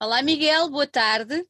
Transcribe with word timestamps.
Olá, 0.00 0.22
Miguel, 0.22 0.70
boa 0.70 0.86
tarde. 0.86 1.44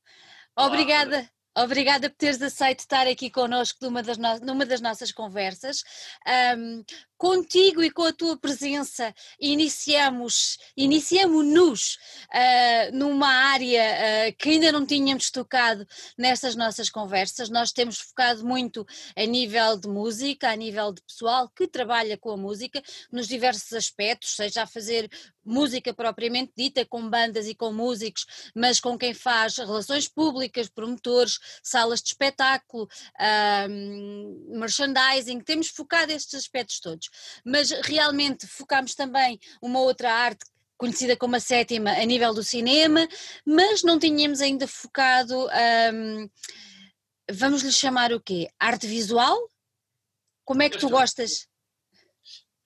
Olá, 0.56 0.68
Obrigada. 0.68 1.30
Obrigada 1.54 2.08
por 2.08 2.16
teres 2.16 2.40
aceito 2.40 2.80
estar 2.80 3.06
aqui 3.06 3.28
connosco 3.28 3.78
numa 3.82 4.02
das, 4.02 4.16
no... 4.16 4.38
numa 4.40 4.64
das 4.64 4.80
nossas 4.80 5.12
conversas. 5.12 5.82
Um, 6.56 6.82
contigo 7.18 7.82
e 7.82 7.90
com 7.90 8.04
a 8.04 8.12
tua 8.12 8.38
presença 8.38 9.12
iniciamos, 9.40 10.56
iniciamos-nos 10.76 11.98
uh, 12.32 12.96
numa 12.96 13.28
área 13.28 13.82
uh, 14.30 14.36
que 14.38 14.50
ainda 14.50 14.70
não 14.70 14.86
tínhamos 14.86 15.30
tocado 15.30 15.84
nestas 16.16 16.54
nossas 16.54 16.88
conversas. 16.88 17.50
Nós 17.50 17.72
temos 17.72 17.98
focado 17.98 18.46
muito 18.46 18.86
a 19.16 19.24
nível 19.24 19.76
de 19.76 19.88
música, 19.88 20.48
a 20.48 20.56
nível 20.56 20.92
de 20.92 21.02
pessoal 21.02 21.50
que 21.50 21.66
trabalha 21.66 22.16
com 22.16 22.30
a 22.30 22.36
música, 22.36 22.80
nos 23.10 23.26
diversos 23.26 23.72
aspectos, 23.72 24.36
seja 24.36 24.62
a 24.62 24.66
fazer 24.66 25.10
música 25.48 25.92
propriamente 25.92 26.52
dita, 26.56 26.84
com 26.84 27.08
bandas 27.08 27.46
e 27.46 27.54
com 27.54 27.72
músicos, 27.72 28.26
mas 28.54 28.80
com 28.80 28.96
quem 28.98 29.14
faz 29.14 29.56
relações 29.56 30.08
públicas, 30.08 30.68
promotores, 30.68 31.38
salas 31.62 32.00
de 32.00 32.08
espetáculo, 32.08 32.84
uh, 32.84 34.58
merchandising, 34.58 35.40
temos 35.40 35.68
focado 35.68 36.12
estes 36.12 36.34
aspectos 36.34 36.80
todos 36.80 37.08
mas 37.44 37.70
realmente 37.70 38.46
focámos 38.46 38.94
também 38.94 39.38
uma 39.60 39.80
outra 39.80 40.12
arte 40.12 40.44
conhecida 40.76 41.16
como 41.16 41.34
a 41.34 41.40
sétima 41.40 41.90
a 41.90 42.04
nível 42.04 42.32
do 42.32 42.44
cinema, 42.44 43.08
mas 43.44 43.82
não 43.82 43.98
tínhamos 43.98 44.40
ainda 44.40 44.68
focado, 44.68 45.48
um, 45.92 46.30
vamos 47.28 47.62
lhe 47.62 47.72
chamar 47.72 48.12
o 48.12 48.20
quê? 48.20 48.48
Arte 48.60 48.86
visual? 48.86 49.36
Como 50.44 50.62
é 50.62 50.70
que 50.70 50.78
tu 50.78 50.88
gostas? 50.88 51.48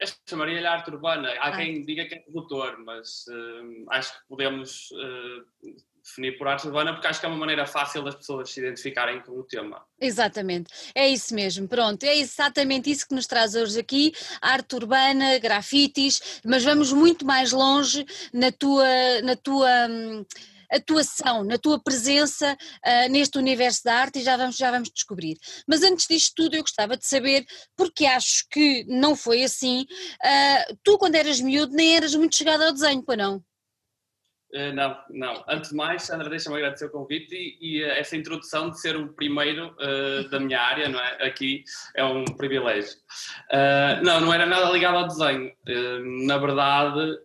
Eu 0.02 0.08
chamaria-lhe 0.28 0.66
arte 0.66 0.90
urbana. 0.90 1.28
Há 1.38 1.48
ah. 1.48 1.56
quem 1.56 1.84
diga 1.84 2.04
que 2.04 2.16
é 2.16 2.18
produtor, 2.18 2.76
mas 2.84 3.24
uh, 3.28 3.86
acho 3.90 4.12
que 4.12 4.28
podemos 4.28 4.90
uh, 4.90 5.70
definir 6.02 6.36
por 6.36 6.48
arte 6.48 6.66
urbana 6.66 6.92
porque 6.92 7.06
acho 7.06 7.20
que 7.20 7.26
é 7.26 7.28
uma 7.28 7.38
maneira 7.38 7.64
fácil 7.66 8.02
das 8.02 8.16
pessoas 8.16 8.50
se 8.50 8.58
identificarem 8.58 9.20
com 9.20 9.38
o 9.38 9.44
tema. 9.44 9.80
Exatamente, 10.00 10.72
é 10.92 11.08
isso 11.08 11.32
mesmo, 11.32 11.68
pronto, 11.68 12.02
é 12.02 12.16
exatamente 12.16 12.90
isso 12.90 13.06
que 13.06 13.14
nos 13.14 13.28
traz 13.28 13.54
hoje 13.54 13.78
aqui, 13.78 14.12
arte 14.40 14.74
urbana, 14.74 15.38
grafites, 15.38 16.40
mas 16.44 16.64
vamos 16.64 16.92
muito 16.92 17.24
mais 17.24 17.52
longe 17.52 18.04
na 18.32 18.50
tua, 18.50 18.84
na 19.22 19.36
tua 19.36 19.70
hum, 19.88 20.26
atuação, 20.72 21.44
na 21.44 21.58
tua 21.58 21.78
presença 21.78 22.56
uh, 22.56 23.10
neste 23.10 23.38
universo 23.38 23.82
da 23.84 23.94
arte 23.94 24.18
e 24.18 24.22
já 24.22 24.36
vamos, 24.36 24.56
já 24.56 24.70
vamos 24.70 24.90
descobrir. 24.90 25.36
Mas 25.66 25.82
antes 25.82 26.06
disto 26.06 26.34
tudo 26.34 26.56
eu 26.56 26.62
gostava 26.62 26.96
de 26.96 27.06
saber, 27.06 27.44
porque 27.76 28.06
acho 28.06 28.46
que 28.50 28.84
não 28.88 29.14
foi 29.14 29.42
assim, 29.42 29.82
uh, 29.82 30.76
tu 30.82 30.98
quando 30.98 31.14
eras 31.14 31.40
miúdo 31.40 31.74
nem 31.74 31.96
eras 31.96 32.14
muito 32.14 32.36
chegada 32.36 32.66
ao 32.66 32.72
desenho, 32.72 33.02
para 33.02 33.16
não? 33.16 33.42
Uh, 34.54 34.70
não, 34.74 34.98
não. 35.08 35.44
Antes 35.48 35.70
de 35.70 35.76
mais, 35.76 36.02
Sandra, 36.02 36.28
deixa-me 36.28 36.56
agradecer 36.56 36.84
o 36.84 36.90
convite 36.90 37.34
e, 37.34 37.78
e, 37.78 37.84
essa 37.84 38.14
introdução 38.16 38.68
de 38.68 38.78
ser 38.78 38.96
o 38.96 39.08
primeiro 39.14 39.74
uh, 39.80 40.28
da 40.28 40.38
minha 40.38 40.60
área, 40.60 40.90
não 40.90 41.00
é? 41.00 41.26
Aqui 41.26 41.64
é 41.96 42.04
um 42.04 42.22
privilégio. 42.24 42.98
Uh, 43.50 44.04
não, 44.04 44.20
não 44.20 44.34
era 44.34 44.44
nada 44.44 44.70
ligado 44.70 44.98
ao 44.98 45.08
desenho. 45.08 45.50
na 46.26 46.36
verdade, 46.36 47.18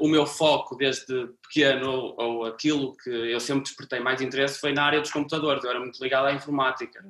o 0.00 0.08
meu 0.08 0.26
foco 0.26 0.76
desde 0.76 1.28
pequeno, 1.48 1.90
ou, 1.90 2.14
ou, 2.18 2.44
aquilo 2.44 2.96
que 2.96 3.10
eu 3.10 3.40
sempre 3.40 3.64
despertei 3.64 4.00
mais 4.00 4.20
interesse, 4.20 4.60
foi 4.60 4.72
na 4.72 4.84
área 4.84 5.00
dos 5.00 5.10
computadores. 5.10 5.62
Eu 5.64 5.70
era 5.70 5.80
muito 5.80 6.02
ligado 6.02 6.26
à 6.26 6.32
informática. 6.32 7.04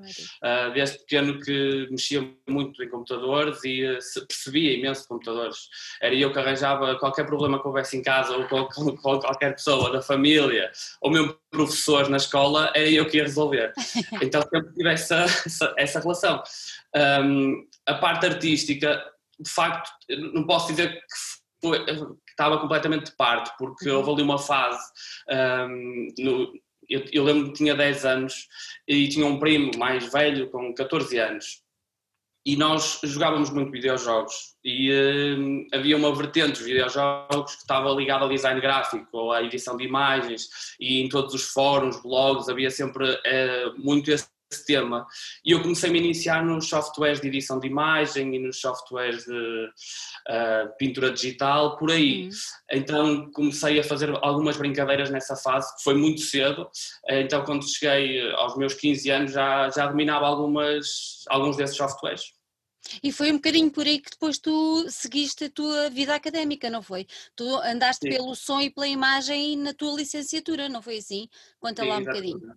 desde 0.75 0.99
pequeno 0.99 1.41
que 1.41 1.89
mexia 1.91 2.29
muito 2.49 2.83
em 2.83 2.89
computadores 2.89 3.65
e 3.65 3.99
percebia 4.29 4.77
imenso 4.77 5.09
computadores. 5.09 5.69
Era 6.01 6.15
eu 6.15 6.33
que 6.33 6.39
arranjava 6.39 6.99
qualquer 6.99 7.25
problema 7.25 7.61
que 7.61 7.67
houvesse 7.67 7.97
em 7.97 8.03
casa 8.03 8.37
ou 8.37 8.47
com, 8.47 8.67
com, 8.67 8.97
com 8.97 9.19
qualquer 9.19 9.55
pessoa 9.55 9.91
da 9.91 10.03
família 10.03 10.71
ou 11.01 11.11
mesmo 11.11 11.37
professor 11.51 12.09
na 12.09 12.17
escola, 12.17 12.71
era 12.75 12.89
eu 12.89 13.07
que 13.09 13.17
ia 13.17 13.25
resolver. 13.25 13.73
Então 14.23 14.43
sempre 14.43 14.73
tive 14.75 14.89
essa, 14.89 15.25
essa, 15.25 15.75
essa 15.77 16.01
relação. 16.01 16.43
Um, 16.95 17.67
a 17.87 17.95
parte 17.95 18.27
artística, 18.27 19.05
de 19.39 19.51
facto, 19.51 19.91
não 20.33 20.47
posso 20.47 20.69
dizer 20.69 20.93
que, 20.93 21.07
foi, 21.65 21.83
estava 22.29 22.59
completamente 22.59 23.07
de 23.07 23.17
parte, 23.17 23.51
porque 23.59 23.89
houve 23.89 24.11
ali 24.11 24.23
uma 24.23 24.39
fase. 24.39 24.85
Um, 25.31 26.09
no, 26.19 26.53
eu, 26.89 27.05
eu 27.11 27.25
lembro 27.25 27.47
que 27.49 27.59
tinha 27.59 27.75
10 27.75 28.05
anos 28.05 28.47
e 28.87 29.09
tinha 29.09 29.25
um 29.25 29.39
primo 29.39 29.71
mais 29.79 30.13
velho, 30.13 30.51
com 30.51 30.75
14 30.75 31.19
anos, 31.19 31.63
e 32.47 32.57
nós 32.57 33.01
jogávamos 33.03 33.49
muito 33.49 33.73
videojogos 33.73 34.55
e 34.63 34.91
uh, 34.93 35.67
havia 35.73 35.97
uma 35.97 36.15
vertente 36.15 36.53
dos 36.53 36.63
videojogos 36.67 37.55
que 37.55 37.63
estava 37.63 37.91
ligada 37.93 38.25
ao 38.25 38.29
design 38.29 38.61
gráfico 38.61 39.09
ou 39.13 39.33
à 39.33 39.43
edição 39.43 39.79
de 39.79 39.85
imagens 39.85 40.49
e 40.79 41.01
em 41.01 41.09
todos 41.09 41.33
os 41.33 41.45
fóruns, 41.45 42.03
blogs 42.03 42.51
havia 42.51 42.71
sempre 42.71 43.11
uh, 43.11 43.75
muito 43.79 44.11
esse 44.11 44.29
tema 44.63 45.07
e 45.45 45.53
eu 45.53 45.63
comecei 45.63 45.89
a 45.89 45.93
me 45.93 45.99
iniciar 45.99 46.45
nos 46.45 46.69
softwares 46.69 47.21
de 47.21 47.29
edição 47.29 47.59
de 47.59 47.67
imagem 47.67 48.35
e 48.35 48.39
nos 48.39 48.61
softwares 48.61 49.25
de 49.25 49.33
uh, 49.33 50.77
pintura 50.79 51.11
digital, 51.11 51.77
por 51.77 51.91
aí. 51.91 52.25
Uhum. 52.25 52.31
Então 52.71 53.31
comecei 53.33 53.81
a 53.81 53.85
fazer 53.85 54.11
algumas 54.23 54.57
brincadeiras 54.57 55.11
nessa 55.11 55.37
fase, 55.37 55.75
que 55.77 55.83
foi 55.83 55.95
muito 55.95 56.21
cedo, 56.21 56.69
então 57.09 57.45
quando 57.45 57.69
cheguei 57.69 58.31
aos 58.33 58.57
meus 58.57 58.75
15 58.75 59.11
anos 59.11 59.33
já, 59.33 59.71
já 59.71 59.87
dominava 59.87 60.27
algumas, 60.27 61.25
alguns 61.29 61.57
desses 61.57 61.77
softwares. 61.77 62.23
E 63.03 63.11
foi 63.11 63.31
um 63.33 63.37
bocadinho 63.37 63.71
por 63.71 63.87
aí 63.87 63.99
que 63.99 64.11
depois 64.11 64.39
tu 64.39 64.87
seguiste 64.91 65.45
a 65.45 65.51
tua 65.51 65.91
vida 65.91 66.15
académica, 66.15 66.69
não 66.69 66.83
foi? 66.83 67.07
Tu 67.35 67.45
andaste 67.61 68.07
Sim. 68.07 68.11
pelo 68.11 68.35
som 68.35 68.61
e 68.61 68.71
pela 68.71 68.87
imagem 68.87 69.57
na 69.57 69.73
tua 69.73 69.95
licenciatura, 69.97 70.69
não 70.69 70.83
foi 70.83 70.99
assim? 70.99 71.29
Conta 71.59 71.83
Sim, 71.83 71.89
lá 71.89 71.97
um 71.97 72.05
bocadinho. 72.05 72.55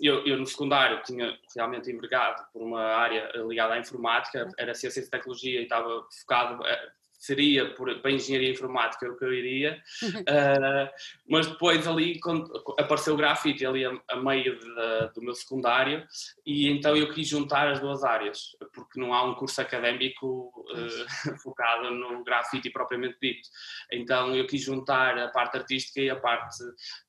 Eu, 0.00 0.24
eu, 0.24 0.38
no 0.38 0.46
secundário 0.46 1.02
tinha 1.02 1.36
realmente 1.56 1.90
envergado 1.90 2.40
por 2.52 2.62
uma 2.62 2.82
área 2.82 3.32
ligada 3.48 3.74
à 3.74 3.78
informática, 3.78 4.48
era 4.56 4.74
ciência 4.74 5.00
e 5.00 5.10
tecnologia 5.10 5.58
e 5.58 5.64
estava 5.64 6.06
focado 6.20 6.64
eh, 6.64 6.92
seria 7.20 7.74
por, 7.74 7.94
para 8.00 8.10
engenharia 8.10 8.50
informática 8.50 9.06
o 9.06 9.16
que 9.16 9.24
eu 9.24 9.32
iria, 9.32 9.80
uh, 10.02 10.88
mas 11.28 11.46
depois 11.46 11.86
ali 11.86 12.18
quando 12.18 12.50
apareceu 12.78 13.12
o 13.12 13.16
grafite 13.16 13.64
ali 13.66 13.84
a, 13.84 13.92
a 14.08 14.16
meio 14.16 14.58
de, 14.58 15.14
do 15.14 15.22
meu 15.22 15.34
secundário 15.34 16.02
e 16.46 16.70
então 16.70 16.96
eu 16.96 17.12
quis 17.12 17.28
juntar 17.28 17.68
as 17.68 17.78
duas 17.78 18.02
áreas, 18.02 18.56
porque 18.72 18.98
não 18.98 19.12
há 19.12 19.22
um 19.22 19.34
curso 19.34 19.60
académico 19.60 20.50
uh, 20.70 21.36
focado 21.44 21.90
no 21.90 22.24
grafite 22.24 22.70
propriamente 22.70 23.18
dito. 23.20 23.46
Então 23.92 24.34
eu 24.34 24.46
quis 24.46 24.62
juntar 24.62 25.18
a 25.18 25.28
parte 25.28 25.58
artística 25.58 26.00
e 26.00 26.08
a 26.08 26.16
parte 26.16 26.56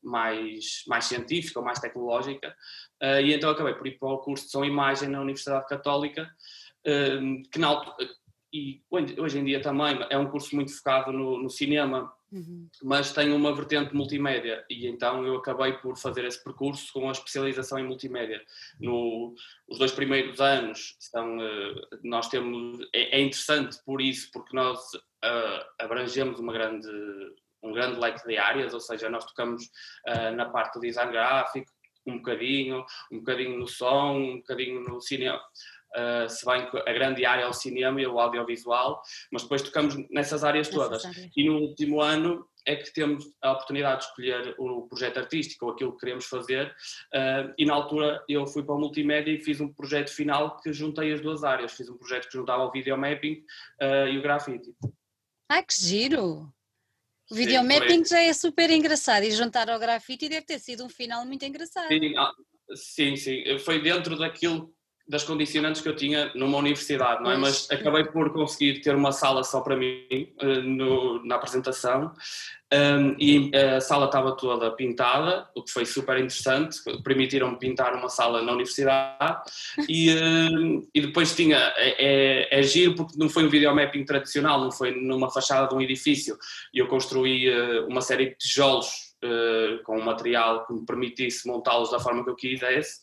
mais, 0.03 0.83
mais 0.87 1.05
científica 1.05 1.59
ou 1.59 1.65
mais 1.65 1.79
tecnológica. 1.79 2.53
Uh, 3.01 3.21
e 3.21 3.33
então 3.33 3.49
acabei 3.49 3.75
por 3.75 3.87
ir 3.87 3.97
para 3.97 4.09
o 4.09 4.17
curso 4.17 4.43
de 4.45 4.51
som 4.51 4.65
e 4.65 4.67
imagem 4.67 5.07
na 5.07 5.21
Universidade 5.21 5.65
Católica, 5.67 6.29
que 7.51 7.59
na, 7.59 7.79
e 8.53 8.81
hoje 8.89 9.39
em 9.39 9.45
dia 9.45 9.61
também 9.61 9.97
é 10.09 10.17
um 10.17 10.29
curso 10.29 10.53
muito 10.55 10.75
focado 10.75 11.11
no, 11.13 11.41
no 11.41 11.49
cinema, 11.49 12.13
uhum. 12.31 12.67
mas 12.83 13.13
tem 13.13 13.31
uma 13.31 13.55
vertente 13.55 13.95
multimédia 13.95 14.65
e 14.69 14.87
então 14.87 15.25
eu 15.25 15.37
acabei 15.37 15.73
por 15.73 15.97
fazer 15.97 16.25
esse 16.25 16.43
percurso 16.43 16.91
com 16.91 17.07
a 17.07 17.13
especialização 17.13 17.79
em 17.79 17.87
multimédia. 17.87 18.41
No, 18.79 19.33
os 19.69 19.79
dois 19.79 19.93
primeiros 19.93 20.41
anos 20.41 20.97
são, 20.99 21.37
uh, 21.37 21.81
nós 22.03 22.27
temos, 22.27 22.81
é, 22.93 23.17
é, 23.17 23.21
interessante 23.21 23.77
por 23.85 24.01
isso, 24.01 24.29
porque 24.33 24.53
nós 24.53 24.79
uh, 24.93 25.65
abrangemos 25.79 26.37
uma 26.39 26.51
grande, 26.51 26.89
um 27.63 27.71
grande 27.71 27.99
leque 27.99 28.27
de 28.27 28.37
áreas, 28.37 28.73
ou 28.73 28.81
seja, 28.81 29.09
nós 29.09 29.25
tocamos 29.25 29.63
uh, 30.07 30.35
na 30.35 30.49
parte 30.49 30.73
do 30.73 30.81
design 30.81 31.09
gráfico, 31.09 31.71
um 32.05 32.17
bocadinho, 32.17 32.83
um 33.11 33.19
bocadinho 33.19 33.59
no 33.59 33.67
som, 33.67 34.17
um 34.17 34.37
bocadinho 34.37 34.81
no 34.81 34.99
cinema 34.99 35.39
uh, 35.95 36.29
se 36.29 36.45
bem 36.45 36.69
que 36.69 36.77
a 36.77 36.93
grande 36.93 37.25
área 37.25 37.43
é 37.43 37.47
o 37.47 37.53
cinema 37.53 38.01
e 38.01 38.07
o 38.07 38.19
audiovisual, 38.19 39.01
mas 39.31 39.43
depois 39.43 39.61
tocamos 39.61 39.95
nessas 40.09 40.43
áreas 40.43 40.69
todas. 40.69 41.03
E 41.35 41.43
no 41.43 41.57
último 41.57 42.01
ano 42.01 42.47
é 42.65 42.75
que 42.75 42.93
temos 42.93 43.25
a 43.41 43.53
oportunidade 43.53 44.01
de 44.01 44.07
escolher 44.07 44.55
o 44.59 44.87
projeto 44.87 45.17
artístico 45.17 45.65
ou 45.65 45.71
aquilo 45.71 45.93
que 45.93 45.99
queremos 45.99 46.25
fazer 46.25 46.67
uh, 46.67 47.53
e 47.57 47.65
na 47.65 47.73
altura 47.73 48.23
eu 48.29 48.45
fui 48.45 48.63
para 48.63 48.75
o 48.75 48.79
multimédia 48.79 49.31
e 49.31 49.39
fiz 49.39 49.59
um 49.59 49.73
projeto 49.73 50.09
final 50.09 50.59
que 50.61 50.71
juntei 50.71 51.11
as 51.11 51.21
duas 51.21 51.43
áreas, 51.43 51.73
fiz 51.73 51.89
um 51.89 51.97
projeto 51.97 52.27
que 52.27 52.37
juntava 52.37 52.63
o 52.63 52.71
videomapping 52.71 53.43
uh, 53.81 54.07
e 54.07 54.17
o 54.17 54.21
grafite. 54.21 54.73
Ai 55.49 55.63
que 55.63 55.73
giro! 55.73 56.53
O 57.29 57.35
videomapping 57.35 58.05
já 58.05 58.21
é 58.21 58.33
super 58.33 58.69
engraçado 58.69 59.23
e 59.23 59.31
juntar 59.31 59.69
ao 59.69 59.79
grafite 59.79 60.27
deve 60.27 60.45
ter 60.45 60.59
sido 60.59 60.83
um 60.85 60.89
final 60.89 61.25
muito 61.25 61.45
engraçado. 61.45 61.87
Sim, 61.87 62.15
ah, 62.17 62.31
sim, 62.75 63.15
sim. 63.15 63.57
foi 63.59 63.81
dentro 63.81 64.17
daquilo 64.17 64.73
das 65.11 65.25
condicionantes 65.25 65.81
que 65.81 65.89
eu 65.89 65.95
tinha 65.95 66.31
numa 66.33 66.57
universidade, 66.57 67.21
não 67.21 67.31
é? 67.31 67.37
Mas 67.37 67.69
acabei 67.69 68.05
por 68.05 68.31
conseguir 68.31 68.79
ter 68.79 68.95
uma 68.95 69.11
sala 69.11 69.43
só 69.43 69.59
para 69.59 69.75
mim 69.75 70.05
uh, 70.41 70.61
no, 70.61 71.25
na 71.25 71.35
apresentação 71.35 72.13
um, 72.73 73.15
e 73.19 73.51
a 73.53 73.81
sala 73.81 74.05
estava 74.05 74.31
toda 74.31 74.71
pintada, 74.71 75.45
o 75.53 75.61
que 75.61 75.71
foi 75.71 75.85
super 75.85 76.17
interessante. 76.17 76.77
Permitiram-me 77.03 77.59
pintar 77.59 77.93
uma 77.93 78.07
sala 78.07 78.41
na 78.41 78.53
universidade 78.53 79.41
e, 79.89 80.15
um, 80.15 80.87
e 80.95 81.01
depois 81.01 81.35
tinha. 81.35 81.57
É, 81.75 82.05
é, 82.51 82.59
é, 82.59 82.63
giro 82.63 82.95
porque 82.95 83.17
não 83.17 83.27
foi 83.27 83.43
um 83.43 83.49
videomapping 83.49 84.05
tradicional, 84.05 84.61
não 84.61 84.71
foi 84.71 84.91
numa 84.91 85.29
fachada 85.29 85.67
de 85.67 85.75
um 85.75 85.81
edifício. 85.81 86.37
E 86.73 86.79
eu 86.79 86.87
construí 86.87 87.49
uh, 87.49 87.87
uma 87.87 87.99
série 87.99 88.29
de 88.29 88.37
tijolos 88.37 88.87
uh, 89.21 89.83
com 89.83 89.99
um 89.99 90.05
material 90.05 90.65
que 90.65 90.73
me 90.73 90.85
permitisse 90.85 91.45
montá-los 91.45 91.91
da 91.91 91.99
forma 91.99 92.23
que 92.23 92.29
eu 92.29 92.35
quisesse, 92.35 93.01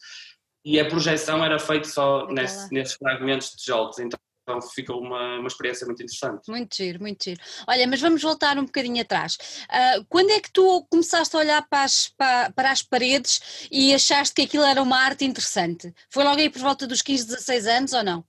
e 0.64 0.78
a 0.78 0.88
projeção 0.88 1.44
era 1.44 1.58
feita 1.58 1.88
só 1.88 2.26
nesse, 2.28 2.72
nesses 2.72 2.94
fragmentos 2.94 3.50
de 3.50 3.56
tijolos. 3.56 3.98
Então, 3.98 4.18
então 4.48 4.62
ficou 4.62 5.00
uma, 5.00 5.38
uma 5.38 5.46
experiência 5.46 5.86
muito 5.86 6.02
interessante. 6.02 6.48
Muito 6.48 6.74
giro, 6.74 7.00
muito 7.00 7.22
giro. 7.22 7.40
Olha, 7.68 7.86
mas 7.86 8.00
vamos 8.00 8.22
voltar 8.22 8.56
um 8.56 8.64
bocadinho 8.64 9.02
atrás. 9.02 9.36
Uh, 9.64 10.04
quando 10.08 10.30
é 10.30 10.40
que 10.40 10.50
tu 10.50 10.86
começaste 10.90 11.36
a 11.36 11.38
olhar 11.38 11.68
para 11.68 11.82
as, 11.82 12.08
para, 12.08 12.50
para 12.52 12.70
as, 12.70 12.82
paredes 12.82 13.68
e 13.70 13.94
achaste 13.94 14.34
que 14.34 14.42
aquilo 14.42 14.64
era 14.64 14.82
uma 14.82 14.98
arte 14.98 15.26
interessante? 15.26 15.92
Foi 16.08 16.24
logo 16.24 16.40
aí 16.40 16.48
por 16.48 16.62
volta 16.62 16.86
dos 16.86 17.02
15, 17.02 17.26
16 17.26 17.66
anos 17.66 17.92
ou 17.92 18.02
não? 18.02 18.24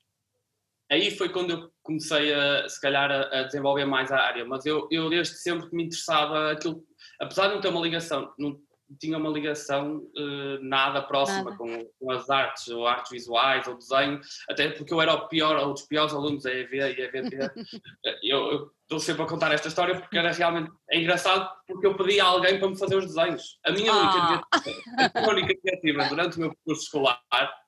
Aí 0.91 1.11
foi 1.11 1.29
quando 1.29 1.51
eu 1.51 1.71
comecei 1.81 2.33
a, 2.33 2.67
se 2.67 2.81
calhar, 2.81 3.09
a, 3.09 3.39
a 3.39 3.43
desenvolver 3.43 3.85
mais 3.85 4.11
a 4.11 4.17
área, 4.17 4.43
mas 4.43 4.65
eu, 4.65 4.89
eu 4.91 5.09
desde 5.09 5.37
sempre 5.37 5.69
que 5.69 5.75
me 5.75 5.83
interessava 5.83 6.51
aquilo, 6.51 6.83
apesar 7.21 7.47
de 7.47 7.53
não 7.53 7.61
ter 7.61 7.69
uma 7.69 7.81
ligação, 7.81 8.33
não, 8.37 8.59
tinha 8.99 9.17
uma 9.17 9.29
ligação 9.29 9.97
uh, 9.97 10.61
nada 10.61 11.01
próxima 11.01 11.43
nada. 11.43 11.57
Com, 11.57 11.85
com, 11.99 12.11
as 12.11 12.29
artes, 12.29 12.67
ou 12.69 12.87
artes 12.87 13.11
visuais, 13.11 13.67
ou 13.67 13.77
desenho, 13.77 14.19
até 14.49 14.69
porque 14.69 14.93
eu 14.93 15.01
era 15.01 15.13
o 15.13 15.27
pior, 15.27 15.57
ou 15.57 15.73
dos 15.73 15.83
piores 15.83 16.13
alunos 16.13 16.43
da 16.43 16.53
EV 16.53 16.75
e 16.75 17.01
EVT. 17.01 17.37
eu, 18.23 18.71
estou 18.89 18.99
sempre 18.99 19.21
a 19.21 19.27
contar 19.27 19.51
esta 19.51 19.67
história 19.67 19.99
porque 19.99 20.17
era 20.17 20.31
realmente 20.31 20.71
é 20.89 20.99
engraçado 20.99 21.47
porque 21.67 21.85
eu 21.85 21.95
pedi 21.95 22.19
a 22.19 22.25
alguém 22.25 22.57
para 22.57 22.69
me 22.69 22.77
fazer 22.77 22.95
os 22.95 23.05
desenhos. 23.05 23.59
A 23.63 23.71
minha 23.71 23.93
única, 23.93 24.47
ah. 24.51 25.11
a 25.13 25.29
única 25.29 25.53
iniciativa 25.53 26.05
durante 26.05 26.37
o 26.37 26.39
meu 26.39 26.57
curso 26.65 26.83
escolar, 26.83 27.21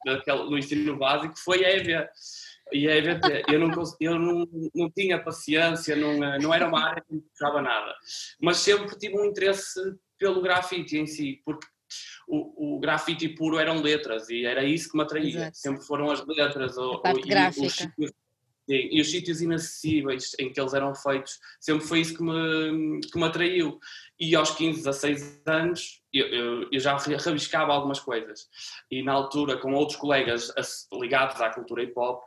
naquele, 0.04 0.50
no 0.50 0.58
ensino 0.58 0.98
básico, 0.98 1.38
foi 1.38 1.64
a 1.64 1.78
EV. 1.78 2.08
E 2.74 2.88
a 2.88 2.96
EVT, 2.96 3.44
eu, 3.50 3.60
não, 3.60 3.84
eu 4.00 4.18
não, 4.18 4.48
não 4.74 4.90
tinha 4.90 5.22
paciência, 5.22 5.96
não, 5.96 6.18
não 6.40 6.54
era 6.54 6.68
uma 6.68 6.82
área 6.84 7.04
que 7.06 7.14
me 7.14 7.22
puxava 7.22 7.62
nada, 7.62 7.94
mas 8.42 8.58
sempre 8.58 8.98
tive 8.98 9.20
um 9.20 9.26
interesse 9.26 9.80
pelo 10.22 10.40
grafite 10.40 11.00
em 11.00 11.08
si, 11.08 11.42
porque 11.44 11.66
o, 12.28 12.76
o 12.76 12.80
grafite 12.80 13.28
puro 13.28 13.58
eram 13.58 13.82
letras 13.82 14.30
e 14.30 14.46
era 14.46 14.64
isso 14.64 14.92
que 14.92 14.96
me 14.96 15.04
atraía. 15.04 15.38
Exato. 15.38 15.58
Sempre 15.58 15.84
foram 15.84 16.12
as 16.12 16.24
letras 16.28 16.78
ou, 16.78 17.02
a 17.04 17.12
e, 17.12 17.66
os 17.66 17.74
sítios, 17.74 18.12
e 18.68 19.02
os 19.02 19.10
sítios 19.10 19.42
inacessíveis 19.42 20.36
em 20.38 20.54
que 20.54 20.62
eles 20.62 20.76
eram 20.76 20.94
feitos, 20.94 21.40
sempre 21.60 21.84
foi 21.84 22.02
isso 22.02 22.16
que 22.16 22.24
me, 22.24 23.02
que 23.02 23.18
me 23.18 23.26
atraiu. 23.26 23.80
E 24.20 24.36
aos 24.36 24.52
15, 24.52 24.84
16 24.84 25.42
anos 25.48 26.04
eu, 26.14 26.28
eu, 26.28 26.70
eu 26.72 26.80
já 26.80 26.96
rabiscava 26.96 27.74
algumas 27.74 28.00
coisas. 28.00 28.48
E 28.92 29.02
na 29.02 29.14
altura, 29.14 29.58
com 29.58 29.74
outros 29.74 29.98
colegas 29.98 30.54
ligados 30.94 31.42
à 31.42 31.50
cultura 31.50 31.82
hip 31.82 31.94
hop, 31.98 32.24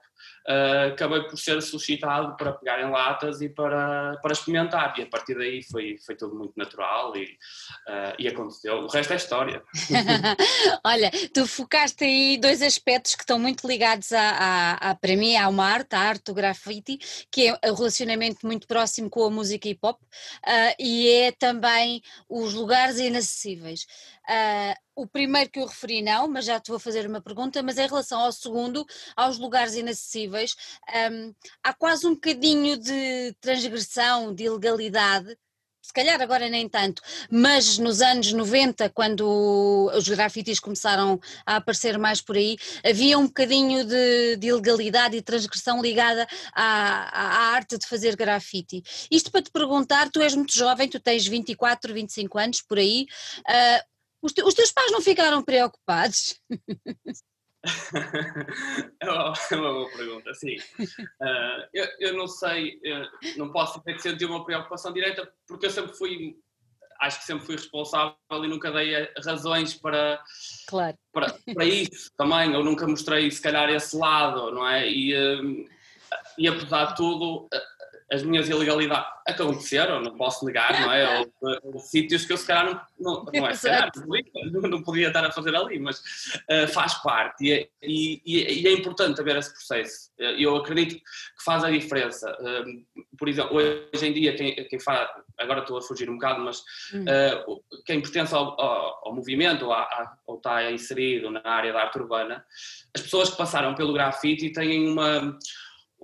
uh, 0.49 0.93
acabei 0.93 1.23
por 1.23 1.39
ser 1.39 1.61
solicitado 1.63 2.37
para 2.37 2.53
pegar 2.53 2.81
em 2.81 2.91
latas 2.91 3.41
e 3.41 3.49
para, 3.49 4.17
para 4.23 4.33
experimentar. 4.33 4.95
E 4.99 5.03
a 5.03 5.07
partir 5.07 5.35
daí 5.37 5.63
foi, 5.63 5.97
foi 6.05 6.15
tudo 6.15 6.35
muito 6.37 6.53
natural 6.57 7.17
e, 7.17 7.25
uh, 7.25 8.15
e 8.19 8.29
aconteceu. 8.29 8.79
O 8.79 8.89
resto 8.89 9.13
é 9.13 9.17
história. 9.17 9.63
Olha, 10.85 11.11
tu 11.33 11.47
focaste 11.47 12.05
aí 12.05 12.39
dois 12.39 12.63
aspectos 12.63 13.15
que 13.15 13.23
estão 13.23 13.39
muito 13.39 13.67
ligados 13.67 14.13
a, 14.13 14.21
a, 14.21 14.91
a, 14.91 14.95
para 14.95 15.17
mim, 15.17 15.37
à 15.37 15.49
uma 15.49 15.65
arte, 15.65 15.95
a 15.95 16.01
arte 16.01 16.25
do 16.25 16.35
graffiti, 16.35 16.99
que 17.31 17.49
é 17.49 17.71
o 17.71 17.75
relacionamento 17.75 18.47
muito 18.47 18.67
próximo 18.67 19.09
com 19.09 19.25
a 19.25 19.31
música 19.31 19.69
hip 19.69 19.81
hop 19.83 20.01
uh, 20.01 20.75
e 20.79 21.09
é 21.11 21.33
também 21.33 22.03
os 22.29 22.55
lugares 22.55 22.99
inacessíveis. 22.99 23.87
Uh, 24.29 24.75
o 24.97 25.07
primeiro 25.07 25.51
que 25.51 25.59
eu 25.59 25.67
referi 25.67 26.03
não, 26.03 26.29
mas 26.29 26.47
já 26.47 26.59
te 26.61 26.71
vou 26.71 26.79
fazer 26.79 27.07
uma 27.07 27.21
pergunta, 27.21 27.63
mas 27.63 27.79
em 27.79 27.87
relação 27.87 28.21
ao 28.21 28.33
segundo, 28.33 28.87
aos 29.17 29.39
lugares 29.39 29.75
inacessíveis, 29.75 30.55
um, 31.13 31.35
há 31.63 31.75
quase 31.75 32.07
um 32.07 32.15
bocadinho 32.15 32.77
de 32.77 33.35
transgressão, 33.41 34.35
de 34.35 34.45
ilegalidade, 34.45 35.37
se 35.85 35.93
calhar 35.93 36.19
agora 36.23 36.49
nem 36.49 36.67
tanto, 36.67 37.03
mas 37.31 37.77
nos 37.77 38.01
anos 38.01 38.33
90, 38.33 38.89
quando 38.89 39.91
os 39.95 40.09
grafites 40.09 40.59
começaram 40.59 41.21
a 41.45 41.57
aparecer 41.57 41.99
mais 41.99 42.23
por 42.23 42.39
aí, 42.39 42.57
havia 42.83 43.19
um 43.19 43.27
bocadinho 43.27 43.85
de, 43.85 44.37
de 44.37 44.47
ilegalidade 44.47 45.15
e 45.15 45.21
transgressão 45.21 45.83
ligada 45.83 46.27
à, 46.55 46.63
à, 46.63 47.55
arte 47.55 47.77
de 47.77 47.87
fazer 47.87 48.17
grafite. 48.17 48.83
Isto 49.11 49.31
para 49.31 49.43
te 49.43 49.51
perguntar, 49.51 50.11
tu 50.11 50.23
és 50.23 50.35
muito 50.35 50.55
jovem, 50.55 50.89
tu 50.89 50.99
tens 50.99 51.27
24, 51.27 51.93
25 51.93 52.39
anos 52.39 52.63
por 52.63 52.79
aí, 52.79 53.07
uh, 53.41 53.94
os, 54.25 54.33
te, 54.33 54.43
os 54.43 54.55
teus 54.55 54.73
pais 54.73 54.91
não 54.91 55.03
ficaram 55.03 55.43
preocupados? 55.43 56.41
é, 59.01 59.11
uma, 59.11 59.35
é 59.51 59.57
uma 59.57 59.73
boa 59.73 59.91
pergunta, 59.91 60.33
sim. 60.35 60.57
Uh, 60.81 61.69
eu, 61.75 61.87
eu, 62.01 62.17
não 62.17 62.27
sei, 62.27 62.81
eu 62.83 63.07
não 63.37 63.53
posso 63.53 63.79
dizer 63.81 63.95
que 63.95 64.03
senti 64.03 64.25
uma 64.25 64.45
preocupação 64.45 64.95
direta, 64.95 65.31
porque 65.47 65.67
eu 65.67 65.71
sempre 65.71 65.95
fui, 65.95 66.39
acho 67.03 67.19
que 67.21 67.27
sempre 67.27 67.45
fui 67.45 67.57
responsável 67.57 68.17
e 68.31 68.49
nunca 68.49 68.73
dei 68.73 69.13
razões 69.23 69.75
para, 69.75 70.23
claro. 70.67 70.97
para, 71.13 71.39
para 71.55 71.65
isso 71.67 72.11
também, 72.17 72.55
eu 72.55 72.65
nunca 72.65 72.87
mostrei 72.87 73.31
se 73.31 73.43
calhar 73.43 73.69
esse 73.69 73.95
lado, 73.95 74.51
não 74.53 74.67
é? 74.67 74.89
E, 74.89 75.15
uh, 75.15 75.69
e 76.39 76.49
apesar 76.49 76.87
de 76.87 76.97
tudo, 76.97 77.47
as 78.13 78.23
minhas 78.23 78.49
ilegalidades 78.49 79.07
aconteceram, 79.27 80.01
não 80.01 80.17
posso 80.17 80.45
negar, 80.45 80.79
não 80.81 80.93
é? 80.93 81.19
Ou, 81.19 81.61
ou 81.63 81.79
sítios 81.79 82.27
que 82.27 82.33
eu 82.33 82.37
se 82.37 82.47
calhar 82.47 82.67
não, 82.99 83.25
não, 83.25 83.25
não 83.33 83.49
é 83.49 83.55
se 83.55 83.67
calhar, 83.69 83.91
não, 84.53 84.83
podia 84.83 85.09
estar 85.09 85.25
a 85.25 85.33
fazer 85.33 85.57
ali, 85.57 85.79
mas 85.79 85.99
uh, 86.51 86.69
faz 86.69 86.95
parte 86.95 87.45
e 87.45 87.53
é, 87.53 87.69
e, 87.83 88.23
e 88.25 88.67
é, 88.67 88.73
importante 88.73 89.21
haver 89.21 89.37
esse 89.37 89.51
processo. 89.53 90.11
Eh, 90.19 90.45
eu 90.45 90.57
acredito 90.57 90.95
que 90.95 91.45
faz 91.45 91.65
a 91.65 91.71
diferença. 91.71 92.31
Uh, 92.41 93.05
por 93.17 93.29
exemplo, 93.29 93.57
hoje 93.57 94.07
em 94.07 94.13
dia, 94.13 94.35
quem, 94.35 94.55
quem 94.55 94.79
faz, 94.79 95.09
agora 95.39 95.61
estou 95.61 95.79
a 95.79 95.83
fugir 95.83 96.09
um 96.11 96.15
bocado, 96.15 96.41
mas 96.41 96.61
uh, 96.61 97.63
quem 97.87 98.01
pertence 98.01 98.35
ao, 98.35 98.61
ao, 98.61 99.09
ao 99.09 99.15
movimento 99.15 99.67
ou, 99.67 99.73
a, 99.73 100.17
ou 100.27 100.37
está 100.37 100.71
inserido 100.71 101.31
na 101.31 101.43
área 101.45 101.73
da 101.73 101.83
arte 101.83 101.99
urbana, 101.99 102.45
as 102.95 103.03
pessoas 103.03 103.31
que 103.31 103.37
passaram 103.37 103.75
pelo 103.75 103.93
grafite 103.93 104.53
têm 104.53 104.89
uma 104.89 105.39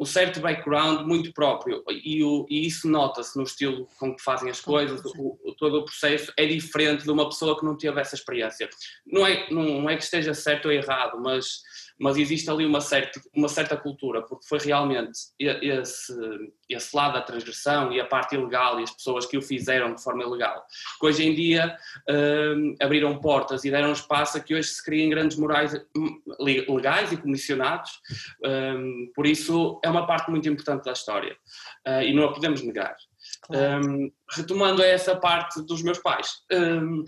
um 0.01 0.07
certo 0.07 0.41
background 0.41 1.07
muito 1.07 1.31
próprio 1.35 1.85
e, 1.91 2.25
o, 2.25 2.47
e 2.49 2.67
isso 2.67 2.89
nota-se 2.89 3.37
no 3.37 3.45
estilo 3.45 3.87
com 3.99 4.17
que 4.17 4.23
fazem 4.23 4.49
as 4.49 4.59
coisas, 4.59 5.05
o, 5.05 5.39
o, 5.45 5.55
todo 5.55 5.79
o 5.79 5.85
processo 5.85 6.33
é 6.39 6.47
diferente 6.47 7.05
de 7.05 7.11
uma 7.11 7.29
pessoa 7.29 7.59
que 7.59 7.67
não 7.67 7.77
teve 7.77 8.01
essa 8.01 8.15
experiência. 8.15 8.71
Não 9.07 9.27
é, 9.27 9.47
não 9.51 9.91
é 9.91 9.97
que 9.99 10.03
esteja 10.03 10.33
certo 10.33 10.67
ou 10.67 10.73
errado, 10.73 11.21
mas 11.21 11.61
mas 12.01 12.17
existe 12.17 12.51
ali 12.51 12.65
uma 12.65 12.81
certa, 12.81 13.21
uma 13.35 13.49
certa 13.49 13.77
cultura, 13.77 14.23
porque 14.23 14.47
foi 14.49 14.59
realmente 14.59 15.19
esse, 15.39 16.15
esse 16.67 16.97
lado 16.97 17.13
da 17.13 17.21
transgressão 17.21 17.93
e 17.93 18.01
a 18.01 18.07
parte 18.07 18.35
ilegal 18.35 18.81
e 18.81 18.85
as 18.85 18.91
pessoas 18.91 19.27
que 19.27 19.37
o 19.37 19.43
fizeram 19.43 19.95
de 19.95 20.03
forma 20.03 20.23
ilegal, 20.23 20.65
que 20.99 21.07
hoje 21.07 21.25
em 21.25 21.35
dia 21.35 21.77
um, 22.09 22.75
abriram 22.81 23.19
portas 23.19 23.65
e 23.65 23.71
deram 23.71 23.93
espaço 23.93 24.39
a 24.39 24.41
que 24.41 24.55
hoje 24.55 24.69
se 24.69 24.83
criem 24.83 25.11
grandes 25.11 25.37
morais 25.37 25.75
hum, 25.95 26.23
legais 26.39 27.13
e 27.13 27.19
comissionados, 27.19 27.91
um, 28.43 29.13
por 29.15 29.27
isso 29.27 29.79
é 29.85 29.91
uma 29.91 30.07
parte 30.07 30.31
muito 30.31 30.49
importante 30.49 30.85
da 30.85 30.93
história 30.93 31.37
uh, 31.87 32.03
e 32.03 32.15
não 32.15 32.25
a 32.25 32.33
podemos 32.33 32.63
negar. 32.63 32.97
Claro. 33.43 33.87
Um, 33.87 34.13
retomando 34.31 34.83
essa 34.83 35.15
parte 35.15 35.61
dos 35.63 35.83
meus 35.83 35.99
pais, 35.99 36.29
hum, 36.51 37.05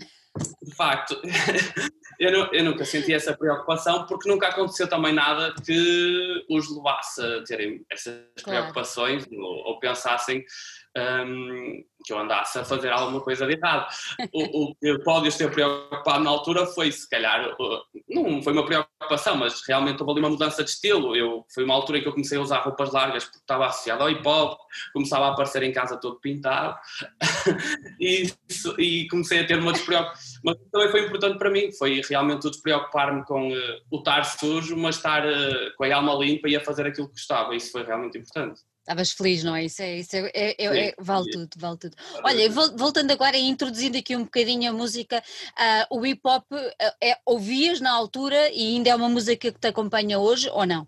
de 0.61 0.75
facto, 0.75 1.19
eu, 2.19 2.31
não, 2.31 2.53
eu, 2.53 2.63
nunca 2.63 2.85
senti 2.85 3.13
essa 3.13 3.35
preocupação 3.35 4.05
porque 4.07 4.29
nunca 4.29 4.47
aconteceu 4.47 4.87
também 4.87 5.13
nada 5.13 5.53
que 5.63 6.45
os 6.49 6.75
levasse 6.75 7.21
a 7.21 7.43
terem 7.43 7.85
essas 7.91 8.23
claro. 8.43 8.59
preocupações 8.59 9.27
ou, 9.31 9.39
ou 9.41 9.79
pensassem 9.79 10.43
um, 10.97 11.83
que 12.03 12.13
eu 12.13 12.19
andasse 12.19 12.59
a 12.59 12.65
fazer 12.65 12.91
alguma 12.91 13.21
coisa 13.21 13.45
de 13.45 13.53
errado. 13.53 13.87
O, 14.31 14.71
o 14.71 14.75
que 14.75 14.99
pode 15.03 15.35
ter 15.37 15.51
preocupado 15.51 16.23
na 16.23 16.29
altura 16.29 16.65
foi, 16.65 16.91
se 16.91 17.09
calhar, 17.09 17.55
não 18.09 18.41
foi 18.41 18.53
uma 18.53 18.65
preocupação, 18.65 19.35
mas 19.37 19.61
realmente 19.67 20.01
houve 20.01 20.13
ali 20.13 20.19
uma 20.21 20.29
mudança 20.29 20.63
de 20.63 20.69
estilo. 20.69 21.15
Eu, 21.15 21.45
foi 21.53 21.63
uma 21.63 21.73
altura 21.73 21.97
em 21.97 22.01
que 22.01 22.07
eu 22.07 22.13
comecei 22.13 22.37
a 22.37 22.41
usar 22.41 22.59
roupas 22.59 22.91
largas 22.91 23.23
porque 23.25 23.39
estava 23.39 23.67
associado 23.67 24.03
ao 24.03 24.09
hip 24.09 24.27
hop, 24.27 24.59
começava 24.93 25.25
a 25.25 25.31
aparecer 25.31 25.63
em 25.63 25.71
casa 25.71 25.97
todo 25.97 26.19
pintado 26.19 26.77
e, 27.99 28.31
e, 28.77 29.07
comecei 29.07 29.41
a 29.41 29.47
ter 29.47 29.59
uma 29.59 29.71
despreocupação. 29.71 30.33
Mas 30.43 30.57
também 30.71 30.89
foi 30.89 31.05
importante 31.05 31.37
para 31.37 31.49
mim, 31.49 31.71
foi 31.73 32.01
realmente 32.09 32.47
o 32.47 32.51
despreocupar-me 32.51 33.23
com 33.25 33.49
uh, 33.49 33.81
o 33.91 33.97
estar 33.97 34.23
sujo, 34.23 34.75
mas 34.75 34.97
estar 34.97 35.25
uh, 35.25 35.75
com 35.77 35.83
a 35.83 35.95
alma 35.95 36.13
limpa 36.13 36.49
e 36.49 36.55
a 36.55 36.61
fazer 36.61 36.85
aquilo 36.85 37.07
que 37.07 37.13
gostava. 37.13 37.55
Isso 37.55 37.71
foi 37.71 37.83
realmente 37.83 38.17
importante. 38.17 38.61
Estavas 38.83 39.13
feliz, 39.13 39.45
não 39.45 39.55
é? 39.55 39.63
Isso, 39.63 39.81
é, 39.81 39.97
isso 39.97 40.13
é, 40.13 40.31
é, 40.33 40.55
é, 40.65 40.87
é 40.89 40.95
vale 40.99 41.31
tudo, 41.31 41.49
vale 41.55 41.77
tudo. 41.77 41.95
Olha, 42.21 42.49
voltando 42.49 43.11
agora 43.11 43.37
e 43.37 43.47
introduzindo 43.47 43.97
aqui 43.97 44.13
um 44.13 44.25
bocadinho 44.25 44.69
a 44.69 44.73
música, 44.73 45.23
uh, 45.89 45.97
o 45.97 46.05
hip 46.05 46.19
hop 46.25 46.45
é, 47.01 47.17
ouvias 47.25 47.79
na 47.79 47.93
altura 47.93 48.49
e 48.49 48.75
ainda 48.75 48.89
é 48.89 48.95
uma 48.95 49.07
música 49.07 49.53
que 49.53 49.57
te 49.57 49.67
acompanha 49.67 50.19
hoje 50.19 50.49
ou 50.49 50.65
não? 50.65 50.85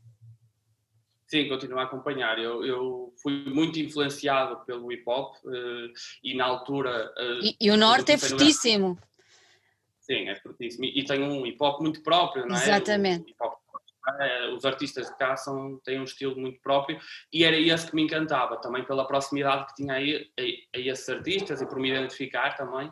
Sim, 1.25 1.47
continuo 1.47 1.79
a 1.79 1.83
acompanhar. 1.83 2.37
Eu, 2.37 2.65
eu 2.65 3.13
fui 3.23 3.45
muito 3.45 3.79
influenciado 3.79 4.57
pelo 4.65 4.91
hip 4.91 5.03
hop 5.07 5.37
uh, 5.45 5.93
e 6.21 6.35
na 6.35 6.43
altura. 6.43 7.13
Uh, 7.17 7.45
e, 7.45 7.55
e, 7.61 7.71
o 7.71 7.77
Norte 7.77 8.11
é 8.11 8.17
fortíssimo. 8.17 8.99
Sim, 10.01 10.27
é 10.27 10.35
fortíssimo. 10.35 10.83
E, 10.83 11.01
tem 11.05 11.23
um 11.23 11.45
hip 11.47 11.57
hop 11.61 11.79
muito 11.79 12.03
próprio, 12.03 12.45
não 12.45 12.57
é? 12.57 12.61
Exatamente. 12.61 13.33
O, 13.39 13.54
eh, 14.19 14.49
os 14.49 14.65
artistas 14.65 15.07
de 15.07 15.17
cá 15.17 15.35
são, 15.35 15.79
têm 15.83 15.99
um 15.99 16.03
estilo 16.03 16.35
muito 16.35 16.59
próprio 16.61 16.99
e 17.33 17.43
era 17.43 17.57
esse 17.57 17.87
que 17.87 17.95
me 17.95 18.03
encantava, 18.03 18.57
também 18.57 18.83
pela 18.83 19.07
proximidade 19.07 19.67
que 19.67 19.75
tinha 19.75 19.93
aí 19.93 20.29
a, 20.37 20.77
a 20.77 20.79
esses 20.79 21.09
artistas 21.09 21.61
e 21.61 21.65
por 21.65 21.79
me 21.79 21.89
identificar 21.89 22.55
também. 22.55 22.91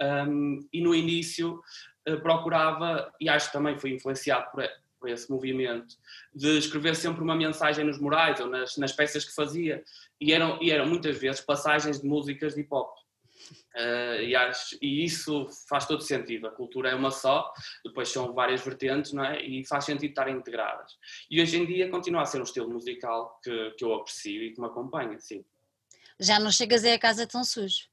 Um, 0.00 0.66
e 0.72 0.80
no 0.80 0.94
início 0.94 1.60
uh, 2.08 2.20
procurava, 2.20 3.12
e 3.20 3.28
acho 3.28 3.46
que 3.46 3.52
também 3.52 3.78
foi 3.78 3.90
influenciado 3.90 4.50
por, 4.50 4.66
por, 4.98 5.08
esse 5.08 5.30
movimento, 5.30 5.94
de 6.34 6.58
escrever 6.58 6.94
sempre 6.94 7.22
uma 7.22 7.36
mensagem 7.36 7.84
nos 7.84 7.98
murais 7.98 8.40
ou 8.40 8.46
nas, 8.46 8.76
nas 8.76 8.92
peças 8.92 9.24
que 9.24 9.34
fazia. 9.34 9.82
E 10.20 10.32
eram, 10.32 10.58
e 10.60 10.70
eram 10.70 10.86
muitas 10.86 11.18
vezes 11.18 11.40
passagens 11.40 12.00
de 12.00 12.06
músicas 12.06 12.54
de 12.54 12.60
hip 12.60 12.68
hop. 12.70 12.99
Uh, 13.74 14.22
e, 14.22 14.36
acho, 14.36 14.76
e, 14.80 15.04
isso 15.04 15.48
faz 15.68 15.86
todo 15.86 16.02
sentido. 16.02 16.46
A 16.46 16.50
cultura 16.50 16.90
é 16.90 16.94
uma 16.94 17.10
só, 17.10 17.52
depois 17.84 18.08
são 18.08 18.32
várias 18.32 18.62
vertentes, 18.62 19.12
não 19.12 19.24
é? 19.24 19.42
E 19.42 19.66
faz 19.66 19.84
sentido 19.84 20.10
estarem 20.10 20.36
integradas. 20.36 20.92
E 21.30 21.40
hoje 21.40 21.56
em 21.56 21.66
dia 21.66 21.88
continua 21.88 22.22
a 22.22 22.26
ser 22.26 22.40
um 22.40 22.44
estilo 22.44 22.70
musical 22.70 23.38
que, 23.42 23.70
que 23.72 23.84
eu 23.84 23.94
aprecio 23.94 24.42
e 24.42 24.52
que 24.52 24.60
me 24.60 24.66
acompanha, 24.66 25.18
sim. 25.18 25.44
Já 26.18 26.38
não 26.38 26.50
chegas 26.50 26.84
a 26.84 26.98
casa 26.98 27.26
tão 27.26 27.44
sujo? 27.44 27.88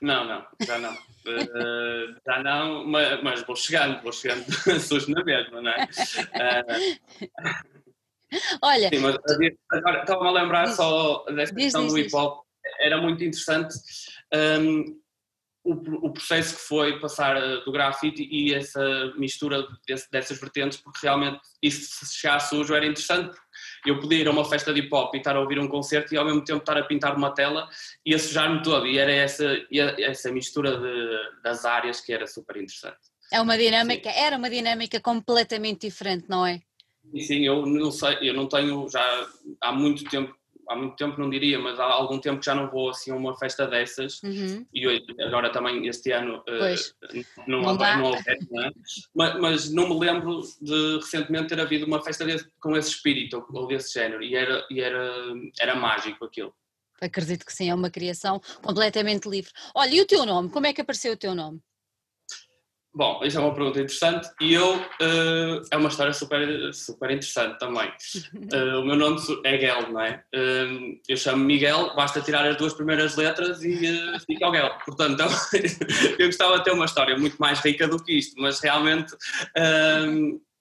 Não, 0.00 0.24
não, 0.24 0.46
já 0.66 0.78
não. 0.78 0.94
Uh, 0.94 2.16
já 2.26 2.42
não, 2.42 2.86
mas, 2.86 3.22
mas, 3.22 3.42
vou 3.42 3.54
chegando, 3.54 4.02
vou 4.02 4.12
chegando 4.12 4.44
sujo 4.80 5.10
na 5.10 5.22
mesma, 5.22 5.60
não 5.60 5.70
é? 5.70 5.84
Uh, 5.84 7.28
Olha. 8.62 8.88
Sim, 8.88 8.98
mas 8.98 9.16
agora 9.70 10.00
estava-me 10.00 10.28
a 10.28 10.42
lembrar 10.42 10.64
diz, 10.64 10.76
só 10.76 11.24
dessa 11.26 11.54
questão 11.54 11.86
do 11.86 11.98
hip 11.98 12.14
hop. 12.14 12.44
Era 12.80 13.00
muito 13.00 13.22
interessante 13.22 13.74
um, 14.34 15.00
o, 15.64 15.72
o, 16.08 16.12
processo 16.12 16.56
que 16.56 16.60
foi 16.60 17.00
passar 17.00 17.36
eh, 17.38 17.64
do 17.64 17.72
grafite 17.72 18.22
e 18.30 18.52
essa 18.52 19.14
mistura 19.16 19.66
desse, 19.88 20.10
dessas 20.10 20.38
vertentes, 20.38 20.78
porque 20.78 20.98
realmente 21.02 21.40
isso 21.62 22.04
se 22.04 22.14
chegar 22.14 22.38
sujo 22.38 22.74
era 22.74 22.84
interessante. 22.84 23.34
Eu 23.86 23.98
podia 23.98 24.18
ir 24.18 24.28
a 24.28 24.30
uma 24.30 24.44
festa 24.44 24.74
de 24.74 24.80
hip 24.80 24.94
hop 24.94 25.14
e 25.14 25.18
estar 25.18 25.34
a 25.34 25.40
ouvir 25.40 25.58
um 25.58 25.66
concerto 25.66 26.12
e 26.12 26.18
ao 26.18 26.24
mesmo 26.26 26.44
tempo 26.44 26.58
estar 26.58 26.76
a 26.76 26.84
pintar 26.84 27.16
uma 27.16 27.32
tela 27.32 27.66
e 28.04 28.14
a 28.14 28.18
sujar-me 28.18 28.62
todo. 28.62 28.86
E 28.86 28.98
era 28.98 29.10
essa, 29.10 29.44
essa 29.98 30.30
mistura 30.30 30.76
de, 30.76 31.42
das 31.42 31.64
áreas 31.64 31.98
que 32.02 32.12
era 32.12 32.26
super 32.26 32.56
interessante. 32.56 32.98
É 33.32 33.40
uma 33.40 33.56
dinâmica, 33.56 34.10
Sim. 34.10 34.18
era 34.18 34.36
uma 34.36 34.50
dinâmica 34.50 35.00
completamente 35.00 35.86
diferente, 35.86 36.26
não 36.28 36.46
é? 36.46 36.60
Sim, 37.18 37.46
eu 37.46 37.64
não 37.64 37.90
sei, 37.90 38.18
eu 38.20 38.34
não 38.34 38.46
tenho 38.48 38.86
já 38.88 39.28
há 39.62 39.72
muito 39.72 40.04
tempo 40.04 40.34
há 40.68 40.76
muito 40.76 40.96
tempo 40.96 41.18
não 41.20 41.30
diria, 41.30 41.58
mas 41.58 41.78
há 41.78 41.84
algum 41.84 42.18
tempo 42.18 42.40
que 42.40 42.46
já 42.46 42.54
não 42.54 42.70
vou 42.70 42.90
assim 42.90 43.10
a 43.10 43.16
uma 43.16 43.36
festa 43.36 43.66
dessas 43.66 44.22
uhum. 44.22 44.66
e 44.72 44.86
hoje, 44.86 45.04
agora 45.20 45.50
também 45.50 45.86
este 45.86 46.12
ano 46.12 46.38
uh, 46.38 47.44
não, 47.46 47.62
não, 47.62 47.74
não, 47.74 47.98
não 47.98 48.04
houve, 48.04 48.22
é? 48.28 48.70
mas, 49.14 49.40
mas, 49.40 49.72
não 49.72 49.88
me 49.88 49.98
lembro 49.98 50.40
de 50.60 50.96
recentemente 50.96 51.48
ter 51.48 51.60
havido 51.60 51.86
uma 51.86 52.02
festa 52.02 52.24
desse, 52.24 52.48
com 52.60 52.76
esse 52.76 52.90
espírito 52.90 53.44
ou 53.50 53.66
desse 53.66 53.92
género 53.92 54.22
e 54.22 54.34
era, 54.34 54.66
e 54.70 54.80
era, 54.80 55.12
era 55.60 55.74
mágico 55.74 56.24
aquilo. 56.24 56.54
Acredito 57.00 57.44
que 57.44 57.52
sim, 57.52 57.68
é 57.68 57.74
uma 57.74 57.90
criação 57.90 58.40
completamente 58.62 59.28
livre. 59.28 59.50
Olha, 59.74 59.94
e 59.94 60.00
o 60.00 60.06
teu 60.06 60.24
nome? 60.24 60.48
Como 60.48 60.66
é 60.66 60.72
que 60.72 60.80
apareceu 60.80 61.12
o 61.12 61.16
teu 61.16 61.34
nome? 61.34 61.60
Bom, 62.96 63.20
isso 63.24 63.36
é 63.36 63.40
uma 63.40 63.52
pergunta 63.52 63.80
interessante 63.80 64.28
e 64.40 64.54
eu, 64.54 64.76
uh, 64.76 65.62
é 65.68 65.76
uma 65.76 65.88
história 65.88 66.12
super, 66.12 66.72
super 66.72 67.10
interessante 67.10 67.58
também. 67.58 67.88
Uh, 68.52 68.78
o 68.82 68.84
meu 68.84 68.94
nome 68.94 69.20
é 69.44 69.58
Guel, 69.58 69.90
não 69.90 70.00
é? 70.00 70.22
Uh, 70.32 71.00
eu 71.08 71.16
chamo 71.16 71.44
Miguel, 71.44 71.92
basta 71.96 72.20
tirar 72.20 72.46
as 72.46 72.56
duas 72.56 72.72
primeiras 72.72 73.16
letras 73.16 73.64
e 73.64 73.76
fica 74.24 74.46
o 74.46 74.52
Guel. 74.52 74.70
Portanto, 74.86 75.20
eu 76.20 76.26
gostava 76.26 76.58
de 76.58 76.64
ter 76.64 76.70
uma 76.70 76.84
história 76.84 77.18
muito 77.18 77.36
mais 77.38 77.58
rica 77.58 77.88
do 77.88 78.00
que 78.02 78.12
isto, 78.12 78.40
mas 78.40 78.60
realmente 78.60 79.12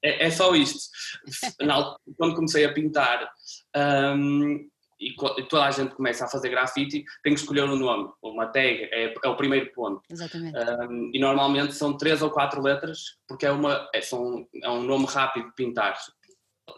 é, 0.03 0.25
é, 0.25 0.31
só 0.31 0.55
isto. 0.55 0.89
Quando 2.17 2.35
comecei 2.35 2.65
a 2.65 2.73
pintar, 2.73 3.29
e 5.07 5.43
toda 5.47 5.65
a 5.65 5.71
gente 5.71 5.95
começa 5.95 6.25
a 6.25 6.27
fazer 6.27 6.49
grafite, 6.49 7.03
tem 7.23 7.33
que 7.33 7.39
escolher 7.39 7.63
um 7.63 7.75
nome, 7.75 8.11
uma 8.21 8.47
tag, 8.47 8.89
é, 8.91 9.13
é 9.23 9.27
o 9.27 9.35
primeiro 9.35 9.71
ponto. 9.73 10.01
Exatamente. 10.09 10.57
Um, 10.57 11.11
e 11.13 11.19
normalmente 11.19 11.73
são 11.73 11.97
três 11.97 12.21
ou 12.21 12.29
quatro 12.29 12.61
letras, 12.61 13.17
porque 13.27 13.45
é, 13.45 13.51
uma, 13.51 13.89
é, 13.93 14.01
são, 14.01 14.47
é 14.61 14.69
um 14.69 14.83
nome 14.83 15.05
rápido 15.05 15.47
de 15.47 15.55
pintar, 15.55 15.97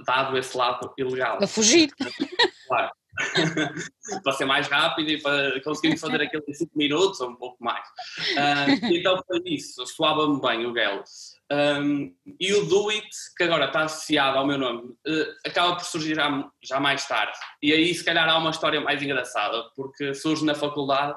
dado 0.06 0.38
esse 0.38 0.58
lado 0.58 0.94
ilegal. 0.98 1.38
Para 1.38 1.48
fugir. 1.48 1.90
Claro. 2.68 2.90
para 4.24 4.34
ser 4.34 4.46
mais 4.46 4.68
rápido 4.68 5.10
e 5.10 5.22
para 5.22 5.62
conseguirmos 5.62 6.02
fazer 6.02 6.22
aquilo 6.22 6.44
em 6.48 6.54
5 6.54 6.72
minutos 6.76 7.20
ou 7.22 7.30
um 7.30 7.36
pouco 7.36 7.64
mais. 7.64 7.88
Uh, 8.32 8.86
então 8.92 9.22
foi 9.28 9.42
isso, 9.46 9.86
soava-me 9.86 10.42
bem 10.42 10.66
o 10.66 10.74
Gel. 10.74 11.04
Um, 11.52 12.16
e 12.40 12.54
o 12.54 12.66
Do 12.66 12.90
It, 12.90 13.08
que 13.38 13.44
agora 13.44 13.66
está 13.66 13.84
associado 13.84 14.38
ao 14.38 14.48
meu 14.48 14.58
nome, 14.58 14.90
uh, 15.08 15.36
acaba 15.46 15.76
por 15.76 15.86
surgir 15.86 16.16
já, 16.16 16.50
já, 16.64 16.80
mais 16.80 17.08
tarde. 17.08 17.38
E 17.62 17.72
aí, 17.72 17.94
se 17.94 18.04
calhar, 18.04 18.28
há 18.28 18.38
uma 18.38 18.50
história 18.50 18.82
mais 18.82 19.02
engraçada, 19.02 19.64
porque 19.76 20.14
surge 20.16 20.44
na 20.44 20.56
faculdade, 20.56 21.16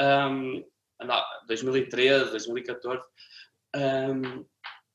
um, 0.00 0.62
2013, 1.46 2.30
2014. 2.30 3.02
Um, 3.74 4.44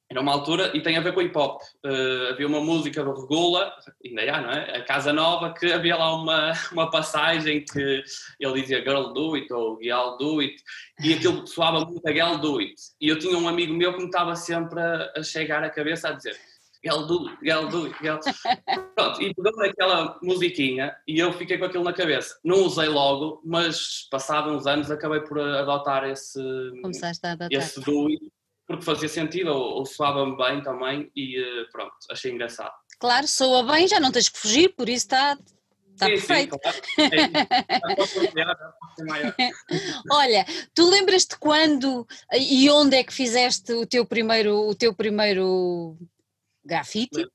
era 0.09 0.21
uma 0.21 0.31
altura, 0.31 0.71
e 0.75 0.81
tem 0.81 0.95
a 0.97 1.01
ver 1.01 1.13
com 1.13 1.21
hip 1.21 1.37
hop. 1.37 1.61
Uh, 1.85 2.31
havia 2.31 2.47
uma 2.47 2.61
música 2.61 3.03
do 3.03 3.13
Regula, 3.13 3.73
ainda 4.05 4.35
há, 4.35 4.41
não 4.41 4.51
é? 4.51 4.77
A 4.77 4.83
Casa 4.85 5.11
Nova, 5.11 5.53
que 5.53 5.71
havia 5.71 5.97
lá 5.97 6.15
uma, 6.15 6.53
uma 6.71 6.89
passagem 6.89 7.65
que 7.65 8.03
ele 8.39 8.61
dizia 8.61 8.81
Girl 8.81 9.11
do 9.11 9.35
it 9.35 9.51
ou 9.51 9.77
Girl 9.81 10.15
do 10.17 10.39
it, 10.39 10.55
e 11.03 11.13
aquilo 11.13 11.45
soava 11.45 11.83
muito 11.83 12.07
a 12.07 12.11
Girl 12.13 12.37
do 12.37 12.59
it. 12.59 12.75
E 13.01 13.09
eu 13.09 13.19
tinha 13.19 13.37
um 13.37 13.49
amigo 13.49 13.73
meu 13.73 13.93
que 13.93 13.99
me 13.99 14.05
estava 14.05 14.33
sempre 14.35 14.79
a, 14.79 15.11
a 15.17 15.23
chegar 15.23 15.61
à 15.61 15.69
cabeça 15.69 16.07
a 16.07 16.11
dizer 16.13 16.37
Girl 16.81 17.05
do 17.05 17.27
it, 17.27 17.37
Girl 17.43 17.67
do 17.67 17.85
it, 17.85 17.97
Girl. 18.01 18.19
Pronto, 18.95 19.21
e 19.21 19.33
pegou 19.33 19.57
naquela 19.57 20.17
musiquinha 20.23 20.95
e 21.05 21.19
eu 21.19 21.33
fiquei 21.33 21.57
com 21.57 21.65
aquilo 21.65 21.83
na 21.83 21.91
cabeça. 21.91 22.39
Não 22.45 22.63
usei 22.63 22.87
logo, 22.87 23.41
mas 23.43 24.07
passados 24.09 24.53
uns 24.53 24.65
anos 24.65 24.89
acabei 24.89 25.19
por 25.19 25.37
adotar 25.37 26.05
esse, 26.05 26.39
Começaste 26.81 27.25
a 27.27 27.31
adotar. 27.31 27.49
esse 27.51 27.81
do 27.81 28.07
it 28.07 28.36
porque 28.67 28.83
fazia 28.83 29.07
sentido, 29.07 29.49
ou, 29.51 29.79
ou 29.79 29.85
soava-me 29.85 30.35
bem 30.35 30.61
também, 30.61 31.09
e 31.15 31.39
eh, 31.39 31.65
pronto, 31.71 31.95
achei 32.11 32.31
engraçado. 32.31 32.73
Claro, 32.99 33.27
soa 33.27 33.63
bem, 33.63 33.87
já 33.87 33.99
não 33.99 34.11
tens 34.11 34.27
que 34.27 34.37
fugir, 34.37 34.75
por 34.75 34.89
isso 34.89 35.05
está, 35.05 35.37
Está 35.97 36.05
sim, 36.05 36.11
perfeito. 36.11 36.59
Sim, 36.95 37.33
claro. 38.37 39.39
é 39.39 39.51
Olha, 40.11 40.45
tu 40.75 40.87
lembras-te 40.87 41.39
quando 41.39 42.07
e 42.31 42.69
onde 42.69 42.97
é 42.97 43.03
que 43.03 43.11
fizeste 43.11 43.73
o 43.73 43.87
teu 43.87 44.05
primeiro, 44.05 44.69
o 44.69 44.75
teu 44.75 44.93
primeiro 44.93 45.97
grafite? 46.63 47.25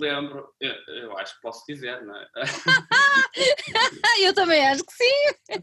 Lembro, 0.00 0.54
eu, 0.58 0.72
eu 1.02 1.18
acho 1.18 1.34
que 1.34 1.42
posso 1.42 1.64
dizer, 1.68 2.02
não 2.02 2.16
é? 2.16 2.26
eu 4.24 4.32
também 4.32 4.66
acho 4.66 4.82
que 4.84 4.92
sim 4.94 5.60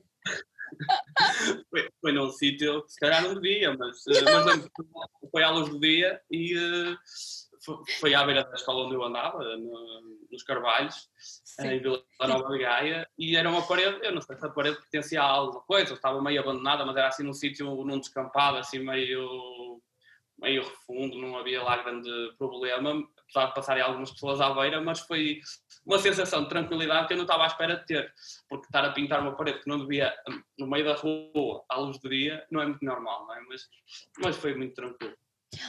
foi, 1.69 1.89
foi 2.01 2.11
num 2.11 2.29
sítio 2.31 2.83
que 2.83 2.93
se 2.93 2.99
calhar 2.99 3.21
não 3.23 3.35
devia, 3.35 3.75
mas, 3.77 4.05
eh, 4.07 4.21
mas 4.21 4.69
foi 5.31 5.43
à 5.43 5.49
luz 5.51 5.69
do 5.69 5.79
dia 5.79 6.21
e 6.31 6.55
uh, 6.57 6.97
foi 7.99 8.13
à 8.13 8.23
beira 8.23 8.43
da 8.43 8.55
escola 8.55 8.85
onde 8.85 8.95
eu 8.95 9.03
andava, 9.03 9.39
no, 9.57 10.27
nos 10.31 10.43
Carvalhos, 10.43 11.09
Sim. 11.17 11.67
em 11.67 11.79
Vila 11.79 12.01
Nova 12.21 12.49
de 12.49 12.59
Gaia, 12.59 13.07
e 13.17 13.35
era 13.35 13.49
uma 13.49 13.65
parede, 13.65 13.99
eu 14.03 14.13
não 14.13 14.21
sei 14.21 14.37
se 14.37 14.45
a 14.45 14.49
parede 14.49 14.77
pertencia 14.77 15.21
a 15.21 15.25
alguma 15.25 15.61
coisa, 15.61 15.93
estava 15.93 16.21
meio 16.21 16.41
abandonada, 16.41 16.85
mas 16.85 16.95
era 16.95 17.07
assim 17.07 17.23
num 17.23 17.33
sítio, 17.33 17.65
num 17.83 17.99
descampado, 17.99 18.57
assim 18.57 18.79
meio 18.79 19.81
meio 20.41 20.63
refundo, 20.63 21.17
não 21.17 21.37
havia 21.37 21.61
lá 21.61 21.83
grande 21.83 22.09
problema, 22.37 23.03
apesar 23.29 23.47
de 23.47 23.53
passarem 23.53 23.83
algumas 23.83 24.11
pessoas 24.11 24.41
à 24.41 24.53
beira, 24.53 24.81
mas 24.81 24.99
foi 24.99 25.41
uma 25.85 25.99
sensação 25.99 26.43
de 26.43 26.49
tranquilidade 26.49 27.07
que 27.07 27.13
eu 27.13 27.17
não 27.17 27.23
estava 27.23 27.43
à 27.43 27.47
espera 27.47 27.77
de 27.77 27.85
ter, 27.85 28.13
porque 28.49 28.65
estar 28.65 28.83
a 28.83 28.91
pintar 28.91 29.21
uma 29.21 29.35
parede 29.35 29.61
que 29.61 29.69
não 29.69 29.79
devia, 29.79 30.13
no 30.57 30.67
meio 30.67 30.85
da 30.85 30.95
rua, 30.95 31.63
à 31.69 31.77
luz 31.77 31.99
do 31.99 32.09
dia, 32.09 32.45
não 32.51 32.61
é 32.61 32.65
muito 32.65 32.83
normal, 32.83 33.27
não 33.27 33.35
é? 33.35 33.41
Mas, 33.41 33.67
mas 34.19 34.35
foi 34.35 34.55
muito 34.55 34.73
tranquilo. 34.73 35.15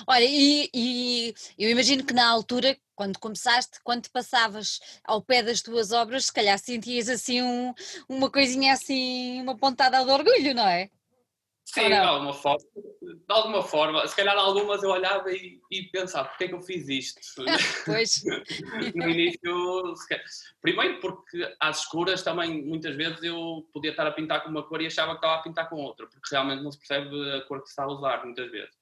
Olha, 0.06 0.24
e, 0.24 0.68
e, 0.74 1.34
eu 1.58 1.70
imagino 1.70 2.04
que 2.04 2.12
na 2.12 2.28
altura, 2.28 2.76
quando 2.94 3.18
começaste, 3.18 3.80
quando 3.82 4.10
passavas 4.10 4.78
ao 5.02 5.22
pé 5.22 5.42
das 5.42 5.62
tuas 5.62 5.90
obras, 5.90 6.26
se 6.26 6.32
calhar 6.32 6.58
sentias 6.58 7.08
assim 7.08 7.40
um, 7.40 7.72
uma 8.08 8.30
coisinha 8.30 8.74
assim, 8.74 9.40
uma 9.40 9.56
pontada 9.56 10.04
de 10.04 10.10
orgulho, 10.10 10.54
não 10.54 10.68
é? 10.68 10.90
Sim, 11.72 11.88
de 11.88 11.94
alguma 11.94 12.32
forma. 12.32 12.64
De 13.00 13.24
alguma 13.28 13.62
forma. 13.62 14.06
Se 14.06 14.16
calhar 14.16 14.36
algumas 14.36 14.82
eu 14.82 14.90
olhava 14.90 15.30
e, 15.30 15.60
e 15.70 15.84
pensava, 15.84 16.28
porquê 16.28 16.44
é 16.44 16.48
que 16.48 16.54
eu 16.54 16.62
fiz 16.62 16.88
isto? 16.88 17.20
Pois. 17.86 18.22
no 18.94 19.08
início, 19.08 19.94
primeiro 20.60 21.00
porque 21.00 21.54
às 21.60 21.80
escuras 21.80 22.22
também 22.22 22.62
muitas 22.62 22.94
vezes 22.96 23.22
eu 23.22 23.68
podia 23.72 23.90
estar 23.90 24.06
a 24.06 24.10
pintar 24.12 24.42
com 24.42 24.50
uma 24.50 24.62
cor 24.62 24.80
e 24.82 24.86
achava 24.86 25.12
que 25.12 25.18
estava 25.18 25.34
a 25.34 25.42
pintar 25.42 25.68
com 25.68 25.76
outra, 25.76 26.06
porque 26.06 26.28
realmente 26.30 26.62
não 26.62 26.72
se 26.72 26.78
percebe 26.78 27.32
a 27.32 27.42
cor 27.42 27.60
que 27.60 27.66
se 27.66 27.72
está 27.72 27.84
a 27.84 27.88
usar 27.88 28.24
muitas 28.24 28.50
vezes. 28.50 28.74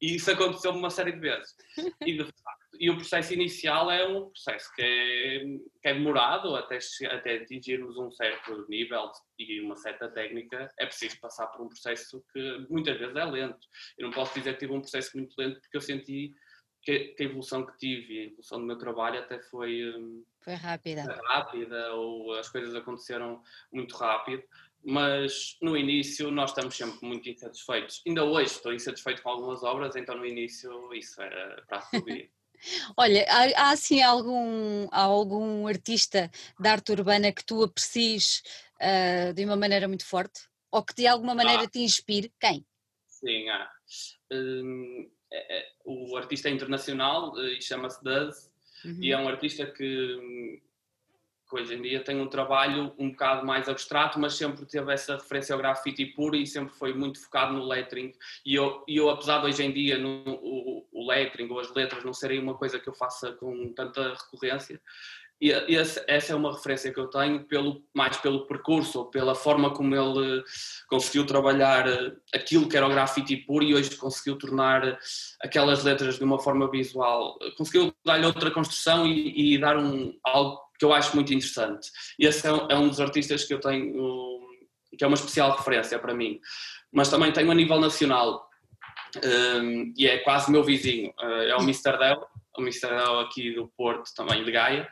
E 0.00 0.14
isso 0.16 0.30
aconteceu 0.30 0.70
uma 0.70 0.90
série 0.90 1.12
de 1.12 1.20
vezes. 1.20 1.54
E 2.00 2.16
de 2.16 2.24
facto, 2.24 2.65
e 2.80 2.90
o 2.90 2.96
processo 2.96 3.34
inicial 3.34 3.90
é 3.90 4.06
um 4.06 4.30
processo 4.30 4.72
que 4.74 4.82
é, 4.82 5.40
que 5.82 5.88
é 5.88 5.94
demorado 5.94 6.54
até, 6.56 6.78
até 7.10 7.36
atingirmos 7.36 7.96
um 7.96 8.10
certo 8.10 8.66
nível 8.68 9.10
e 9.38 9.60
uma 9.60 9.76
certa 9.76 10.08
técnica, 10.08 10.68
é 10.78 10.86
preciso 10.86 11.18
passar 11.20 11.46
por 11.48 11.64
um 11.64 11.68
processo 11.68 12.24
que 12.32 12.66
muitas 12.70 12.98
vezes 12.98 13.16
é 13.16 13.24
lento. 13.24 13.66
Eu 13.98 14.06
não 14.06 14.14
posso 14.14 14.34
dizer 14.38 14.54
que 14.54 14.60
tive 14.60 14.72
um 14.72 14.80
processo 14.80 15.16
muito 15.16 15.34
lento 15.38 15.60
porque 15.60 15.76
eu 15.76 15.80
senti 15.80 16.32
que, 16.82 17.14
que 17.16 17.22
a 17.22 17.26
evolução 17.26 17.66
que 17.66 17.76
tive 17.78 18.14
e 18.14 18.20
a 18.20 18.24
evolução 18.26 18.60
do 18.60 18.66
meu 18.66 18.78
trabalho 18.78 19.18
até 19.18 19.40
foi, 19.40 19.92
foi 20.40 20.54
rápida. 20.54 21.02
rápida 21.28 21.92
ou 21.94 22.34
as 22.34 22.48
coisas 22.48 22.74
aconteceram 22.74 23.42
muito 23.72 23.96
rápido 23.96 24.44
mas 24.86 25.58
no 25.60 25.76
início 25.76 26.30
nós 26.30 26.50
estamos 26.50 26.76
sempre 26.76 27.04
muito 27.04 27.28
insatisfeitos. 27.28 28.02
Ainda 28.06 28.24
hoje 28.24 28.52
estou 28.52 28.72
insatisfeito 28.72 29.20
com 29.20 29.30
algumas 29.30 29.64
obras, 29.64 29.96
então 29.96 30.16
no 30.16 30.24
início 30.24 30.94
isso 30.94 31.20
era 31.20 31.60
para 31.68 31.80
subir. 31.80 32.30
Olha, 32.96 33.24
há, 33.28 33.68
há 33.68 33.70
assim 33.70 34.02
algum, 34.02 34.88
há 34.90 35.02
algum 35.02 35.66
artista 35.66 36.30
da 36.58 36.72
arte 36.72 36.92
urbana 36.92 37.32
que 37.32 37.44
tu 37.44 37.62
aprecies 37.62 38.42
uh, 38.80 39.32
de 39.34 39.44
uma 39.44 39.56
maneira 39.56 39.88
muito 39.88 40.06
forte? 40.06 40.40
Ou 40.70 40.82
que 40.82 40.94
de 40.94 41.06
alguma 41.06 41.34
maneira 41.34 41.64
ah. 41.64 41.68
te 41.68 41.80
inspire? 41.80 42.32
Quem? 42.40 42.66
Sim, 43.06 43.48
há. 43.48 43.70
Um, 44.32 45.10
é, 45.32 45.58
é, 45.58 45.68
o 45.84 46.16
artista 46.16 46.48
é 46.48 46.52
internacional 46.52 47.32
uh, 47.32 47.48
e 47.48 47.62
chama-se 47.62 48.02
Duz, 48.02 48.50
uhum. 48.84 49.02
e 49.02 49.12
é 49.12 49.18
um 49.18 49.28
artista 49.28 49.66
que 49.66 50.62
que 51.48 51.54
hoje 51.54 51.74
em 51.74 51.82
dia 51.82 52.02
tem 52.02 52.20
um 52.20 52.28
trabalho 52.28 52.92
um 52.98 53.10
bocado 53.10 53.46
mais 53.46 53.68
abstrato, 53.68 54.18
mas 54.18 54.34
sempre 54.34 54.64
teve 54.66 54.92
essa 54.92 55.14
referência 55.14 55.52
ao 55.52 55.58
grafite 55.58 56.04
puro 56.06 56.36
e 56.36 56.46
sempre 56.46 56.74
foi 56.74 56.92
muito 56.92 57.22
focado 57.22 57.52
no 57.52 57.64
lettering. 57.64 58.12
E 58.44 58.54
eu, 58.54 58.84
eu 58.88 59.08
apesar 59.10 59.40
de 59.40 59.46
hoje 59.46 59.62
em 59.62 59.72
dia 59.72 59.98
no, 59.98 60.22
o, 60.26 60.86
o 60.92 61.06
lettering 61.06 61.50
ou 61.50 61.60
as 61.60 61.72
letras 61.74 62.04
não 62.04 62.12
serem 62.12 62.40
uma 62.40 62.54
coisa 62.54 62.78
que 62.78 62.88
eu 62.88 62.94
faça 62.94 63.32
com 63.32 63.72
tanta 63.72 64.14
recorrência, 64.14 64.80
e 65.38 65.52
essa 65.76 66.32
é 66.32 66.34
uma 66.34 66.52
referência 66.52 66.90
que 66.90 66.98
eu 66.98 67.08
tenho 67.08 67.44
pelo, 67.44 67.82
mais 67.94 68.16
pelo 68.16 68.46
percurso, 68.46 69.04
pela 69.06 69.34
forma 69.34 69.70
como 69.70 69.94
ele 69.94 70.42
conseguiu 70.88 71.26
trabalhar 71.26 71.86
eh, 71.86 72.12
aquilo 72.34 72.66
que 72.66 72.76
era 72.76 72.86
o 72.86 72.90
grafite 72.90 73.36
puro 73.36 73.62
e 73.62 73.74
hoje 73.74 73.94
conseguiu 73.96 74.38
tornar 74.38 74.98
aquelas 75.42 75.84
letras 75.84 76.16
de 76.16 76.24
uma 76.24 76.38
forma 76.38 76.70
visual, 76.70 77.38
conseguiu 77.58 77.92
dar-lhe 78.02 78.24
outra 78.24 78.50
construção 78.50 79.06
e, 79.06 79.54
e, 79.54 79.58
dar 79.58 79.76
um, 79.76 80.18
algo 80.24 80.58
que 80.78 80.84
eu 80.84 80.92
acho 80.92 81.14
muito 81.14 81.32
interessante. 81.32 81.90
E 82.18 82.26
esse 82.26 82.46
é 82.46 82.52
um, 82.52 82.68
é 82.70 82.76
um 82.76 82.88
dos 82.88 83.00
artistas 83.00 83.44
que 83.44 83.54
eu 83.54 83.60
tenho, 83.60 84.40
que 84.96 85.04
é 85.04 85.06
uma 85.06 85.14
especial 85.14 85.56
referência 85.56 85.98
para 85.98 86.14
mim. 86.14 86.40
Mas 86.92 87.08
também 87.08 87.32
tenho 87.32 87.50
a 87.50 87.54
nível 87.54 87.80
nacional, 87.80 88.48
um, 89.24 89.92
e 89.96 90.06
é 90.06 90.18
quase 90.18 90.50
meu 90.50 90.62
vizinho, 90.62 91.12
uh, 91.20 91.42
é 91.42 91.56
o 91.56 91.62
Mr. 91.62 91.98
Del, 91.98 92.26
o 92.58 92.62
Mistral 92.62 93.20
aqui 93.20 93.52
do 93.52 93.68
Porto, 93.76 94.10
também 94.14 94.44
de 94.44 94.50
Gaia, 94.50 94.88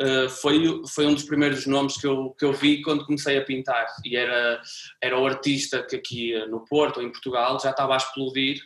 uh, 0.00 0.28
foi, 0.28 0.82
foi 0.88 1.06
um 1.06 1.14
dos 1.14 1.24
primeiros 1.24 1.66
nomes 1.66 1.96
que 1.96 2.06
eu, 2.06 2.30
que 2.38 2.44
eu 2.44 2.52
vi 2.52 2.82
quando 2.82 3.04
comecei 3.04 3.38
a 3.38 3.44
pintar. 3.44 3.86
E 4.04 4.16
era, 4.16 4.60
era 5.02 5.18
o 5.18 5.26
artista 5.26 5.82
que 5.82 5.96
aqui 5.96 6.46
no 6.46 6.64
Porto, 6.64 7.00
em 7.00 7.10
Portugal, 7.10 7.60
já 7.60 7.70
estava 7.70 7.94
a 7.94 7.98
explodir 7.98 8.60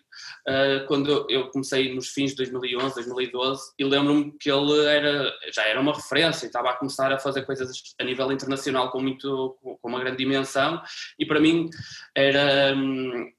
uh, 0.48 0.86
quando 0.86 1.26
eu 1.28 1.48
comecei 1.50 1.94
nos 1.94 2.08
fins 2.08 2.30
de 2.30 2.36
2011, 2.36 2.94
2012. 2.94 3.72
E 3.78 3.84
lembro-me 3.84 4.32
que 4.38 4.50
ele 4.50 4.84
era, 4.86 5.32
já 5.52 5.64
era 5.66 5.80
uma 5.80 5.94
referência 5.94 6.46
e 6.46 6.48
estava 6.48 6.70
a 6.70 6.76
começar 6.76 7.12
a 7.12 7.18
fazer 7.18 7.44
coisas 7.44 7.70
a 8.00 8.04
nível 8.04 8.30
internacional 8.32 8.90
com, 8.90 9.00
muito, 9.00 9.56
com 9.62 9.88
uma 9.88 10.00
grande 10.00 10.18
dimensão. 10.18 10.82
E 11.18 11.26
para 11.26 11.40
mim 11.40 11.68
era. 12.14 12.74
Um, 12.74 13.32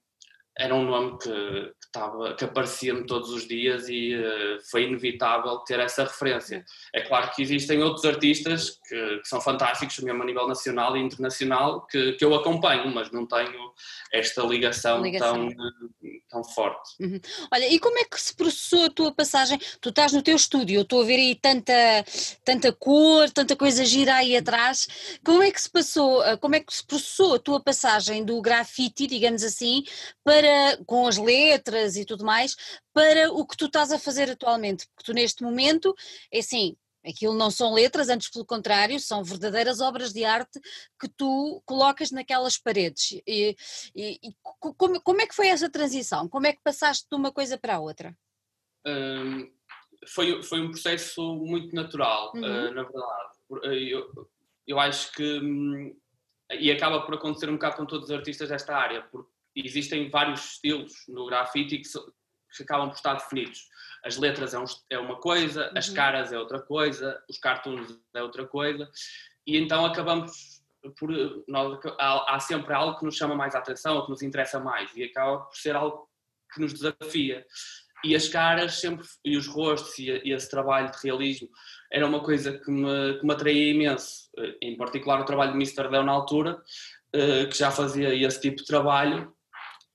era 0.59 0.73
um 0.73 0.85
nome 0.85 1.19
que, 1.19 1.73
que, 1.87 1.97
estava, 1.97 2.33
que 2.33 2.43
aparecia-me 2.43 3.05
todos 3.05 3.29
os 3.29 3.47
dias 3.47 3.87
e 3.87 4.15
uh, 4.15 4.59
foi 4.69 4.83
inevitável 4.83 5.57
ter 5.59 5.79
essa 5.79 6.03
referência. 6.03 6.63
É 6.93 7.01
claro 7.01 7.31
que 7.31 7.41
existem 7.41 7.81
outros 7.81 8.05
artistas 8.05 8.77
que, 8.87 9.19
que, 9.19 9.27
são 9.27 9.39
fantásticos, 9.39 9.99
mesmo 9.99 10.21
a 10.21 10.25
nível 10.25 10.47
nacional 10.47 10.97
e 10.97 11.01
internacional, 11.01 11.85
que, 11.87 12.13
que 12.13 12.25
eu 12.25 12.35
acompanho, 12.35 12.93
mas 12.93 13.11
não 13.11 13.25
tenho 13.25 13.73
esta 14.11 14.43
ligação, 14.43 15.01
ligação. 15.01 15.49
Tão, 15.49 15.77
tão 16.29 16.43
forte. 16.43 16.91
Uhum. 16.99 17.19
Olha, 17.51 17.71
e 17.71 17.79
como 17.79 17.97
é 17.99 18.03
que 18.03 18.19
se 18.19 18.35
processou 18.35 18.85
a 18.85 18.89
tua 18.89 19.11
passagem? 19.11 19.59
Tu 19.79 19.89
estás 19.89 20.11
no 20.11 20.21
teu 20.21 20.35
estúdio, 20.35 20.77
eu 20.77 20.81
estou 20.81 21.01
a 21.01 21.05
ver 21.05 21.15
aí 21.15 21.35
tanta, 21.35 21.73
tanta 22.43 22.71
cor, 22.73 23.29
tanta 23.29 23.55
coisa 23.55 23.85
gira 23.85 24.15
aí 24.15 24.35
atrás. 24.35 25.19
Como 25.23 25.41
é 25.41 25.51
que 25.51 25.61
se 25.61 25.69
passou, 25.69 26.23
eh, 26.23 26.37
como 26.37 26.55
é 26.55 26.59
que 26.59 26.73
se 26.73 26.85
processou 26.85 27.35
a 27.35 27.39
tua 27.39 27.59
passagem 27.61 28.25
do 28.25 28.41
grafite, 28.41 29.07
digamos 29.07 29.43
assim, 29.43 29.83
para, 30.23 30.77
com 30.85 31.07
as 31.07 31.17
letras 31.17 31.76
e 31.95 32.05
tudo 32.05 32.25
mais, 32.25 32.55
para 32.93 33.31
o 33.31 33.45
que 33.45 33.57
tu 33.57 33.65
estás 33.65 33.91
a 33.91 33.99
fazer 33.99 34.29
atualmente? 34.31 34.87
Porque 34.87 35.11
tu 35.11 35.13
neste 35.13 35.43
momento, 35.43 35.95
é 36.31 36.39
assim, 36.39 36.75
Aquilo 37.07 37.33
não 37.33 37.49
são 37.49 37.73
letras, 37.73 38.09
antes 38.09 38.29
pelo 38.29 38.45
contrário, 38.45 38.99
são 38.99 39.23
verdadeiras 39.23 39.79
obras 39.79 40.11
de 40.11 40.25
arte 40.25 40.59
que 40.99 41.07
tu 41.07 41.61
colocas 41.65 42.11
naquelas 42.11 42.57
paredes. 42.57 43.21
E, 43.25 43.55
e, 43.95 44.19
e 44.21 44.35
como, 44.41 45.01
como, 45.01 45.21
é 45.21 45.25
que 45.27 45.35
foi 45.35 45.47
essa 45.47 45.69
transição? 45.69 46.27
Como 46.27 46.47
é 46.47 46.53
que 46.53 46.61
passaste 46.61 47.07
de 47.09 47.15
uma 47.15 47.31
coisa 47.31 47.57
para 47.57 47.75
a 47.75 47.79
outra? 47.79 48.17
Um, 48.85 49.49
foi, 50.05 50.43
foi 50.43 50.59
um 50.59 50.69
processo 50.69 51.21
muito 51.35 51.73
natural, 51.73 52.33
uhum. 52.35 52.41
uh, 52.41 52.73
na 52.73 52.83
verdade. 52.83 53.33
Eh, 53.63 53.93
eu, 53.93 54.29
eu 54.67 54.79
acho 54.79 55.11
que. 55.13 55.39
Um, 55.39 55.95
e 56.51 56.71
acaba 56.71 57.01
por 57.01 57.15
acontecer 57.15 57.49
um 57.49 57.53
bocado 57.53 57.77
com 57.77 57.85
todos 57.85 58.09
os 58.09 58.15
artistas 58.15 58.49
desta 58.49 58.75
área, 58.75 59.01
porque 59.03 59.29
existem 59.65 60.09
vários 60.09 60.53
estilos 60.53 60.93
no 61.07 61.25
grafite 61.25 61.77
que, 61.77 61.89
que 61.89 62.63
acabam 62.63 62.89
por 62.89 62.95
estar 62.95 63.13
definidos 63.15 63.67
as 64.03 64.17
letras 64.17 64.53
é, 64.53 64.59
um, 64.59 64.65
é 64.89 64.97
uma 64.97 65.17
coisa, 65.17 65.67
uhum. 65.67 65.77
as 65.77 65.89
caras 65.89 66.31
é 66.31 66.39
outra 66.39 66.61
coisa, 66.61 67.21
os 67.29 67.37
cartoons 67.37 67.99
é 68.13 68.23
outra 68.23 68.45
coisa, 68.45 68.89
e 69.45 69.57
então 69.57 69.85
acabamos 69.85 70.61
por. 70.97 71.09
Nós, 71.47 71.79
há, 71.99 72.35
há, 72.35 72.39
sempre 72.39 72.73
algo 72.73 72.97
que 72.97 73.05
nos 73.05 73.15
chama 73.15 73.35
mais 73.35 73.55
a 73.55 73.59
atenção, 73.59 74.03
que 74.05 74.09
nos 74.09 74.21
interessa 74.21 74.59
mais, 74.59 74.95
e 74.95 75.03
acaba 75.03 75.39
por 75.39 75.55
ser 75.55 75.75
algo 75.75 76.09
que 76.53 76.61
nos 76.61 76.73
desafia. 76.73 77.45
E 78.03 78.15
as 78.15 78.29
caras 78.29 78.75
sempre, 78.79 79.05
e 79.25 79.35
os 79.35 79.47
rostos, 79.47 79.97
e, 79.97 80.09
e 80.23 80.31
esse 80.31 80.49
trabalho 80.49 80.91
de 80.91 80.97
realismo, 81.03 81.49
era 81.91 82.05
uma 82.05 82.23
coisa 82.23 82.57
que 82.57 82.69
me, 82.69 83.19
que 83.19 83.25
me 83.25 83.33
atraía 83.33 83.71
imenso. 83.71 84.29
Em 84.61 84.77
particular, 84.77 85.19
o 85.19 85.25
trabalho 85.25 85.51
de 85.51 85.57
Mr. 85.57 85.89
Leo 85.89 86.03
na 86.03 86.11
altura, 86.11 86.61
eh, 87.11 87.47
que 87.47 87.57
já 87.57 87.71
fazia 87.71 88.13
esse 88.13 88.39
tipo 88.39 88.57
de 88.57 88.65
trabalho, 88.65 89.35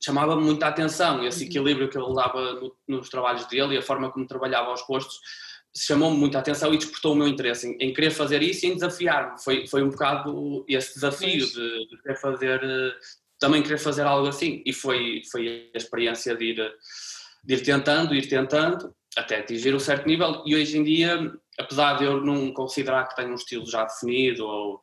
chamava-me 0.04 0.42
muita 0.42 0.66
atenção, 0.66 1.24
esse 1.24 1.44
uhum. 1.44 1.50
equilíbrio 1.50 1.88
que 1.88 1.98
ele 1.98 2.14
dava 2.14 2.54
no, 2.54 2.76
nos 2.88 3.08
trabalhos 3.08 3.46
dele 3.46 3.74
e 3.74 3.78
a 3.78 3.82
forma 3.82 4.10
como 4.10 4.26
trabalhava 4.26 4.72
os 4.72 4.82
postos 4.82 5.20
chamou-me 5.74 6.18
muita 6.18 6.38
atenção 6.38 6.72
e 6.72 6.76
despertou 6.76 7.12
o 7.12 7.16
meu 7.16 7.26
interesse 7.26 7.66
em, 7.66 7.76
em 7.80 7.92
querer 7.92 8.10
fazer 8.10 8.42
isso 8.42 8.66
e 8.66 8.70
em 8.70 8.74
desafiar-me. 8.74 9.42
Foi, 9.42 9.66
foi 9.66 9.82
um 9.82 9.88
bocado 9.88 10.64
esse 10.68 10.94
desafio 10.94 11.46
de, 11.46 11.88
de, 11.88 12.02
querer 12.02 12.16
fazer, 12.20 12.60
também 13.38 13.62
querer 13.62 13.78
fazer 13.78 14.02
algo 14.02 14.28
assim. 14.28 14.62
E 14.66 14.72
foi, 14.72 15.22
foi 15.30 15.70
a 15.74 15.78
experiência 15.78 16.36
de 16.36 16.44
ir, 16.44 16.72
de 17.44 17.54
ir 17.54 17.62
tentando, 17.62 18.14
ir 18.14 18.28
tentando, 18.28 18.94
até 19.16 19.38
atingir 19.38 19.74
um 19.74 19.80
certo 19.80 20.06
nível. 20.06 20.42
E 20.44 20.54
hoje 20.54 20.76
em 20.76 20.84
dia, 20.84 21.32
apesar 21.58 21.94
de 21.94 22.04
eu 22.04 22.20
não 22.20 22.52
considerar 22.52 23.08
que 23.08 23.16
tenho 23.16 23.30
um 23.30 23.36
estilo 23.36 23.66
já 23.66 23.84
definido 23.84 24.46
ou 24.46 24.80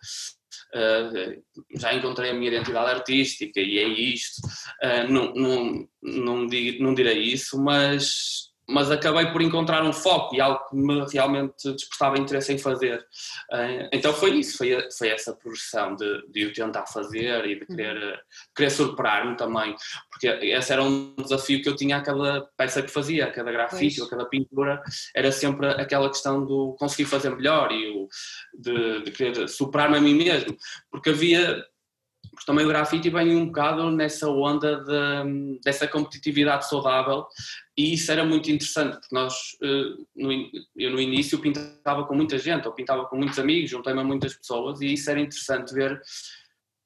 Uh, 0.73 1.41
já 1.79 1.93
encontrei 1.93 2.31
a 2.31 2.33
minha 2.33 2.49
identidade 2.49 2.91
artística 2.91 3.59
e 3.59 3.77
é 3.77 3.87
isto. 3.87 4.41
Uh, 4.83 5.11
não, 5.11 5.33
não, 5.33 5.87
não, 6.01 6.47
digo, 6.47 6.83
não 6.83 6.93
direi 6.93 7.21
isso, 7.23 7.61
mas 7.61 8.48
mas 8.69 8.91
acabei 8.91 9.25
por 9.31 9.41
encontrar 9.41 9.83
um 9.83 9.91
foco 9.91 10.35
e 10.35 10.41
algo 10.41 10.63
que 10.69 10.75
me 10.75 11.03
realmente 11.11 11.71
despertava 11.73 12.19
interesse 12.19 12.53
em 12.53 12.57
fazer. 12.57 13.03
Eh, 13.51 13.89
então 13.91 14.13
foi 14.13 14.31
isso, 14.37 14.57
foi, 14.57 14.87
foi 14.95 15.09
essa 15.09 15.33
progressão 15.33 15.95
de, 15.95 16.27
de 16.29 16.45
o 16.45 16.53
tentar 16.53 16.85
fazer 16.85 17.45
e 17.45 17.59
de 17.59 17.65
querer, 17.65 17.97
uhum. 17.97 18.17
querer 18.55 18.69
superar-me 18.69 19.35
também, 19.35 19.75
porque 20.11 20.27
esse 20.27 20.71
era 20.71 20.83
um 20.83 21.15
desafio 21.15 21.61
que 21.61 21.69
eu 21.69 21.75
tinha 21.75 21.97
a 21.97 22.01
cada 22.01 22.41
peça 22.55 22.81
que 22.81 22.91
fazia, 22.91 23.25
a 23.25 23.31
cada 23.31 23.51
grafite, 23.51 24.01
a 24.01 24.07
cada 24.07 24.25
pintura, 24.25 24.81
era 25.15 25.31
sempre 25.31 25.67
aquela 25.67 26.09
questão 26.09 26.45
do 26.45 26.75
conseguir 26.77 27.05
fazer 27.05 27.31
melhor 27.31 27.71
e 27.71 27.89
o, 27.89 28.07
de, 28.53 29.03
de 29.03 29.11
querer 29.11 29.47
superar-me 29.49 29.97
a 29.97 30.01
mim 30.01 30.13
mesmo, 30.13 30.55
porque 30.91 31.09
havia 31.09 31.65
porque 32.39 32.45
também 32.45 32.65
o 32.65 32.69
grafite 32.69 33.09
vem 33.09 33.35
um 33.35 33.47
bocado 33.47 33.91
nessa 33.91 34.29
onda 34.29 34.77
de, 34.77 35.59
dessa 35.61 35.85
competitividade 35.85 36.69
saudável 36.69 37.27
e 37.77 37.93
isso 37.93 38.09
era 38.09 38.23
muito 38.23 38.49
interessante, 38.49 38.93
porque 38.93 39.13
nós, 39.13 39.57
eh, 39.61 40.63
eu 40.77 40.91
no 40.91 41.01
início 41.01 41.37
pintava 41.39 42.05
com 42.05 42.15
muita 42.15 42.37
gente, 42.37 42.65
ou 42.65 42.73
pintava 42.73 43.05
com 43.07 43.17
muitos 43.17 43.37
amigos, 43.39 43.69
juntei-me 43.69 43.99
a 43.99 44.03
muitas 44.05 44.33
pessoas 44.35 44.79
e 44.79 44.93
isso 44.93 45.11
era 45.11 45.19
interessante 45.19 45.73
ver 45.73 46.01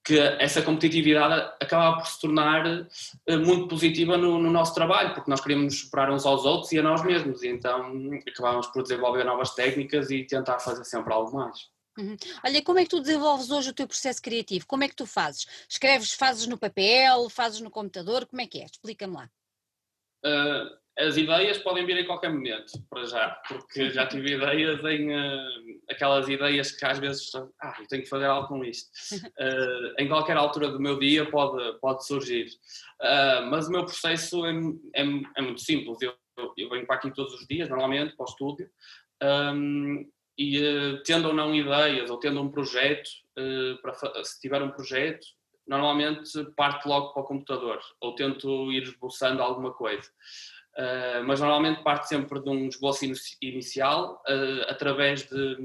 que 0.04 0.20
essa 0.20 0.62
competitividade 0.64 1.54
acabava 1.62 1.98
por 1.98 2.08
se 2.08 2.20
tornar 2.20 2.66
eh, 3.28 3.38
muito 3.38 3.68
positiva 3.68 4.18
no, 4.18 4.40
no, 4.40 4.50
nosso 4.50 4.74
trabalho, 4.74 5.14
porque 5.14 5.30
nós 5.30 5.40
queríamos 5.40 5.82
superar 5.82 6.12
uns 6.12 6.26
aos 6.26 6.46
outros 6.46 6.72
e 6.72 6.80
a 6.80 6.84
nós 6.84 7.04
mesmos, 7.04 7.44
e 7.44 7.50
então 7.50 7.92
acabávamos 8.28 8.68
por 8.68 8.82
desenvolver 8.82 9.24
novas 9.24 9.54
técnicas 9.54 10.10
e 10.10 10.24
tentar 10.24 10.58
fazer 10.58 10.84
sempre 10.84 11.14
algo 11.14 11.32
mais. 11.36 11.73
Uhum. 11.98 12.18
Olha, 12.44 12.64
como 12.64 12.80
é 12.80 12.84
que 12.84 12.90
tu 12.90 13.00
desenvolves 13.00 13.52
hoje 13.52 13.70
o 13.70 13.74
teu 13.74 13.88
processo 13.88 14.22
criativo? 14.22 14.66
Como 14.68 14.84
é 14.84 14.88
que 14.88 14.96
tu 14.96 15.06
fazes? 15.06 15.46
Escreves, 15.70 16.14
fazes 16.14 16.48
no 16.48 16.58
papel, 16.58 17.30
fazes 17.30 17.62
no 17.62 17.70
computador? 17.70 18.26
Como 18.26 18.42
é 18.42 18.48
que 18.48 18.62
é? 18.62 18.66
Explica-me 18.66 19.16
lá. 19.16 19.30
Uh, 20.26 20.84
as 20.98 21.18
ideias 21.18 21.58
podem 21.58 21.86
vir 21.86 21.98
em 21.98 22.06
qualquer 22.06 22.32
momento, 22.32 22.72
para 22.90 23.04
já, 23.06 23.30
porque 23.48 23.90
já 23.90 24.08
tive 24.08 24.36
ideias 24.36 24.80
em 24.86 25.12
uh, 25.12 25.82
aquelas 25.90 26.30
ideias 26.30 26.72
que 26.72 26.86
às 26.86 27.00
vezes 27.00 27.32
ah, 27.36 27.76
eu 27.80 27.88
tenho 27.88 28.04
que 28.04 28.10
fazer 28.10 28.26
algo 28.26 28.48
com 28.48 28.64
isto. 28.64 28.90
Uh, 29.14 29.94
em 30.00 30.08
qualquer 30.08 30.38
altura 30.38 30.70
do 30.70 30.80
meu 30.80 30.98
dia 30.98 31.30
pode, 31.30 31.80
pode 31.80 32.06
surgir. 32.08 32.48
mas 33.50 33.68
o 33.68 33.72
meu 33.72 33.86
processo 33.86 34.46
é, 34.46 34.52
é, 34.96 35.04
é 35.38 35.42
muito 35.42 35.62
simples. 35.62 35.98
Eu, 36.02 36.16
eu, 36.58 36.70
venho 36.70 36.88
para 36.88 36.96
aqui 36.96 37.12
todos 37.12 37.34
os 37.34 37.48
dias, 37.48 37.70
normalmente, 37.70 38.16
para 38.16 38.26
o 38.26 38.30
estúdio. 38.30 38.70
Um, 39.22 40.06
e 40.38 40.60
uh, 40.60 41.04
tendo 41.04 41.28
ou 41.28 41.34
não 41.34 41.54
ideias 41.54 42.10
ou 42.10 42.18
tendo 42.18 42.42
um 42.42 42.50
projeto, 42.50 43.10
uh, 43.38 43.82
para, 43.82 44.24
se 44.24 44.40
tiver 44.40 44.62
um 44.62 44.72
projeto, 44.72 45.26
normalmente 45.68 46.44
parto 46.56 46.88
logo 46.88 47.14
para 47.14 47.24
o 47.24 47.26
computador 47.26 47.80
ou 48.02 48.16
tento 48.16 48.72
ir 48.72 48.84
esboçando 48.84 49.42
alguma 49.42 49.72
coisa. 49.74 50.10
Uh, 50.78 51.24
mas 51.26 51.40
normalmente 51.40 51.84
parte 51.84 52.08
sempre 52.08 52.42
de 52.42 52.50
um 52.50 52.68
esboço 52.68 53.06
inicial, 53.42 54.22
uh, 54.28 54.64
através 54.70 55.28
de. 55.28 55.58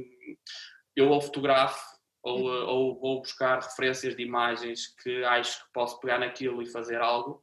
Eu 0.95 1.11
ou 1.11 1.21
fotografo 1.21 1.81
ou, 2.23 2.45
ou 2.45 3.01
vou 3.01 3.21
buscar 3.21 3.61
referências 3.61 4.17
de 4.17 4.23
imagens 4.23 4.89
que 5.03 5.25
acho 5.25 5.65
que 5.65 5.73
posso 5.73 5.99
pegar 6.01 6.19
naquilo 6.19 6.61
e 6.61 6.67
fazer 6.67 7.01
algo. 7.01 7.41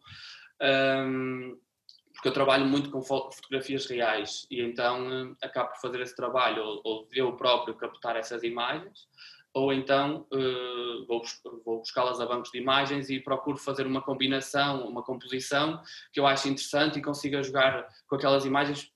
Um, 0.61 1.57
porque 2.25 2.29
eu 2.29 2.33
trabalho 2.33 2.65
muito 2.65 2.89
com 2.89 3.03
fotografias 3.03 3.85
reais 3.85 4.47
e 4.49 4.59
então 4.59 5.35
acabo 5.43 5.69
por 5.69 5.79
fazer 5.79 6.01
esse 6.01 6.15
trabalho, 6.15 6.63
ou, 6.63 6.81
ou 6.83 7.07
eu 7.13 7.33
próprio 7.33 7.75
captar 7.75 8.15
essas 8.15 8.41
imagens 8.41 9.07
ou 9.53 9.71
então 9.71 10.25
uh, 10.33 11.05
vou, 11.05 11.21
vou 11.63 11.79
buscá-las 11.79 12.19
a 12.19 12.25
bancos 12.25 12.49
de 12.49 12.57
imagens 12.57 13.11
e 13.11 13.19
procuro 13.19 13.57
fazer 13.57 13.85
uma 13.85 14.01
combinação, 14.01 14.87
uma 14.87 15.03
composição 15.03 15.79
que 16.11 16.19
eu 16.19 16.25
acho 16.25 16.49
interessante 16.49 16.97
e 16.97 17.01
consiga 17.01 17.43
jogar 17.43 17.87
com 18.07 18.15
aquelas 18.15 18.43
imagens 18.43 18.91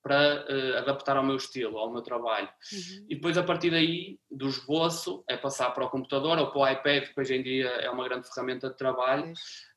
para 0.00 0.46
uh, 0.48 0.78
adaptar 0.78 1.16
ao 1.16 1.24
meu 1.24 1.36
estilo, 1.36 1.76
ao 1.76 1.92
meu 1.92 2.02
trabalho. 2.02 2.48
Uhum. 2.72 3.06
E 3.10 3.16
depois, 3.16 3.36
a 3.36 3.42
partir 3.42 3.70
daí, 3.70 4.18
do 4.30 4.48
esboço, 4.48 5.22
é 5.28 5.36
passar 5.36 5.70
para 5.72 5.84
o 5.84 5.90
computador 5.90 6.38
ou 6.38 6.50
para 6.50 6.58
o 6.58 6.68
iPad, 6.68 7.12
que 7.12 7.20
hoje 7.20 7.34
em 7.34 7.42
dia 7.42 7.66
é 7.66 7.90
uma 7.90 8.08
grande 8.08 8.26
ferramenta 8.32 8.70
de 8.70 8.76
trabalho, 8.78 9.34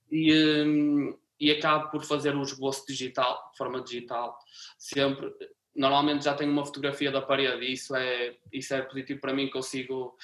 e, 0.09 0.63
um, 0.63 1.17
e 1.43 1.51
acabo 1.51 1.89
por 1.89 2.05
fazer 2.05 2.33
o 2.35 2.41
esboço 2.41 2.85
digital, 2.87 3.49
de 3.51 3.57
forma 3.57 3.81
digital, 3.81 4.39
sempre 4.77 5.29
normalmente 5.75 6.23
já 6.23 6.33
tenho 6.33 6.51
uma 6.51 6.65
fotografia 6.65 7.11
da 7.11 7.21
parede 7.21 7.65
e 7.65 7.73
isso 7.73 7.93
é, 7.93 8.37
isso 8.51 8.73
é 8.73 8.81
positivo 8.81 9.19
para 9.19 9.33
mim, 9.33 9.49
consigo 9.49 10.15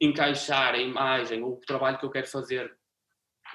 encaixar 0.00 0.74
a 0.74 0.78
imagem, 0.78 1.42
o 1.42 1.56
trabalho 1.66 1.98
que 1.98 2.04
eu 2.04 2.10
quero 2.10 2.28
fazer 2.28 2.72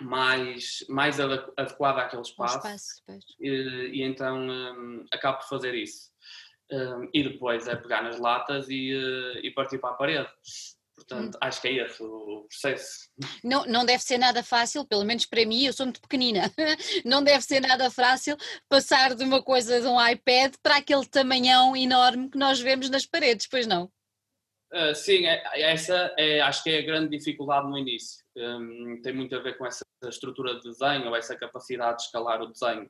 mais, 0.01 0.83
mais 0.89 1.17
adequado 1.21 1.99
àquele 1.99 2.23
espaço, 2.23 2.57
espaço 2.57 3.01
e, 3.39 3.49
e, 3.93 4.03
então 4.03 4.37
um, 4.37 5.05
acabo 5.09 5.37
por 5.37 5.47
fazer 5.47 5.73
isso. 5.73 6.13
Um, 6.69 7.09
e 7.13 7.23
depois 7.23 7.65
é 7.67 7.75
pegar 7.75 8.01
nas 8.01 8.19
latas 8.19 8.67
e, 8.67 8.93
uh, 8.93 9.39
e 9.41 9.51
partir 9.51 9.77
para 9.77 9.91
a 9.91 9.93
parede. 9.93 10.29
Portanto, 10.95 11.35
hum. 11.35 11.39
acho 11.41 11.61
que 11.61 11.67
é 11.67 11.85
esse 11.85 12.01
o 12.01 12.45
processo. 12.47 13.09
Não, 13.43 13.65
não 13.65 13.85
deve 13.85 14.01
ser 14.01 14.17
nada 14.17 14.41
fácil, 14.41 14.85
pelo 14.85 15.03
menos 15.03 15.25
para 15.25 15.45
mim, 15.45 15.65
eu 15.65 15.73
sou 15.73 15.85
muito 15.85 16.01
pequenina, 16.01 16.51
não 17.03 17.23
deve 17.23 17.43
ser 17.43 17.59
nada 17.59 17.91
fácil 17.91 18.37
passar 18.69 19.13
de 19.13 19.23
uma 19.23 19.43
coisa 19.43 19.81
de 19.81 19.87
um 19.87 20.03
iPad 20.07 20.55
para 20.63 20.77
aquele 20.77 21.05
tamanhão 21.05 21.75
enorme 21.75 22.29
que 22.29 22.37
nós 22.37 22.59
vemos 22.59 22.89
nas 22.89 23.05
paredes, 23.05 23.47
pois 23.47 23.67
não? 23.67 23.91
Uh, 24.73 24.95
sim, 24.95 25.25
é, 25.25 25.43
essa 25.61 26.13
é, 26.17 26.41
acho 26.41 26.63
que 26.63 26.69
é 26.69 26.79
a 26.79 26.85
grande 26.85 27.17
dificuldade 27.17 27.67
no 27.67 27.77
início. 27.77 28.25
Um, 28.35 28.99
tem 29.01 29.13
muito 29.13 29.35
a 29.35 29.39
ver 29.39 29.57
com 29.57 29.65
essa 29.65 29.85
estrutura 30.03 30.55
de 30.55 30.63
desenho 30.63 31.07
ou 31.07 31.15
essa 31.15 31.35
capacidade 31.35 31.97
de 31.97 32.03
escalar 32.03 32.41
o 32.41 32.47
desenho. 32.47 32.89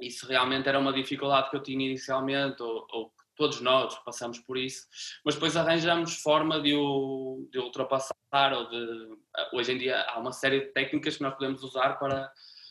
Isso 0.00 0.26
realmente 0.26 0.68
era 0.68 0.78
uma 0.78 0.92
dificuldade 0.92 1.50
que 1.50 1.56
eu 1.56 1.62
tinha 1.62 1.84
inicialmente, 1.84 2.62
ou, 2.62 2.86
ou 2.90 3.12
todos 3.38 3.60
nós 3.60 3.96
passamos 4.04 4.38
por 4.40 4.58
isso, 4.58 4.86
mas 5.24 5.34
depois 5.36 5.56
arranjamos 5.56 6.20
forma 6.20 6.60
de 6.60 6.74
o, 6.74 7.48
de 7.50 7.58
ultrapassar 7.58 8.52
ou 8.52 8.68
de 8.68 9.16
hoje 9.52 9.72
em 9.72 9.78
dia 9.78 10.02
há 10.02 10.18
uma 10.18 10.32
série 10.32 10.60
de 10.60 10.72
técnicas 10.72 11.16
que 11.16 11.22
nós 11.22 11.34
podemos 11.34 11.62
usar 11.62 11.98
para 11.98 12.30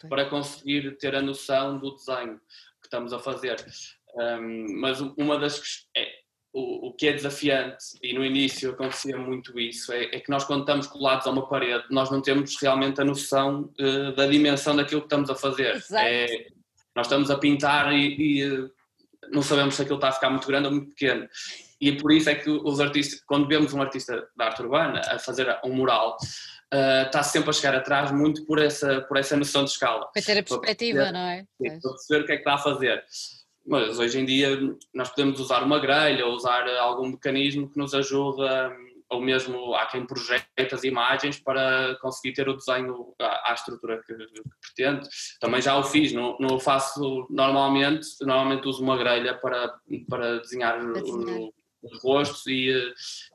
para 0.10 0.30
conseguir 0.30 0.95
ter 0.97 1.15
a 1.15 1.21
noção 1.21 1.80
do 1.80 1.95
desenho 1.95 2.39
que 2.80 2.86
estamos 2.86 3.13
a 3.13 3.19
fazer. 3.19 3.56
Um, 4.15 4.80
mas 4.80 4.99
uma 5.01 5.39
das 5.39 5.88
é, 5.95 6.08
o, 6.53 6.88
o, 6.88 6.93
que 6.93 7.08
é 7.08 7.13
desafiante 7.13 7.86
e 8.01 8.13
no 8.13 8.25
início 8.25 8.71
acontecia 8.71 9.17
muito 9.17 9.60
isso 9.60 9.91
é, 9.91 10.06
é, 10.06 10.19
que 10.19 10.30
nós 10.30 10.43
quando 10.43 10.62
estamos 10.62 10.88
colados 10.88 11.27
a 11.27 11.30
uma 11.30 11.47
parede 11.47 11.84
nós 11.91 12.10
não 12.10 12.21
temos 12.21 12.56
realmente 12.60 12.99
a 12.99 13.06
noção 13.06 13.71
uh, 13.80 14.15
da 14.15 14.25
dimensão 14.25 14.75
daquilo 14.75 15.01
que 15.01 15.08
estamos 15.08 15.30
a 15.30 15.36
fazer. 15.36 15.84
É, 15.93 16.47
nós 16.95 17.06
estamos 17.06 17.30
a 17.30 17.38
pintar 17.38 17.93
e, 17.93 18.41
e 18.41 18.69
não 19.31 19.41
sabemos 19.41 19.75
se 19.75 19.81
aquilo 19.81 19.97
está 19.97 20.09
a 20.09 20.11
ficar 20.11 20.29
muito 20.29 20.47
grande 20.47 20.67
ou 20.67 20.73
muito 20.73 20.89
pequeno. 20.89 21.27
E 21.79 21.91
por 21.91 22.11
isso 22.11 22.29
é 22.29 22.35
que 22.35 22.49
os 22.49 22.79
artistas, 22.79 23.21
quando 23.25 23.47
vemos 23.47 23.73
um 23.73 23.81
artista 23.81 24.27
da 24.35 24.45
arte 24.45 24.61
urbana 24.61 25.01
a 25.07 25.19
fazer 25.19 25.59
um 25.63 25.73
mural, 25.73 26.17
uh, 26.73 27.05
está 27.05 27.21
sempre 27.21 27.49
a 27.49 27.53
chegar 27.53 27.75
atrás 27.75 28.11
muito 28.11 28.45
por 28.45 28.59
essa, 28.59 29.01
por 29.01 29.17
essa 29.17 29.37
noção 29.37 29.63
de 29.63 29.71
escala. 29.71 30.07
Para 30.11 30.21
ter 30.21 30.39
a 30.39 30.43
perspectiva, 30.43 30.99
perceber, 30.99 31.11
não 31.11 31.29
é? 31.29 31.45
Sim, 31.61 31.79
para 31.79 31.91
perceber 31.91 32.23
o 32.23 32.25
que 32.25 32.31
é 32.31 32.35
que 32.35 32.41
está 32.41 32.53
a 32.55 32.57
fazer. 32.57 33.03
Mas 33.65 33.99
hoje 33.99 34.19
em 34.19 34.25
dia 34.25 34.57
nós 34.93 35.09
podemos 35.09 35.39
usar 35.39 35.61
uma 35.61 35.79
grelha 35.79 36.25
ou 36.25 36.33
usar 36.33 36.67
algum 36.79 37.09
mecanismo 37.09 37.69
que 37.69 37.77
nos 37.77 37.93
ajuda 37.93 38.71
ou 39.10 39.22
mesmo 39.22 39.74
há 39.74 39.86
quem 39.86 40.06
projeta 40.06 40.76
as 40.76 40.84
imagens 40.84 41.39
para 41.39 41.98
conseguir 42.02 42.34
ter 42.34 42.50
o 42.50 42.56
desenho 42.56 43.13
à, 43.20 43.52
à 43.52 43.54
estrutura 43.54 44.02
que, 44.06 44.13
que, 44.13 44.41
pretende. 44.62 45.08
Também 45.39 45.62
já 45.62 45.78
o 45.78 45.84
fiz, 45.84 46.12
não, 46.12 46.38
não 46.39 46.56
o 46.56 46.60
faço 46.60 47.28
normalmente, 47.30 48.08
normalmente 48.22 48.67
uso 48.67 48.84
uma 48.84 48.98
grelha 48.98 49.34
para, 49.36 49.74
para 50.10 50.39
desenhar, 50.39 50.80
desenhar. 50.80 51.50
os 51.82 52.04
rostos 52.04 52.46
e, 52.48 52.74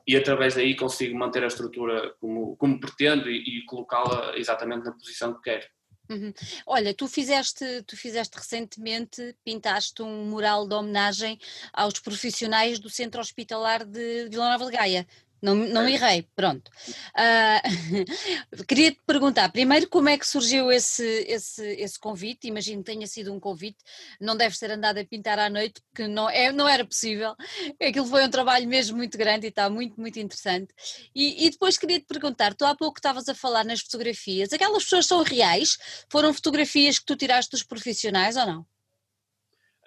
e 0.07 0.15
através 0.15 0.55
daí 0.55 0.75
consigo 0.75 1.17
manter 1.17 1.43
a 1.43 1.47
estrutura 1.47 2.13
como, 2.19 2.55
como 2.57 2.79
pretendo 2.79 3.29
e, 3.29 3.59
e 3.59 3.65
colocá-la 3.65 4.37
exatamente 4.37 4.85
na 4.85 4.91
posição 4.91 5.33
que 5.33 5.41
quero. 5.41 5.65
Uhum. 6.09 6.33
Olha, 6.67 6.93
tu 6.93 7.07
fizeste, 7.07 7.81
tu 7.87 7.95
fizeste 7.95 8.37
recentemente, 8.37 9.35
pintaste 9.43 10.01
um 10.01 10.25
mural 10.25 10.67
de 10.67 10.75
homenagem 10.75 11.39
aos 11.71 11.97
profissionais 11.99 12.77
do 12.77 12.89
Centro 12.89 13.21
Hospitalar 13.21 13.85
de 13.85 14.27
Vila 14.29 14.49
Nova 14.49 14.65
de 14.65 14.71
Gaia 14.71 15.07
não, 15.43 15.55
não 15.55 15.89
errei, 15.89 16.25
pronto. 16.33 16.71
Uh, 17.17 18.63
queria 18.65 18.91
te 18.91 19.01
perguntar, 19.05 19.51
primeiro, 19.51 19.89
como 19.89 20.07
é 20.07 20.17
que 20.17 20.25
surgiu 20.25 20.71
esse, 20.71 21.03
esse, 21.27 21.61
esse 21.73 21.99
convite? 21.99 22.47
Imagino 22.47 22.81
que 22.81 22.89
tenha 22.89 23.05
sido 23.05 23.33
um 23.33 23.41
convite, 23.41 23.77
não 24.21 24.37
deve 24.37 24.55
ser 24.55 24.71
andado 24.71 24.99
a 24.99 25.05
pintar 25.05 25.37
à 25.39 25.49
noite, 25.49 25.81
porque 25.81 26.07
não, 26.07 26.29
é, 26.29 26.49
não 26.53 26.65
era 26.67 26.85
possível. 26.85 27.35
Aquilo 27.81 28.07
foi 28.07 28.23
um 28.25 28.29
trabalho 28.29 28.65
mesmo 28.69 28.95
muito 28.95 29.17
grande 29.17 29.47
e 29.47 29.49
está 29.49 29.69
muito, 29.69 29.99
muito 29.99 30.17
interessante. 30.17 30.73
E, 31.13 31.45
e 31.45 31.49
depois 31.49 31.77
queria 31.77 31.99
te 31.99 32.05
perguntar, 32.05 32.53
tu 32.53 32.63
há 32.63 32.73
pouco 32.73 32.99
estavas 32.99 33.27
a 33.27 33.35
falar 33.35 33.65
nas 33.65 33.81
fotografias, 33.81 34.53
aquelas 34.53 34.83
pessoas 34.83 35.05
são 35.07 35.23
reais? 35.23 35.77
Foram 36.09 36.33
fotografias 36.33 36.99
que 36.99 37.05
tu 37.05 37.17
tiraste 37.17 37.51
dos 37.51 37.63
profissionais 37.63 38.37
ou 38.37 38.45
não? 38.45 38.72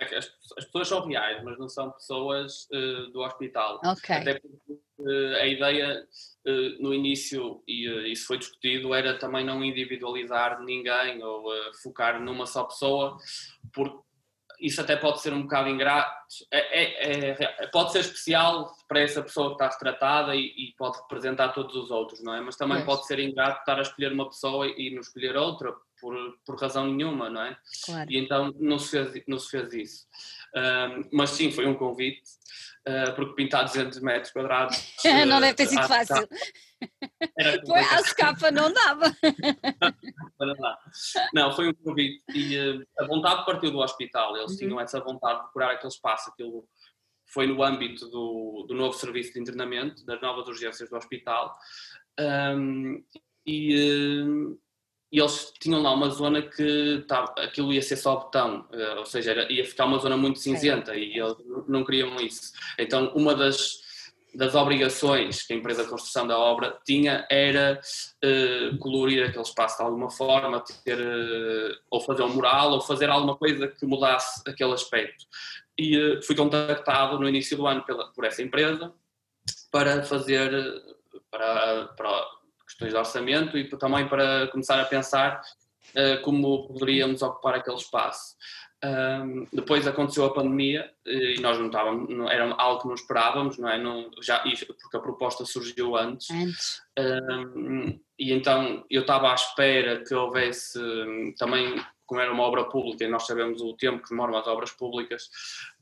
As, 0.01 0.31
as 0.59 0.65
pessoas 0.65 0.89
são 0.89 1.07
reais, 1.07 1.43
mas 1.43 1.59
não 1.59 1.69
são 1.69 1.91
pessoas 1.91 2.69
uh, 2.73 3.11
do 3.13 3.21
hospital. 3.21 3.81
Até 4.21 4.41
porque 4.41 4.73
uh, 4.99 5.37
a 5.37 5.47
ideia 5.47 6.07
uh, 6.47 6.83
no 6.83 6.93
início, 6.93 7.63
e 7.67 8.13
isso 8.13 8.27
foi 8.27 8.39
discutido, 8.39 8.95
era 8.95 9.19
também 9.19 9.45
não 9.45 9.65
individualizar 9.65 10.63
ninguém 10.63 11.23
ou 11.23 11.47
focar 11.83 12.21
numa 12.21 12.47
só 12.47 12.65
pessoa, 12.65 13.17
porque 13.73 14.07
isso 14.61 14.81
até 14.81 14.97
pode 14.97 15.21
ser 15.21 15.33
um 15.33 15.43
bocado 15.43 15.69
ingrato, 15.69 16.11
é, 16.51 16.83
é, 16.83 17.31
é, 17.31 17.67
pode 17.69 17.93
ser 17.93 18.01
especial 18.01 18.73
para 18.89 19.01
essa 19.01 19.23
pessoa 19.23 19.49
que 19.49 19.55
está 19.55 19.69
retratada 19.69 20.35
e, 20.35 20.47
e, 20.57 20.75
pode 20.77 20.99
representar 20.99 21.51
todos 21.51 21.75
os 21.77 21.91
outros, 21.91 22.23
não 22.23 22.35
é? 22.35 22.41
Mas 22.41 22.57
também 22.57 22.85
pode 22.85 23.07
ser 23.07 23.19
ingrato 23.19 23.61
estar 23.61 23.79
a 23.79 23.83
escolher 23.83 24.13
uma 24.13 24.29
pessoa 24.29 24.67
e 24.67 24.95
não 24.95 25.01
escolher 25.01 25.37
outra, 25.37 25.75
por, 26.01 26.15
por 26.45 26.61
razão 26.61 26.87
nenhuma, 26.87 27.31
não 27.31 27.43
é? 27.43 27.57
Claro. 27.85 28.11
E 28.11 28.19
então 28.19 28.53
não 28.59 28.79
se 28.79 28.91
fez, 28.91 29.25
não 29.27 29.39
se 29.39 29.51
fez 29.51 29.73
isso. 29.73 30.07
Um, 30.55 31.09
mas 31.13 31.31
sim, 31.31 31.51
foi 31.51 31.67
um 31.67 31.75
convite, 31.75 32.23
uh, 32.89 33.15
porque 33.15 33.35
pintar 33.35 33.65
200 33.65 34.01
metros 34.01 34.33
quadrados. 34.33 34.95
não 35.27 35.41
deve 35.41 35.55
ter 35.55 35.67
sido 35.67 35.87
fácil. 35.87 36.29
Foi 37.67 37.81
a 37.81 38.01
escapa 38.01 38.51
não 38.51 38.73
dava. 38.73 39.15
não, 41.35 41.53
foi 41.53 41.69
um 41.69 41.75
convite. 41.75 42.23
E 42.35 42.59
uh, 42.59 42.87
a 42.99 43.07
vontade 43.07 43.45
partiu 43.45 43.71
do 43.71 43.79
hospital, 43.79 44.37
eles 44.37 44.53
uhum. 44.53 44.59
tinham 44.59 44.81
essa 44.81 45.01
vontade 45.01 45.37
de 45.37 45.43
procurar 45.45 45.73
aquele 45.73 45.93
espaço, 45.93 46.31
aquilo 46.31 46.67
foi 47.27 47.47
no 47.47 47.63
âmbito 47.63 48.09
do, 48.09 48.67
do 48.69 48.75
novo 48.75 48.97
serviço 48.97 49.33
de 49.33 49.41
internamento, 49.41 50.07
das 50.07 50.21
novas 50.21 50.47
urgências 50.47 50.89
do 50.89 50.97
hospital. 50.97 51.57
Um, 52.19 53.05
e, 53.45 54.23
uh, 54.23 54.59
e 55.11 55.21
eles 55.21 55.53
tinham 55.61 55.83
lá 55.83 55.93
uma 55.93 56.11
zona 56.11 56.43
que 56.43 57.05
tá, 57.07 57.33
aquilo 57.39 57.73
ia 57.73 57.83
ser 57.83 57.97
só 57.97 58.17
botão, 58.17 58.67
uh, 58.73 58.99
ou 58.99 59.07
seja, 59.07 59.31
era, 59.31 59.53
ia 59.53 59.65
ficar 59.65 59.85
uma 59.85 59.99
zona 59.99 60.17
muito 60.17 60.39
cinzenta 60.39 60.95
é. 60.95 60.99
e 60.99 61.19
eles 61.19 61.37
não 61.69 61.85
queriam 61.85 62.17
isso. 62.17 62.53
Então, 62.79 63.13
uma 63.15 63.35
das, 63.35 63.79
das 64.35 64.55
obrigações 64.57 65.43
que 65.43 65.53
a 65.53 65.57
empresa 65.57 65.85
de 65.85 65.91
construção 65.91 66.27
da 66.27 66.37
obra 66.37 66.77
tinha 66.85 67.27
era 67.31 67.81
uh, 68.25 68.79
colorir 68.79 69.25
aquele 69.25 69.45
espaço 69.45 69.77
de 69.79 69.85
alguma 69.85 70.11
forma, 70.11 70.63
ter, 70.85 70.99
uh, 70.99 71.79
ou 71.89 72.01
fazer 72.01 72.23
um 72.23 72.35
mural, 72.35 72.73
ou 72.73 72.81
fazer 72.81 73.09
alguma 73.09 73.37
coisa 73.37 73.69
que 73.69 73.87
mudasse 73.87 74.43
aquele 74.49 74.73
aspecto. 74.73 75.25
E 75.79 76.21
fui 76.23 76.35
contactado 76.35 77.19
no 77.19 77.29
início 77.29 77.57
do 77.57 77.67
ano 77.67 77.85
pela, 77.85 78.11
por 78.13 78.25
essa 78.25 78.43
empresa 78.43 78.93
para 79.71 80.03
fazer, 80.03 80.51
para, 81.31 81.89
para 81.89 82.36
questões 82.77 82.93
de 82.93 82.99
orçamento 82.99 83.59
e 83.59 83.69
também 83.71 84.07
para 84.07 84.47
começar 84.49 84.79
a 84.81 84.85
pensar 84.85 85.41
uh, 85.95 86.23
como 86.23 86.69
poderíamos 86.69 87.23
ocupar 87.23 87.55
aquele 87.55 87.77
espaço. 87.77 88.37
Um, 88.85 89.47
depois 89.53 89.87
aconteceu 89.87 90.27
a 90.27 90.35
pandemia 90.35 90.93
e 91.07 91.41
nós 91.41 91.59
não 91.59 91.67
estávamos, 91.67 92.15
não, 92.15 92.31
era 92.31 92.45
algo 92.59 92.83
que 92.83 92.89
não 92.89 92.95
esperávamos, 92.95 93.57
não 93.57 93.69
é? 93.69 93.79
Não, 93.79 94.11
já, 94.23 94.41
porque 94.41 94.97
a 94.97 95.01
proposta 95.01 95.47
surgiu 95.47 95.97
antes. 95.97 96.31
Antes. 96.31 96.83
Um, 96.99 97.99
e 98.19 98.33
então 98.33 98.85
eu 98.91 99.01
estava 99.01 99.33
à 99.33 99.35
espera 99.35 100.05
que 100.05 100.15
houvesse 100.15 100.79
também, 101.39 101.83
como 102.05 102.21
era 102.21 102.31
uma 102.31 102.43
obra 102.43 102.65
pública 102.65 103.05
e 103.05 103.09
nós 103.09 103.27
sabemos 103.27 103.63
o 103.63 103.75
tempo 103.75 104.03
que 104.03 104.11
demoram 104.11 104.37
as 104.37 104.47
obras 104.47 104.71
públicas, 104.73 105.29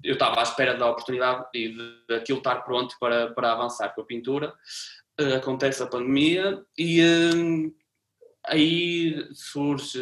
eu 0.03 0.15
estava 0.15 0.39
à 0.39 0.43
espera 0.45 0.75
da 0.75 0.89
oportunidade 0.89 1.45
e 1.53 1.71
de, 1.71 2.07
de 2.09 2.15
aquilo 2.15 2.39
estar 2.39 2.63
pronto 2.63 2.97
para, 3.01 3.33
para 3.33 3.53
avançar 3.53 3.93
com 3.93 4.03
a 4.03 4.07
pintura. 4.07 4.55
Uh, 5.21 5.35
acontece 5.37 5.81
a 5.83 5.87
pandemia 5.87 6.61
e 6.77 7.01
uh, 7.01 7.75
aí 8.47 9.29
surge 9.33 10.01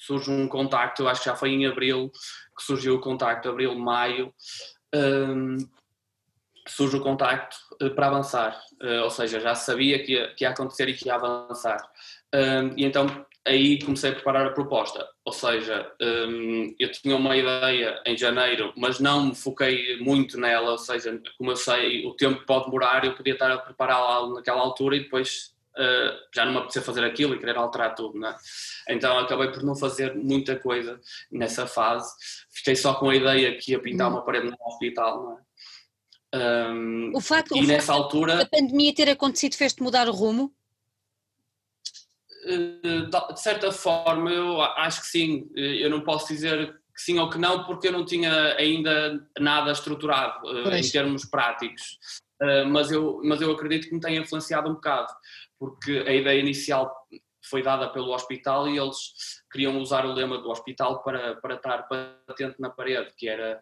surge 0.00 0.30
um 0.30 0.48
contacto, 0.48 1.02
eu 1.02 1.08
acho 1.08 1.20
que 1.20 1.28
já 1.28 1.36
foi 1.36 1.50
em 1.50 1.66
abril 1.66 2.10
que 2.56 2.64
surgiu 2.64 2.96
o 2.96 3.00
contacto, 3.00 3.48
abril, 3.48 3.78
maio, 3.78 4.34
um, 4.94 5.58
surge 6.66 6.96
o 6.96 7.00
contacto 7.00 7.56
uh, 7.82 7.90
para 7.90 8.06
avançar, 8.06 8.58
uh, 8.82 9.02
ou 9.04 9.10
seja, 9.10 9.38
já 9.38 9.54
sabia 9.54 10.02
que 10.02 10.12
ia, 10.12 10.34
que 10.34 10.44
ia 10.44 10.50
acontecer 10.50 10.88
e 10.88 10.94
que 10.94 11.06
ia 11.06 11.14
avançar. 11.14 11.78
Um, 12.34 12.78
e 12.78 12.84
então 12.84 13.26
aí 13.46 13.78
comecei 13.82 14.10
a 14.10 14.14
preparar 14.14 14.46
a 14.46 14.50
proposta, 14.50 15.06
ou 15.24 15.32
seja, 15.32 15.90
um, 16.00 16.74
eu 16.78 16.92
tinha 16.92 17.16
uma 17.16 17.36
ideia 17.36 18.00
em 18.06 18.16
janeiro, 18.16 18.72
mas 18.76 19.00
não 19.00 19.26
me 19.26 19.34
foquei 19.34 19.98
muito 19.98 20.38
nela, 20.38 20.72
ou 20.72 20.78
seja, 20.78 21.20
como 21.38 21.50
eu 21.50 21.56
sei, 21.56 22.04
o 22.06 22.14
tempo 22.14 22.44
pode 22.44 22.66
demorar, 22.66 23.04
eu 23.04 23.14
podia 23.14 23.32
estar 23.32 23.50
a 23.50 23.58
prepará-la 23.58 24.34
naquela 24.34 24.60
altura 24.60 24.96
e 24.96 25.04
depois 25.04 25.54
uh, 25.76 26.18
já 26.34 26.44
não 26.44 26.52
me 26.52 26.58
apetecia 26.58 26.82
fazer 26.82 27.04
aquilo 27.04 27.34
e 27.34 27.38
querer 27.38 27.56
alterar 27.56 27.94
tudo, 27.94 28.18
não 28.18 28.28
é? 28.28 28.36
Então 28.88 29.18
acabei 29.18 29.48
por 29.48 29.62
não 29.62 29.74
fazer 29.74 30.14
muita 30.14 30.56
coisa 30.56 31.00
nessa 31.32 31.66
fase. 31.66 32.12
Fiquei 32.50 32.76
só 32.76 32.94
com 32.94 33.08
a 33.08 33.16
ideia 33.16 33.56
que 33.56 33.72
ia 33.72 33.80
pintar 33.80 34.08
hum. 34.08 34.14
uma 34.14 34.24
parede 34.24 34.48
no 34.48 34.56
hospital, 34.66 35.38
é? 35.38 35.50
Um, 36.32 37.10
o 37.14 37.20
facto, 37.20 37.56
e 37.56 37.60
o 37.60 37.66
nessa 37.66 37.88
facto 37.88 38.04
altura. 38.04 38.42
A 38.42 38.46
pandemia 38.46 38.94
ter 38.94 39.08
acontecido 39.08 39.56
fez-te 39.56 39.82
mudar 39.82 40.08
o 40.08 40.12
rumo? 40.12 40.54
Eh, 42.44 43.06
de 43.32 43.40
certa 43.40 43.70
forma, 43.72 44.30
eu 44.30 44.60
acho 44.60 45.02
que 45.02 45.06
sim. 45.06 45.50
Eh, 45.56 45.84
eu 45.84 45.90
não 45.90 46.00
posso 46.00 46.28
dizer 46.28 46.72
que 46.94 47.02
sim 47.02 47.18
ou 47.18 47.30
que 47.30 47.38
não, 47.38 47.64
porque 47.64 47.88
eu 47.88 47.92
não 47.92 48.04
tinha 48.04 48.54
ainda 48.56 49.26
nada 49.38 49.72
estruturado 49.72 50.40
pois. 50.42 50.86
em 50.86 50.90
termos 50.90 51.24
práticos. 51.24 51.98
Mas 52.68 52.90
eu, 52.90 53.20
mas 53.22 53.42
eu 53.42 53.52
acredito 53.52 53.86
que 53.86 53.94
me 53.94 54.00
tenha 54.00 54.18
influenciado 54.18 54.70
um 54.70 54.72
bocado, 54.72 55.12
porque 55.58 56.04
a 56.06 56.14
ideia 56.14 56.40
inicial 56.40 56.90
foi 57.44 57.62
dada 57.62 57.90
pelo 57.90 58.14
hospital 58.14 58.66
e 58.66 58.78
eles 58.78 58.96
queriam 59.52 59.78
usar 59.78 60.06
o 60.06 60.12
lema 60.14 60.38
do 60.38 60.48
hospital 60.48 61.02
para, 61.02 61.36
para 61.36 61.56
estar 61.56 61.86
patente 62.26 62.58
na 62.58 62.70
parede, 62.70 63.12
que 63.14 63.28
era 63.28 63.60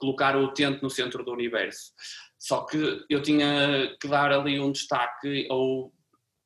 colocar 0.00 0.36
o 0.36 0.46
utente 0.46 0.82
no 0.82 0.90
centro 0.90 1.24
do 1.24 1.32
universo. 1.32 1.92
Só 2.36 2.64
que 2.64 3.04
eu 3.08 3.22
tinha 3.22 3.96
que 4.00 4.08
dar 4.08 4.32
ali 4.32 4.58
um 4.58 4.72
destaque, 4.72 5.46
ou 5.50 5.92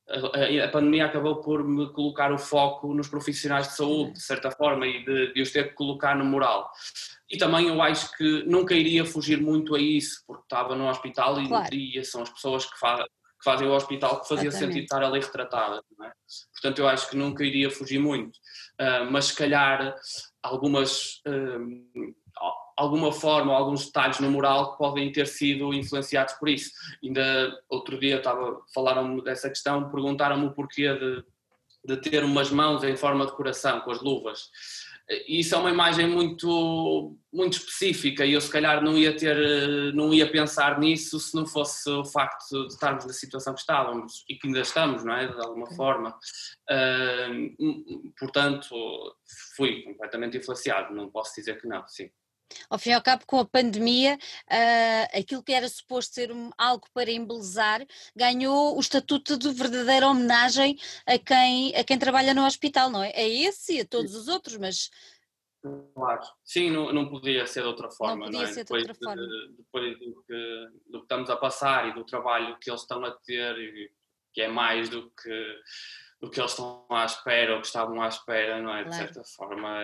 a, 0.08 0.64
a, 0.64 0.68
pandemia 0.68 1.06
acabou 1.06 1.36
por 1.36 1.64
me 1.64 1.90
colocar 1.92 2.32
o 2.32 2.38
foco 2.38 2.92
nos 2.92 3.08
profissionais 3.08 3.68
de 3.68 3.76
saúde, 3.76 4.12
de 4.14 4.22
certa 4.22 4.50
forma, 4.50 4.86
e 4.86 5.04
de, 5.04 5.32
de 5.32 5.42
os 5.42 5.50
ter 5.50 5.68
que 5.68 5.74
colocar 5.74 6.16
no 6.16 6.24
moral. 6.24 6.70
E 7.30 7.38
também 7.38 7.68
eu 7.68 7.80
acho 7.80 8.14
que 8.16 8.44
nunca 8.44 8.74
iria 8.74 9.04
fugir 9.04 9.40
muito 9.40 9.74
a 9.74 9.80
isso, 9.80 10.22
porque 10.26 10.42
estava 10.42 10.74
no 10.74 10.88
hospital 10.88 11.40
e, 11.40 11.48
claro. 11.48 11.74
e 11.74 12.04
são 12.04 12.22
as 12.22 12.30
pessoas 12.30 12.66
que, 12.66 12.78
fa 12.78 13.04
que 13.04 13.44
fazem 13.44 13.66
o 13.66 13.72
hospital 13.72 14.20
que 14.20 14.28
fazia 14.28 14.48
Exatamente. 14.48 14.74
sentido 14.74 14.84
estar 14.84 15.02
ali 15.02 15.20
retratada. 15.20 15.82
É? 16.02 16.12
Portanto, 16.52 16.78
eu 16.78 16.88
acho 16.88 17.08
que 17.08 17.16
nunca 17.16 17.44
iria 17.44 17.70
fugir 17.70 17.98
muito. 17.98 18.36
Uh, 18.80 19.10
mas 19.10 19.26
se 19.26 19.36
calhar 19.36 19.94
algumas. 20.42 21.22
Uh, 21.26 22.14
alguma 22.76 23.12
forma, 23.12 23.52
alguns 23.54 23.86
detalhes 23.86 24.20
no 24.20 24.30
mural 24.30 24.72
que 24.72 24.78
podem 24.78 25.10
ter 25.12 25.26
sido 25.26 25.72
influenciados 25.72 26.34
por 26.34 26.48
isso. 26.48 26.70
Ainda 27.02 27.52
outro 27.68 27.98
dia 27.98 28.16
estava, 28.16 28.60
falaram-me 28.74 29.22
dessa 29.22 29.48
questão, 29.48 29.90
perguntaram-me 29.90 30.46
o 30.46 30.52
porquê 30.52 30.92
de, 30.94 31.24
de 31.84 31.96
ter 31.98 32.24
umas 32.24 32.50
mãos 32.50 32.82
em 32.84 32.96
forma 32.96 33.26
de 33.26 33.32
coração, 33.32 33.80
com 33.80 33.90
as 33.90 34.00
luvas 34.00 34.50
isso 35.26 35.54
é 35.54 35.58
uma 35.58 35.70
imagem 35.70 36.06
muito, 36.06 37.16
muito 37.32 37.58
específica 37.58 38.24
e 38.24 38.32
eu 38.32 38.40
se 38.40 38.50
calhar 38.50 38.82
não 38.82 38.96
ia 38.96 39.16
ter, 39.16 39.92
não 39.94 40.12
ia 40.12 40.30
pensar 40.30 40.78
nisso 40.78 41.18
se 41.18 41.34
não 41.34 41.46
fosse 41.46 41.88
o 41.90 42.04
facto 42.04 42.66
de 42.66 42.72
estarmos 42.72 43.04
na 43.04 43.12
situação 43.12 43.54
que 43.54 43.60
estávamos 43.60 44.24
e 44.28 44.36
que 44.36 44.46
ainda 44.46 44.60
estamos, 44.60 45.04
não 45.04 45.14
é? 45.14 45.26
De 45.26 45.40
alguma 45.40 45.70
forma. 45.74 46.16
Uh, 46.70 48.12
portanto, 48.18 48.74
fui 49.56 49.82
completamente 49.82 50.36
influenciado, 50.36 50.94
não 50.94 51.10
posso 51.10 51.34
dizer 51.34 51.60
que 51.60 51.66
não, 51.66 51.86
sim. 51.88 52.10
Ao 52.68 52.78
fim 52.78 52.90
e 52.90 52.92
ao 52.92 53.02
cabo, 53.02 53.24
com 53.26 53.38
a 53.38 53.44
pandemia, 53.44 54.16
uh, 54.16 55.18
aquilo 55.18 55.42
que 55.42 55.52
era 55.52 55.68
suposto 55.68 56.14
ser 56.14 56.32
um, 56.32 56.50
algo 56.56 56.86
para 56.92 57.10
embelezar 57.10 57.84
ganhou 58.14 58.76
o 58.76 58.80
estatuto 58.80 59.38
de 59.38 59.50
verdadeira 59.52 60.06
homenagem 60.06 60.78
a 61.06 61.18
quem, 61.18 61.74
a 61.76 61.84
quem 61.84 61.98
trabalha 61.98 62.34
no 62.34 62.44
hospital, 62.44 62.90
não 62.90 63.02
é? 63.02 63.10
É 63.10 63.28
esse 63.28 63.76
e 63.76 63.80
a 63.80 63.84
todos 63.84 64.14
os 64.14 64.28
outros, 64.28 64.56
mas. 64.56 64.90
Claro, 65.94 66.22
sim, 66.44 66.70
não, 66.70 66.92
não 66.92 67.08
podia 67.08 67.46
ser 67.46 67.62
de 67.62 67.68
outra 67.68 67.88
forma. 67.88 68.16
Não 68.16 68.24
podia 68.26 68.40
não 68.40 68.46
é? 68.46 68.52
ser 68.52 68.64
de 68.64 68.64
depois, 68.64 68.82
outra 68.82 68.94
forma. 68.94 69.22
De, 69.22 69.56
depois 69.58 69.98
do 69.98 70.24
que, 70.26 70.68
do 70.90 70.98
que 70.98 71.04
estamos 71.04 71.30
a 71.30 71.36
passar 71.36 71.88
e 71.88 71.94
do 71.94 72.04
trabalho 72.04 72.58
que 72.58 72.68
eles 72.68 72.80
estão 72.80 73.04
a 73.04 73.12
ter, 73.12 73.54
que 74.32 74.42
é 74.42 74.48
mais 74.48 74.88
do 74.88 75.10
que 75.10 75.62
do 76.22 76.30
que 76.30 76.40
eles 76.40 76.52
estão 76.52 76.86
à 76.88 77.04
espera 77.04 77.54
ou 77.54 77.60
que 77.60 77.66
estavam 77.66 78.00
à 78.00 78.06
espera, 78.06 78.62
não 78.62 78.74
é? 78.74 78.84
Claro. 78.84 78.90
De 78.90 78.96
certa 78.96 79.22
forma, 79.36 79.80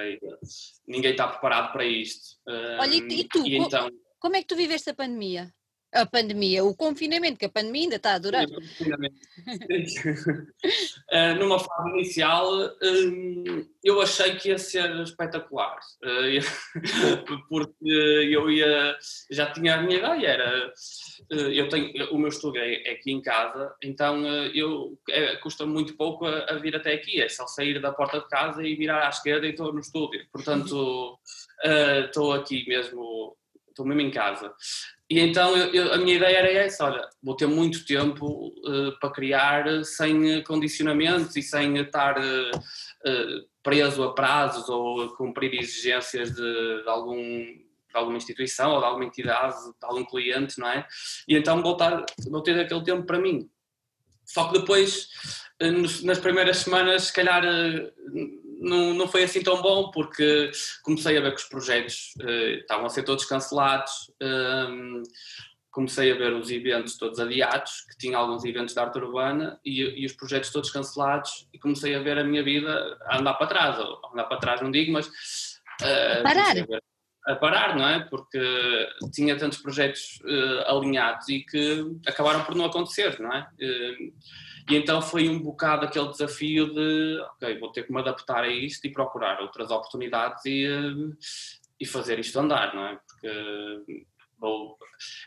ninguém 0.86 1.10
está 1.10 1.26
preparado 1.26 1.72
para 1.72 1.84
isto. 1.84 2.38
Olha, 2.46 2.94
e, 2.94 3.20
e 3.20 3.28
tu, 3.28 3.44
e 3.44 3.56
então... 3.56 3.90
como 4.20 4.36
é 4.36 4.40
que 4.40 4.46
tu 4.46 4.54
viveste 4.54 4.88
a 4.88 4.94
pandemia? 4.94 5.52
A 5.92 6.04
pandemia, 6.04 6.64
o 6.64 6.74
confinamento, 6.74 7.38
que 7.38 7.46
a 7.46 7.50
pandemia 7.50 7.82
ainda 7.84 7.96
está 7.96 8.14
a 8.14 8.18
durar. 8.18 8.46
uh, 8.46 8.54
numa 11.38 11.58
fase 11.58 11.88
inicial, 11.90 12.66
uh, 12.66 13.66
eu 13.82 14.00
achei 14.00 14.36
que 14.36 14.50
ia 14.50 14.58
ser 14.58 14.90
espetacular, 15.00 15.78
uh, 16.04 16.28
porque 17.48 17.88
eu 18.30 18.50
ia, 18.50 18.96
já 19.30 19.50
tinha 19.50 19.76
a 19.76 19.82
minha 19.82 19.98
ideia, 19.98 20.26
era, 20.28 20.72
eu 21.30 21.68
tenho, 21.68 22.12
o 22.12 22.18
meu 22.18 22.28
estúdio 22.28 22.60
é, 22.60 22.88
é 22.88 22.92
aqui 22.92 23.10
em 23.10 23.22
casa, 23.22 23.74
então 23.82 24.26
eu, 24.54 24.98
é, 25.08 25.36
custa 25.36 25.64
muito 25.64 25.96
pouco 25.96 26.26
a, 26.26 26.50
a, 26.50 26.58
vir 26.58 26.76
até 26.76 26.92
aqui, 26.92 27.20
é 27.20 27.28
só 27.28 27.46
sair 27.46 27.80
da 27.80 27.92
porta 27.92 28.20
de 28.20 28.28
casa 28.28 28.62
e 28.62 28.76
virar 28.76 29.06
à 29.06 29.08
esquerda 29.08 29.46
e 29.46 29.50
estou 29.50 29.72
no 29.72 29.80
estúdio, 29.80 30.26
portanto 30.30 31.18
estou 32.06 32.32
aqui 32.32 32.64
mesmo 32.68 33.36
estou 33.78 33.86
mesmo 33.86 34.00
em 34.00 34.10
casa. 34.10 34.52
E 35.08 35.20
então 35.20 35.56
eu, 35.56 35.72
eu, 35.72 35.94
a 35.94 35.96
minha 35.98 36.16
ideia 36.16 36.38
era 36.38 36.52
essa, 36.52 36.84
olha, 36.84 37.08
vou 37.22 37.36
ter 37.36 37.46
muito 37.46 37.84
tempo 37.86 38.48
uh, 38.48 38.98
para 38.98 39.10
criar 39.10 39.84
sem 39.84 40.42
condicionamentos 40.42 41.34
e 41.36 41.42
sem 41.42 41.78
estar 41.78 42.18
uh, 42.18 42.56
uh, 42.56 43.48
preso 43.62 44.02
a 44.02 44.14
prazos 44.14 44.68
ou 44.68 45.08
cumprir 45.16 45.54
exigências 45.54 46.34
de, 46.34 46.82
de, 46.82 46.88
algum, 46.88 47.16
de 47.16 47.94
alguma 47.94 48.18
instituição 48.18 48.72
ou 48.72 48.80
de 48.80 48.84
alguma 48.84 49.04
entidade, 49.04 49.56
de 49.56 49.86
algum 49.86 50.04
cliente, 50.04 50.58
não 50.58 50.68
é? 50.68 50.86
E 51.26 51.36
então 51.36 51.62
vou, 51.62 51.72
estar, 51.72 52.04
vou 52.28 52.42
ter 52.42 52.58
aquele 52.60 52.84
tempo 52.84 53.04
para 53.04 53.18
mim. 53.18 53.48
Só 54.26 54.48
que 54.48 54.58
depois, 54.58 55.08
nas 56.04 56.18
primeiras 56.18 56.58
semanas, 56.58 57.04
se 57.04 57.12
calhar 57.14 57.42
não, 58.58 58.94
não 58.94 59.08
foi 59.08 59.22
assim 59.22 59.42
tão 59.42 59.62
bom 59.62 59.90
porque 59.90 60.50
comecei 60.82 61.16
a 61.16 61.20
ver 61.20 61.34
que 61.34 61.40
os 61.40 61.48
projetos 61.48 62.14
uh, 62.20 62.58
estavam 62.60 62.86
a 62.86 62.90
ser 62.90 63.04
todos 63.04 63.24
cancelados, 63.24 64.10
um, 64.20 64.26
ehm, 64.26 65.02
comecei 65.70 66.10
a 66.10 66.16
ver 66.16 66.32
os 66.32 66.50
eventos 66.50 66.96
todos 66.96 67.20
adiados, 67.20 67.84
que 67.88 67.96
tinha 67.98 68.18
alguns 68.18 68.44
eventos 68.44 68.74
da 68.74 68.82
arte 68.82 68.98
urbana 68.98 69.60
e, 69.64 70.02
e, 70.02 70.06
os 70.06 70.12
projetos 70.12 70.50
todos 70.50 70.70
cancelados 70.70 71.48
e 71.52 71.58
comecei 71.58 71.94
a 71.94 72.00
ver 72.00 72.18
a 72.18 72.24
minha 72.24 72.42
vida 72.42 72.98
a 73.06 73.18
andar 73.18 73.34
para 73.34 73.46
trás, 73.46 73.78
ou 73.78 74.00
andar 74.12 74.24
para 74.24 74.38
trás 74.38 74.60
não 74.60 74.72
digo, 74.72 74.92
mas 74.92 75.06
uh, 75.06 76.22
parar. 76.24 76.56
A, 76.58 77.32
a, 77.32 77.36
parar, 77.36 77.76
não 77.76 77.86
é? 77.86 78.00
Porque 78.00 78.40
tinha 79.12 79.36
tantos 79.38 79.58
projetos 79.58 80.20
uh, 80.24 80.76
alinhados 80.76 81.28
e 81.28 81.40
que 81.40 81.84
acabaram 82.06 82.42
por 82.44 82.56
não 82.56 82.64
acontecer, 82.64 83.20
não 83.20 83.32
é? 83.32 83.48
Uh, 83.60 84.12
e 84.68 84.76
então 84.76 85.00
foi 85.00 85.28
um 85.28 85.40
bocado 85.40 85.86
aquele 85.86 86.08
desafio 86.08 86.72
de, 86.74 87.18
ok, 87.20 87.58
vou 87.58 87.72
ter 87.72 87.84
que 87.84 87.92
me 87.92 88.00
adaptar 88.00 88.44
a 88.44 88.48
isto 88.48 88.86
e 88.86 88.92
procurar 88.92 89.40
outras 89.40 89.70
oportunidades 89.70 90.44
e, 90.44 90.66
eh, 90.66 91.16
e 91.80 91.86
fazer 91.86 92.18
isto 92.18 92.38
andar, 92.38 92.74
não 92.74 92.86
é? 92.86 92.98
Porque 93.06 94.04
vou... 94.38 94.76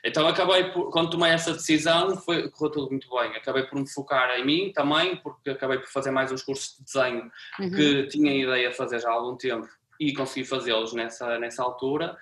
Então 0.06 0.27
acabei, 0.27 0.65
por, 0.71 0.91
quando 0.91 1.10
tomei 1.10 1.32
essa 1.32 1.54
decisão, 1.54 2.15
foi, 2.17 2.49
correu 2.51 2.71
tudo 2.71 2.91
muito 2.91 3.10
bem. 3.10 3.36
Acabei 3.36 3.63
por 3.63 3.80
me 3.80 3.89
focar 3.89 4.30
em 4.38 4.45
mim 4.45 4.71
também, 4.73 5.15
porque 5.15 5.49
acabei 5.49 5.80
por 5.80 5.89
fazer 5.89 6.12
mais 6.12 6.32
uns 6.32 6.43
cursos 6.43 6.77
de 6.77 6.84
desenho 6.84 7.32
uhum. 7.60 7.71
que 7.71 8.08
tinha 8.08 8.36
ideia 8.36 8.69
de 8.69 8.77
fazer 8.77 8.99
já 8.99 9.10
há 9.10 9.13
algum 9.13 9.36
tempo 9.36 9.67
e 9.99 10.13
consegui 10.13 10.45
fazê-los 10.45 10.93
nessa, 10.93 11.39
nessa 11.39 11.63
altura. 11.63 12.15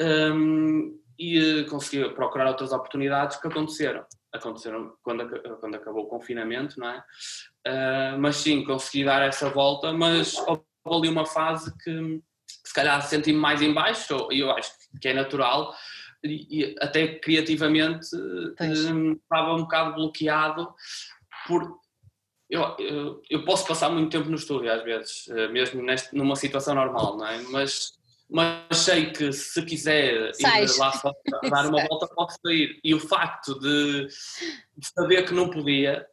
Um, 0.00 1.00
e 1.16 1.60
eh, 1.60 1.64
consegui 1.64 2.08
procurar 2.10 2.48
outras 2.48 2.72
oportunidades 2.72 3.36
que 3.36 3.46
aconteceram 3.46 4.04
aconteceram 4.34 4.96
quando, 5.02 5.26
quando 5.60 5.76
acabou 5.76 6.04
o 6.04 6.08
confinamento, 6.08 6.78
não 6.78 6.88
é? 6.88 6.98
Uh, 7.66 8.18
mas 8.18 8.36
sim, 8.36 8.64
consegui 8.64 9.04
dar 9.04 9.22
essa 9.22 9.48
volta, 9.48 9.92
mas 9.92 10.36
houve 10.38 10.62
ali 10.84 11.08
uma 11.08 11.24
fase 11.24 11.72
que, 11.78 12.20
se 12.46 12.74
calhar 12.74 13.00
senti-me 13.02 13.38
mais 13.38 13.62
em 13.62 13.72
baixo, 13.72 14.28
e 14.30 14.40
eu 14.40 14.50
acho 14.50 14.72
que 15.00 15.08
é 15.08 15.14
natural, 15.14 15.74
e, 16.22 16.74
até 16.80 17.18
criativamente 17.18 18.08
um, 18.16 19.12
estava 19.12 19.54
um 19.54 19.62
bocado 19.62 19.94
bloqueado 19.94 20.74
por 21.46 21.78
eu, 22.48 22.62
eu, 22.78 23.22
eu, 23.30 23.44
posso 23.44 23.66
passar 23.66 23.90
muito 23.90 24.10
tempo 24.10 24.28
no 24.28 24.36
estúdio 24.36 24.70
às 24.70 24.82
vezes, 24.84 25.28
eh, 25.28 25.48
mesmo 25.48 25.82
neste, 25.82 26.14
numa 26.14 26.36
situação 26.36 26.74
normal, 26.74 27.16
não 27.16 27.26
é? 27.26 27.38
Mas, 27.50 27.94
mas 28.28 28.78
sei 28.78 29.10
que 29.10 29.32
se 29.32 29.62
quiser 29.62 30.32
ir 30.38 30.78
lá 30.78 30.92
só 30.92 31.12
dar 31.50 31.66
uma 31.66 31.86
volta 31.86 32.08
posso 32.14 32.38
sair. 32.44 32.78
E 32.82 32.94
o 32.94 33.00
facto 33.00 33.58
de, 33.60 34.06
de 34.06 34.86
saber 34.96 35.24
que 35.24 35.34
não 35.34 35.50
podia 35.50 36.06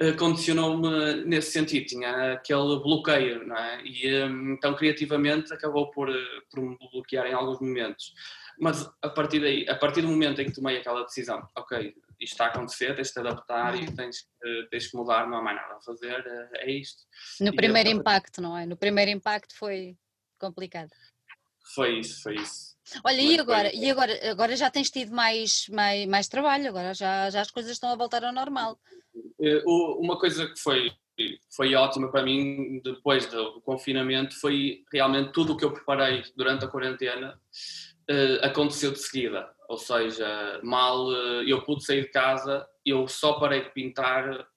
eh, 0.00 0.12
condicionou-me 0.12 1.24
nesse 1.24 1.50
sentido, 1.50 1.86
tinha 1.86 2.34
aquele 2.34 2.78
bloqueio, 2.78 3.44
não 3.44 3.56
é? 3.56 3.82
E 3.84 4.24
hum, 4.24 4.54
então 4.54 4.74
criativamente 4.76 5.52
acabou 5.52 5.90
por, 5.90 6.08
eh, 6.08 6.40
por 6.50 6.62
me 6.62 6.78
bloquear 6.92 7.26
em 7.26 7.32
alguns 7.32 7.60
momentos. 7.60 8.14
Mas 8.60 8.88
a 9.02 9.08
partir 9.08 9.40
daí, 9.40 9.68
a 9.68 9.74
partir 9.74 10.02
do 10.02 10.08
momento 10.08 10.40
em 10.40 10.46
que 10.46 10.52
tomei 10.54 10.78
aquela 10.78 11.02
decisão, 11.02 11.46
ok, 11.56 11.94
isto 12.20 12.32
está 12.32 12.46
a 12.46 12.48
acontecer, 12.48 12.94
tens 12.94 13.08
de 13.08 13.14
te 13.14 13.18
adaptar 13.20 13.80
e 13.80 13.92
tens, 13.92 14.28
tens 14.70 14.88
que 14.88 14.96
mudar, 14.96 15.28
não 15.28 15.38
há 15.38 15.42
mais 15.42 15.56
nada 15.56 15.74
a 15.74 15.80
fazer, 15.80 16.24
eh, 16.26 16.48
é 16.54 16.70
isto. 16.70 17.02
No 17.40 17.48
e 17.48 17.56
primeiro 17.56 17.88
eu, 17.88 17.96
impacto, 17.96 18.40
não 18.40 18.56
é? 18.56 18.66
No 18.66 18.76
primeiro 18.76 19.10
impacto 19.10 19.56
foi 19.56 19.96
complicado. 20.38 20.90
Foi 21.74 21.98
isso, 21.98 22.22
foi 22.22 22.36
isso. 22.36 22.68
Olha, 23.04 23.20
e 23.20 23.38
agora, 23.38 23.74
e 23.74 23.90
agora, 23.90 24.30
agora 24.30 24.56
já 24.56 24.70
tens 24.70 24.90
tido 24.90 25.12
mais, 25.12 25.66
mais, 25.68 26.06
mais 26.06 26.28
trabalho, 26.28 26.68
agora 26.68 26.94
já, 26.94 27.28
já 27.30 27.42
as 27.42 27.50
coisas 27.50 27.72
estão 27.72 27.90
a 27.90 27.96
voltar 27.96 28.24
ao 28.24 28.32
normal. 28.32 28.78
Eh, 29.40 29.62
uma 29.66 30.18
coisa 30.18 30.46
que 30.46 30.58
foi, 30.58 30.90
foi 31.54 31.74
ótima 31.74 32.10
para 32.10 32.22
mim 32.22 32.80
depois 32.82 33.26
do 33.26 33.60
confinamento 33.60 34.38
foi 34.40 34.84
realmente 34.92 35.32
tudo 35.32 35.52
o 35.52 35.56
que 35.56 35.64
eu 35.64 35.72
preparei 35.72 36.22
durante 36.34 36.64
a 36.64 36.68
quarentena 36.68 37.38
uh, 38.10 38.46
aconteceu 38.46 38.92
de 38.92 39.00
seguida. 39.00 39.48
Ou 39.68 39.76
seja, 39.76 40.60
mal 40.62 41.08
uh, 41.08 41.42
eu 41.46 41.62
pude 41.62 41.84
sair 41.84 42.02
de 42.02 42.10
casa, 42.10 42.66
eu 42.86 43.06
só 43.06 43.38
parei 43.38 43.64
de 43.64 43.70
pintar 43.70 44.48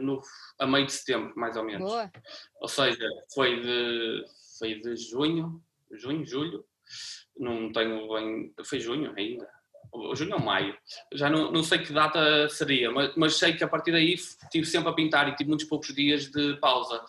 no, 0.00 0.18
a 0.58 0.66
meio 0.66 0.86
de 0.86 0.92
setembro, 0.92 1.34
mais 1.36 1.58
ou 1.58 1.64
menos. 1.64 1.90
Boa. 1.90 2.10
Ou 2.58 2.68
seja, 2.68 3.06
foi 3.34 3.60
de, 3.60 4.24
foi 4.58 4.80
de 4.80 4.96
junho, 4.96 5.62
junho, 5.92 6.24
julho, 6.26 6.64
não 7.36 7.72
tenho 7.72 8.12
bem, 8.12 8.52
foi 8.64 8.80
junho 8.80 9.12
ainda, 9.16 9.48
junho 10.14 10.34
ou 10.34 10.40
maio, 10.40 10.76
já 11.12 11.28
não, 11.28 11.50
não 11.50 11.62
sei 11.62 11.78
que 11.78 11.92
data 11.92 12.48
seria, 12.48 12.90
mas, 12.90 13.14
mas 13.16 13.36
sei 13.36 13.54
que 13.54 13.64
a 13.64 13.68
partir 13.68 13.92
daí 13.92 14.14
estive 14.14 14.66
sempre 14.66 14.90
a 14.90 14.92
pintar 14.92 15.28
e 15.28 15.36
tive 15.36 15.48
muitos 15.48 15.66
poucos 15.66 15.94
dias 15.94 16.30
de 16.30 16.56
pausa 16.56 17.02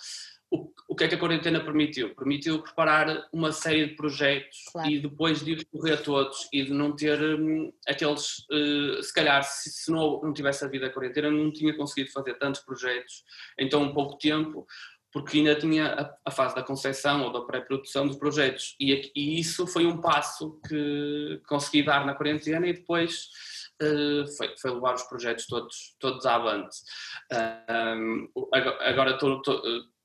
o, 0.54 0.72
o 0.88 0.96
que 0.96 1.06
é 1.06 1.08
que 1.08 1.16
a 1.16 1.18
quarentena 1.18 1.60
permitiu? 1.60 2.14
Permitiu 2.14 2.62
preparar 2.62 3.28
uma 3.34 3.52
série 3.52 3.88
de 3.88 3.96
projetos 3.96 4.66
claro. 4.72 4.88
e 4.88 5.00
depois 5.00 5.44
de 5.44 5.54
os 5.54 5.64
correr 5.64 5.98
todos 5.98 6.48
e 6.54 6.64
de 6.64 6.72
não 6.72 6.96
ter 6.96 7.20
hum, 7.20 7.74
aqueles. 7.88 8.46
Uh, 8.52 9.02
se 9.02 9.12
calhar, 9.12 9.44
se, 9.44 9.72
se, 9.72 9.92
não, 9.92 10.22
não 10.22 10.32
tivesse 10.32 10.64
havido 10.64 10.86
a 10.86 10.92
quarentena, 10.92 11.32
não 11.32 11.52
tinha 11.52 11.76
conseguido 11.76 12.12
fazer 12.12 12.36
tantos 12.36 12.62
projetos 12.62 13.24
em 13.58 13.68
tão 13.68 13.92
pouco 13.94 14.16
tempo, 14.20 14.68
porque 15.14 15.38
ainda 15.38 15.56
tinha 15.56 15.94
a, 15.94 16.16
a 16.26 16.32
fase 16.32 16.56
da 16.56 16.64
concepção 16.64 17.22
ou 17.22 17.32
da 17.32 17.42
pré-produção 17.42 18.08
dos 18.08 18.18
projetos. 18.18 18.76
E, 18.80 19.12
e, 19.16 19.40
isso 19.40 19.68
foi 19.68 19.86
um 19.86 20.02
passo 20.02 20.60
que 20.68 21.40
consegui 21.48 21.84
dar 21.84 22.06
na 22.06 22.16
quarentena 22.16 22.68
e 22.68 22.74
depois. 22.74 23.30
Uh, 23.82 24.28
foi, 24.38 24.56
foi, 24.62 24.72
levar 24.72 24.94
os 24.94 25.04
projetos 25.04 25.46
todos, 25.48 25.96
todos 26.00 26.26
avante. 26.26 26.78
Uh, 27.32 27.98
um, 27.98 28.30
agora 28.82 29.12
estou 29.12 29.42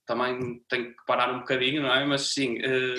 também 0.08 0.64
tenho 0.68 0.88
que 0.88 1.06
parar 1.06 1.32
um 1.32 1.40
bocadinho, 1.40 1.82
não 1.82 1.94
é? 1.94 2.04
Mas 2.06 2.32
sim, 2.32 2.58
eh, 2.58 2.94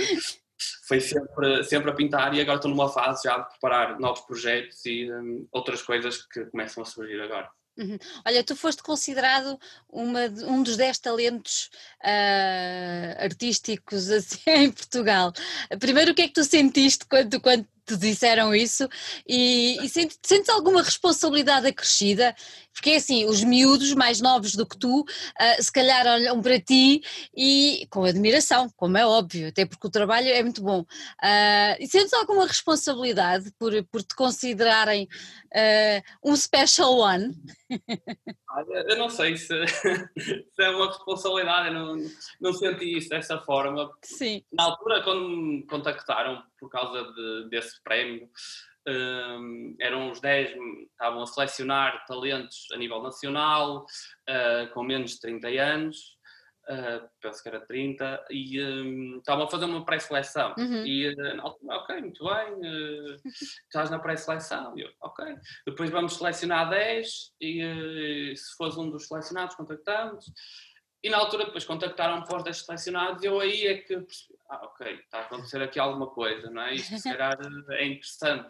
foi 0.88 1.02
sempre, 1.02 1.64
sempre 1.64 1.90
a 1.90 1.94
pintar 1.94 2.34
e 2.36 2.40
agora 2.40 2.58
estou 2.58 2.70
numa 2.70 2.88
fase 2.88 3.24
já 3.24 3.40
de 3.40 3.50
preparar 3.50 4.00
novos 4.00 4.22
projetos 4.22 4.86
e 4.86 5.12
um, 5.12 5.48
outras 5.52 5.82
coisas 5.82 6.24
que 6.28 6.46
começam 6.46 6.84
a 6.84 6.86
surgir 6.86 7.20
agora. 7.20 7.50
Uhum. 7.80 7.98
Olha, 8.26 8.44
tu 8.44 8.58
foste 8.58 8.84
considerado 8.84 9.58
uma, 9.90 10.26
um 10.46 10.62
dos 10.62 10.76
10 10.76 11.00
talentos 11.00 11.70
uh, 12.04 13.24
artísticos 13.24 14.10
assim, 14.10 14.40
em 14.48 14.72
Portugal. 14.72 15.32
Primeiro, 15.80 16.12
o 16.12 16.14
que 16.14 16.24
é 16.24 16.28
que 16.28 16.34
tu 16.34 16.44
sentiste 16.44 17.06
quando, 17.06 17.40
quando 17.40 17.66
te 17.96 17.98
disseram 17.98 18.54
isso 18.54 18.88
e, 19.28 19.78
e 19.84 19.90
sentes, 19.90 20.18
sentes 20.24 20.50
alguma 20.50 20.82
responsabilidade 20.82 21.68
acrescida? 21.68 22.36
Porque 22.74 22.92
é 22.92 22.96
assim, 22.96 23.26
os 23.26 23.44
miúdos 23.44 23.94
mais 23.94 24.22
novos 24.22 24.56
do 24.56 24.66
que 24.66 24.78
tu, 24.78 25.02
uh, 25.02 25.64
se 25.64 25.72
calhar 25.72 26.06
olham 26.08 26.42
para 26.42 26.60
ti 26.60 27.02
e 27.36 27.86
com 27.90 28.06
admiração, 28.06 28.70
como 28.78 28.98
é 28.98 29.06
óbvio, 29.06 29.50
até 29.50 29.66
porque 29.66 29.88
o 29.88 29.92
trabalho 29.92 30.30
é 30.30 30.42
muito 30.42 30.62
bom. 30.62 30.82
Uh, 30.82 31.76
e 31.80 31.88
sentes 31.88 32.14
alguma 32.14 32.46
responsabilidade 32.48 33.52
por, 33.60 33.72
por 33.92 34.02
te 34.02 34.16
considerarem 34.16 35.08
uh, 35.54 36.30
um 36.30 36.36
special 36.36 36.98
one? 36.98 37.34
Eu 38.88 38.98
não 38.98 39.10
sei 39.10 39.36
se, 39.38 39.54
se, 39.68 40.46
é 40.60 40.70
uma 40.70 40.88
responsabilidade, 40.88 41.68
eu 41.68 41.74
não, 41.74 41.98
não 42.42 42.54
senti 42.54 42.98
isso 42.98 43.10
dessa 43.10 43.40
forma. 43.40 43.90
Sim. 44.04 44.44
Na 44.52 44.64
altura, 44.64 45.04
quando 45.04 45.28
me 45.28 45.66
contactaram 45.66 46.42
por 46.60 46.70
causa 46.70 47.04
de, 47.14 47.50
desse 47.50 47.82
prémio, 47.84 48.30
um, 48.88 49.76
eram 49.80 50.12
os 50.12 50.20
10, 50.20 50.52
estavam 50.92 51.22
a 51.22 51.28
selecionar 51.28 52.06
talentos 52.06 52.68
a 52.74 52.78
nível 52.78 53.02
nacional, 53.02 53.86
uh, 54.30 54.74
com 54.74 54.84
menos 54.84 55.12
de 55.12 55.20
30 55.22 55.48
anos, 55.48 56.18
uh, 56.70 57.08
penso 57.22 57.44
que 57.44 57.50
era 57.50 57.60
30, 57.62 58.26
e 58.30 58.62
um, 58.62 59.18
estavam 59.18 59.46
a 59.46 59.50
fazer 59.50 59.66
uma 59.66 59.86
pré-seleção. 59.86 60.56
Uhum. 60.58 60.86
E, 60.86 61.10
uh, 61.10 61.58
ok, 61.70 62.02
muito 62.02 62.26
bem, 62.26 63.22
estás 63.68 63.90
na 63.90 64.00
pré-seleção. 64.00 64.78
Eu, 64.78 64.90
ok. 65.02 65.26
Depois 65.68 65.90
vamos 65.90 66.16
selecionar 66.16 66.70
10, 66.70 67.34
e 67.42 68.34
se 68.36 68.56
fores 68.56 68.78
um 68.78 68.90
dos 68.90 69.08
selecionados, 69.08 69.56
contactamos. 69.56 70.26
E 71.02 71.10
na 71.10 71.18
altura 71.18 71.46
depois 71.46 71.64
contactaram-me 71.64 72.26
para 72.26 72.38
os 72.38 72.44
10 72.44 72.66
selecionados 72.66 73.24
e 73.24 73.28
eu 73.28 73.40
aí 73.40 73.68
é 73.68 73.78
que 73.78 73.98
percebi, 73.98 74.38
ah 74.50 74.66
ok, 74.66 74.96
está 74.96 75.20
a 75.20 75.22
acontecer 75.22 75.62
aqui 75.62 75.80
alguma 75.80 76.08
coisa, 76.08 76.50
não 76.50 76.62
é? 76.62 76.74
Isto 76.74 76.98
se 76.98 77.10
calhar 77.10 77.38
é 77.72 77.86
interessante. 77.86 78.50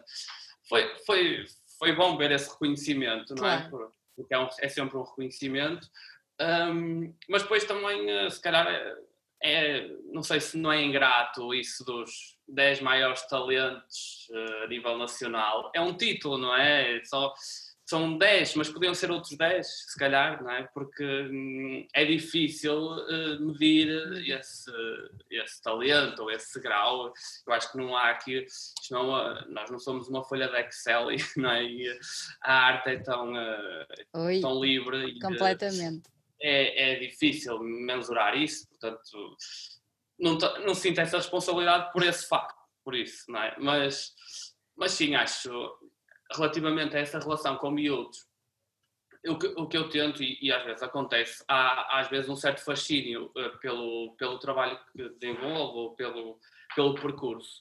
Foi, 0.68 0.96
foi, 1.06 1.44
foi 1.78 1.92
bom 1.94 2.16
ver 2.16 2.32
esse 2.32 2.50
reconhecimento, 2.50 3.34
não 3.34 3.48
é? 3.48 3.70
Porque 4.16 4.34
é, 4.34 4.38
um, 4.38 4.48
é 4.60 4.68
sempre 4.68 4.96
um 4.96 5.02
reconhecimento. 5.02 5.86
Um, 6.40 7.14
mas 7.28 7.42
depois 7.42 7.64
também, 7.64 8.10
eh, 8.10 8.30
se 8.30 8.40
calhar, 8.40 8.66
é, 8.66 8.96
é, 9.42 9.88
não 10.12 10.22
sei 10.22 10.40
se 10.40 10.56
não 10.56 10.72
é 10.72 10.82
ingrato 10.82 11.54
isso 11.54 11.84
dos 11.84 12.36
10 12.48 12.80
maiores 12.80 13.26
talentos 13.26 14.28
uh, 14.30 14.64
a 14.64 14.66
nível 14.66 14.98
nacional. 14.98 15.70
É 15.74 15.80
um 15.80 15.96
título, 15.96 16.38
não 16.38 16.54
é? 16.54 17.02
Só 17.04 17.32
são 17.90 18.16
10, 18.16 18.54
mas 18.54 18.68
podiam 18.68 18.94
ser 18.94 19.10
outros 19.10 19.36
10, 19.36 19.66
se 19.66 19.98
calhar, 19.98 20.40
não 20.44 20.50
é? 20.52 20.62
Porque 20.72 21.04
hum, 21.04 21.88
é 21.92 22.04
difícil 22.04 22.72
uh, 22.72 23.40
medir 23.40 23.88
esse, 24.28 24.70
esse 25.28 25.60
talento 25.60 26.22
ou 26.22 26.30
esse 26.30 26.60
grau. 26.60 27.12
Eu 27.44 27.52
acho 27.52 27.72
que 27.72 27.78
não 27.78 27.96
há 27.96 28.10
aqui, 28.10 28.46
não, 28.92 29.10
uh, 29.10 29.44
nós 29.48 29.68
não 29.72 29.80
somos 29.80 30.08
uma 30.08 30.22
folha 30.22 30.46
de 30.46 30.60
Excel, 30.60 31.08
não 31.36 31.50
é? 31.50 31.64
E 31.64 31.98
a 32.42 32.54
arte 32.54 32.90
é 32.90 32.98
tão, 33.00 33.32
uh, 33.32 34.40
tão 34.40 34.60
livre. 34.60 35.18
Completamente. 35.18 36.08
é, 36.40 36.92
é 36.92 36.98
difícil 37.00 37.58
mensurar 37.58 38.36
isso, 38.36 38.68
portanto, 38.68 39.36
não, 40.16 40.38
não 40.64 40.74
sinto 40.76 41.00
essa 41.00 41.16
responsabilidade 41.16 41.92
por 41.92 42.04
esse 42.04 42.28
facto, 42.28 42.54
por 42.84 42.94
isso, 42.94 43.24
não 43.28 43.42
é? 43.42 43.56
Mas, 43.58 44.14
mas 44.76 44.92
sim, 44.92 45.16
acho 45.16 45.76
relativamente 46.34 46.96
a 46.96 47.00
essa 47.00 47.18
relação 47.18 47.56
com 47.56 47.70
miúdos, 47.70 48.26
o 49.26 49.38
que, 49.38 49.46
o 49.48 49.66
que 49.66 49.76
eu 49.76 49.88
tento, 49.88 50.22
e, 50.22 50.38
e, 50.40 50.52
às 50.52 50.64
vezes 50.64 50.82
acontece, 50.82 51.44
há 51.46 52.00
às 52.00 52.08
vezes 52.08 52.28
um 52.28 52.36
certo 52.36 52.64
fascínio 52.64 53.26
uh, 53.36 53.58
pelo, 53.60 54.14
pelo 54.16 54.38
trabalho 54.38 54.78
que 54.92 55.08
desenvolvo, 55.18 55.94
pelo, 55.94 56.38
pelo 56.74 56.94
percurso. 56.94 57.60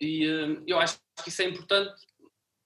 E 0.00 0.26
uh, 0.26 0.64
eu 0.66 0.78
acho 0.78 0.98
que 1.22 1.28
isso 1.28 1.42
é 1.42 1.44
importante 1.46 1.94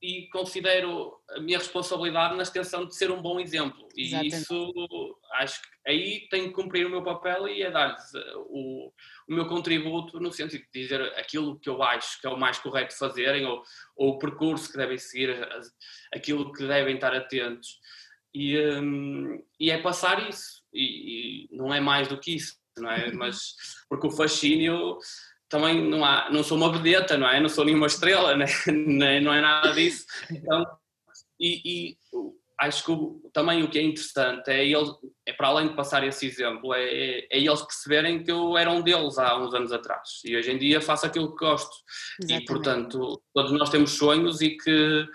e 0.03 0.29
considero 0.29 1.21
a 1.31 1.41
minha 1.41 1.59
responsabilidade 1.59 2.35
na 2.35 2.43
extensão 2.43 2.87
de 2.87 2.95
ser 2.95 3.11
um 3.11 3.21
bom 3.21 3.39
exemplo. 3.39 3.87
E 3.95 4.07
Exatamente. 4.07 4.37
isso, 4.37 5.19
acho 5.35 5.61
que 5.61 5.69
aí 5.87 6.27
tenho 6.31 6.49
que 6.49 6.55
cumprir 6.55 6.87
o 6.87 6.91
meu 6.91 7.03
papel 7.03 7.47
e 7.49 7.63
é 7.63 7.71
dar-lhes 7.71 8.15
eh, 8.15 8.33
o, 8.37 8.93
o, 9.29 9.35
meu 9.35 9.47
contributo 9.47 10.19
no 10.19 10.33
sentido 10.33 10.65
de 10.73 10.83
dizer 10.83 11.03
aquilo 11.19 11.59
que 11.59 11.69
eu 11.69 11.83
acho 11.83 12.19
que 12.21 12.27
é 12.27 12.31
o 12.31 12.39
mais 12.39 12.59
correto 12.59 12.97
fazerem 12.97 13.45
ou, 13.45 13.63
ou 13.95 14.11
o 14.13 14.19
percurso 14.19 14.71
que 14.71 14.79
devem 14.79 14.97
seguir, 14.97 15.37
aquilo 16.15 16.51
que 16.53 16.67
devem 16.67 16.95
estar 16.95 17.15
atentos. 17.15 17.79
E, 18.33 18.59
um, 18.59 19.45
e 19.59 19.71
é 19.71 19.83
passar 19.83 20.29
isso. 20.29 20.63
E, 20.73 21.47
e, 21.53 21.57
não 21.57 21.75
é 21.75 21.81
mais 21.81 22.09
do 22.09 22.19
que 22.19 22.37
isso, 22.37 22.57
não 22.79 22.91
é? 22.91 23.11
Mas 23.13 23.55
porque 23.89 24.07
o 24.07 24.11
fascínio 24.11 24.99
também 25.51 25.85
não, 25.87 26.05
há, 26.05 26.31
não 26.31 26.43
sou 26.43 26.57
uma 26.57 26.73
vedeta, 26.73 27.19
não 27.19 27.29
é? 27.29 27.41
Não 27.41 27.49
sou 27.49 27.65
nenhuma 27.65 27.89
estrela, 27.89 28.35
né? 28.37 29.21
não 29.21 29.35
é 29.35 29.41
nada 29.41 29.73
disso. 29.73 30.07
Então, 30.31 30.65
e, 31.39 31.61
e 31.91 31.97
acho 32.61 32.85
que 32.85 32.91
o, 32.93 33.21
também 33.33 33.63
o 33.63 33.69
que 33.69 33.79
é 33.79 33.83
interessante 33.83 34.49
é 34.49 34.65
eles, 34.65 34.89
é 35.27 35.33
para 35.33 35.49
além 35.49 35.69
de 35.69 35.75
passar 35.75 36.07
esse 36.07 36.27
exemplo, 36.27 36.73
é, 36.73 36.85
é, 36.85 37.19
é, 37.31 37.39
eles 37.39 37.63
perceberem 37.63 38.23
que 38.23 38.31
eu 38.31 38.57
era 38.57 38.71
um 38.71 38.81
deles 38.81 39.19
há 39.19 39.37
uns 39.37 39.53
anos 39.53 39.73
atrás 39.73 40.21
e 40.25 40.37
hoje 40.37 40.53
em 40.53 40.59
dia 40.59 40.81
faço 40.81 41.05
aquilo 41.05 41.35
que 41.35 41.45
gosto. 41.45 41.75
Exatamente. 42.23 42.43
E 42.43 42.47
portanto, 42.47 43.23
todos 43.35 43.53
nós 43.53 43.71
temos 43.71 43.91
sonhos 43.93 44.41
e 44.41 44.57
que 44.57 45.07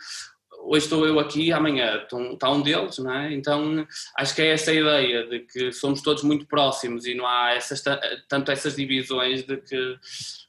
hoje 0.66 0.86
estou 0.86 1.06
eu 1.06 1.20
aqui, 1.20 1.52
amanhã 1.52 2.04
está 2.04 2.52
um 2.52 2.62
deles, 2.62 2.98
não 2.98 3.14
é? 3.14 3.34
Então 3.34 3.86
acho 4.18 4.36
que 4.36 4.42
é 4.42 4.48
essa 4.48 4.72
a 4.72 4.74
ideia 4.74 5.28
de 5.28 5.40
que 5.42 5.72
somos 5.72 6.02
todos 6.02 6.24
muito 6.24 6.48
próximos 6.48 7.06
e 7.06 7.14
não 7.14 7.28
há 7.28 7.54
essas, 7.54 7.84
tanto 8.28 8.52
essas 8.52 8.76
divisões 8.76 9.44
de 9.44 9.58
que 9.58 9.98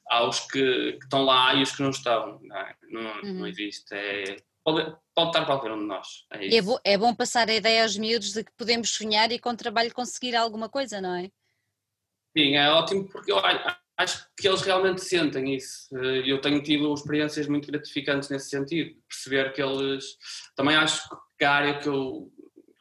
há 0.08 0.26
os 0.26 0.40
que, 0.40 0.92
que 0.92 1.04
estão 1.04 1.24
lá 1.24 1.54
e 1.54 1.62
os 1.62 1.72
que 1.72 1.82
não 1.82 1.90
estão, 1.90 2.40
não, 2.42 2.56
é? 2.56 2.74
não, 2.90 3.22
uhum. 3.22 3.34
não 3.34 3.46
existe. 3.46 3.94
É, 3.94 4.36
pode, 4.64 4.96
pode 5.14 5.28
estar 5.28 5.44
qualquer 5.44 5.72
um 5.72 5.78
de 5.78 5.86
nós. 5.86 6.26
É, 6.32 6.56
é, 6.56 6.62
bo, 6.62 6.80
é 6.84 6.96
bom 6.96 7.14
passar 7.14 7.48
a 7.48 7.54
ideia 7.54 7.82
aos 7.82 7.96
miúdos 7.96 8.32
de 8.32 8.44
que 8.44 8.52
podemos 8.56 8.90
sonhar 8.90 9.30
e 9.32 9.38
com 9.38 9.54
trabalho 9.54 9.92
conseguir 9.92 10.34
alguma 10.34 10.68
coisa, 10.68 11.00
não 11.00 11.14
é? 11.14 11.30
Sim, 12.36 12.56
é 12.56 12.70
ótimo 12.70 13.08
porque 13.08 13.32
eu 13.32 13.38
acho 13.96 14.26
que 14.36 14.46
eles 14.46 14.62
realmente 14.62 15.00
sentem 15.00 15.54
isso. 15.54 15.88
Eh, 15.96 16.22
eu 16.26 16.40
tenho 16.40 16.62
tido 16.62 16.92
experiências 16.92 17.46
muito 17.46 17.70
gratificantes 17.70 18.28
nesse 18.28 18.50
sentido, 18.50 18.96
perceber 19.08 19.52
que 19.52 19.62
eles 19.62 20.16
também 20.54 20.76
acho 20.76 21.02
que 21.38 21.44
a 21.44 21.52
área 21.52 21.78
que 21.78 21.88
eu, 21.88 22.30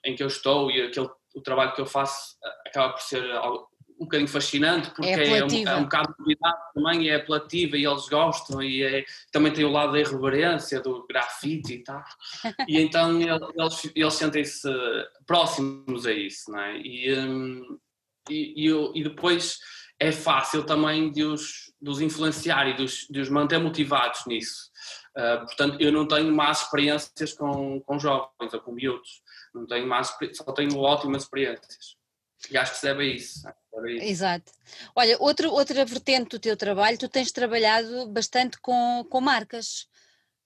em 0.04 0.16
que 0.16 0.24
eu 0.24 0.28
estou 0.28 0.70
e 0.70 0.82
aquele, 0.82 1.10
o 1.36 1.42
trabalho 1.42 1.74
que 1.74 1.82
eu 1.82 1.86
faço 1.86 2.38
eh, 2.44 2.70
acaba 2.70 2.94
por 2.94 3.02
ser 3.02 3.32
algo, 3.32 3.70
um 3.98 4.04
bocadinho 4.04 4.28
fascinante 4.28 4.90
porque 4.90 5.08
é, 5.08 5.38
é, 5.38 5.46
um, 5.46 5.68
é 5.68 5.76
um 5.78 5.84
bocado 5.84 6.14
de 6.14 6.20
novidade 6.20 6.58
também, 6.74 7.04
e 7.04 7.10
é 7.10 7.16
apelativa 7.16 7.78
e 7.78 7.86
eles 7.86 8.10
gostam 8.10 8.62
e 8.62 8.84
é, 8.84 9.06
também 9.32 9.54
tem 9.54 9.64
o 9.64 9.72
lado 9.72 9.94
da 9.94 10.00
irreverência, 10.02 10.82
do 10.82 11.06
grafite 11.08 11.76
e 11.76 11.84
tal. 11.84 12.04
E 12.68 12.78
então 12.82 13.22
eles, 13.22 13.92
eles 13.96 14.14
sentem-se 14.16 14.70
próximos 15.26 16.06
a 16.06 16.12
isso, 16.12 16.52
não 16.52 16.60
é? 16.60 16.78
E, 16.78 17.14
um, 17.18 17.78
e, 18.30 18.70
e, 18.70 18.92
e 18.96 19.04
depois 19.04 19.60
é 20.00 20.12
fácil 20.12 20.66
também 20.66 21.12
de 21.12 21.24
os, 21.24 21.74
de 21.82 21.90
os 21.90 22.02
influenciar 22.02 22.68
e 22.68 22.76
de 22.76 22.84
os, 22.84 23.08
de 23.10 23.20
os 23.20 23.30
manter 23.30 23.60
motivados 23.60 24.26
nisso. 24.26 24.72
Uh, 25.18 25.46
portanto, 25.46 25.78
eu 25.80 25.92
não 25.92 26.08
tenho 26.08 26.34
más 26.34 26.64
experiências 26.64 27.34
com, 27.34 27.80
com 27.82 27.98
jovens 27.98 28.54
ou 28.54 28.60
com 28.60 28.74
miúdos, 28.74 29.22
não 29.54 29.66
tenho 29.66 29.88
más, 29.88 30.16
só 30.34 30.52
tenho 30.52 30.78
ótimas 30.78 31.24
experiências. 31.24 31.96
E 32.52 32.58
acho 32.58 32.74
que 32.74 32.78
se 32.78 32.86
deve 32.86 33.04
a 33.04 33.16
isso. 33.16 33.48
Exato. 34.02 34.52
Olha, 34.96 35.18
outro, 35.20 35.52
outra 35.52 35.84
vertente 35.86 36.30
do 36.30 36.40
teu 36.40 36.56
trabalho, 36.56 36.98
tu 36.98 37.10
tens 37.10 37.32
trabalhado 37.32 38.08
bastante 38.08 38.60
com, 38.60 39.06
com 39.10 39.22
marcas. 39.22 39.88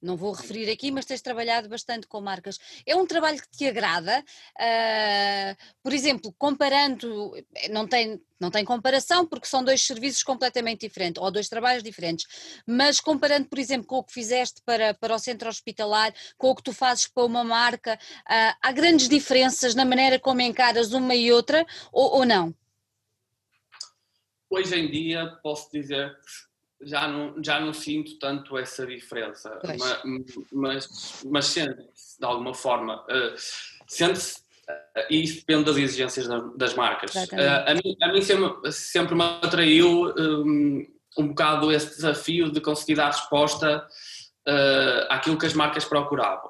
Não 0.02 0.16
vou 0.16 0.32
referir 0.32 0.70
aqui, 0.70 0.92
mas 0.92 1.06
tens 1.06 1.22
trabalhado 1.22 1.68
bastante 1.68 2.08
com 2.08 2.22
marcas. 2.22 2.58
É 2.86 2.96
um 2.96 3.06
trabalho 3.06 3.42
que 3.42 3.50
te 3.50 3.68
agrada? 3.68 4.24
Uh, 4.56 5.56
por 5.84 5.92
exemplo, 5.92 6.34
comparando, 6.38 7.34
não 7.70 7.86
tem, 7.86 8.22
não 8.40 8.50
tem 8.50 8.64
comparação 8.64 9.26
porque 9.26 9.46
são 9.46 9.62
dois 9.62 9.86
serviços 9.86 10.24
completamente 10.24 10.88
diferentes, 10.88 11.22
ou 11.22 11.30
dois 11.30 11.50
trabalhos 11.50 11.84
diferentes, 11.84 12.62
mas 12.66 13.02
comparando, 13.02 13.50
por 13.50 13.60
exemplo, 13.60 13.88
com 13.88 13.98
o 13.98 14.04
que 14.04 14.14
fizeste 14.14 14.62
para, 14.66 14.94
para 14.94 15.14
o 15.14 15.20
centro 15.20 15.50
hospitalar, 15.50 16.14
com 16.38 16.50
o 16.50 16.56
que 16.56 16.64
tu 16.64 16.72
fazes 16.72 17.08
para 17.08 17.26
uma 17.26 17.44
marca, 17.44 17.96
uh, 17.96 18.56
há 18.62 18.72
grandes 18.72 19.10
diferenças 19.10 19.76
na 19.76 19.84
maneira 19.84 20.18
como 20.18 20.40
encaras 20.40 20.94
uma 20.94 21.14
e 21.14 21.30
outra, 21.32 21.66
ou, 21.92 22.20
ou 22.20 22.26
não? 22.26 22.56
Hoje 24.50 24.76
em 24.76 24.90
dia 24.90 25.28
posso 25.44 25.70
dizer 25.72 26.16
que 26.22 26.49
já 26.82 27.08
não, 27.08 27.44
já 27.44 27.60
não 27.60 27.74
sinto 27.74 28.18
tanto 28.20 28.58
essa 28.58 28.86
diferença, 28.86 29.60
mas, 29.78 30.02
mas, 30.52 31.24
mas 31.26 31.46
sente-se 31.46 32.20
de 32.20 32.26
alguma 32.26 32.54
forma, 32.54 33.04
uh, 33.04 33.34
sente-se, 33.88 34.40
uh, 34.40 35.06
e 35.10 35.24
isso 35.24 35.40
depende 35.40 35.66
das 35.66 35.78
exigências 35.78 36.28
da, 36.28 36.40
das 36.56 36.74
marcas. 36.74 37.14
Uh, 37.14 37.68
a 37.68 37.74
mim, 37.74 37.96
a 38.02 38.14
mim 38.14 38.22
sempre, 38.22 38.72
sempre 38.72 39.16
me 39.16 39.24
atraiu 39.24 40.14
um, 40.18 40.88
um 41.18 41.28
bocado 41.28 41.72
esse 41.72 41.90
desafio 41.90 42.52
de 42.52 42.62
conseguir 42.62 42.96
dar 42.96 43.08
resposta 43.08 43.86
àquilo 45.10 45.38
que 45.38 45.46
as 45.46 45.54
marcas 45.54 45.86
procuravam. 45.86 46.50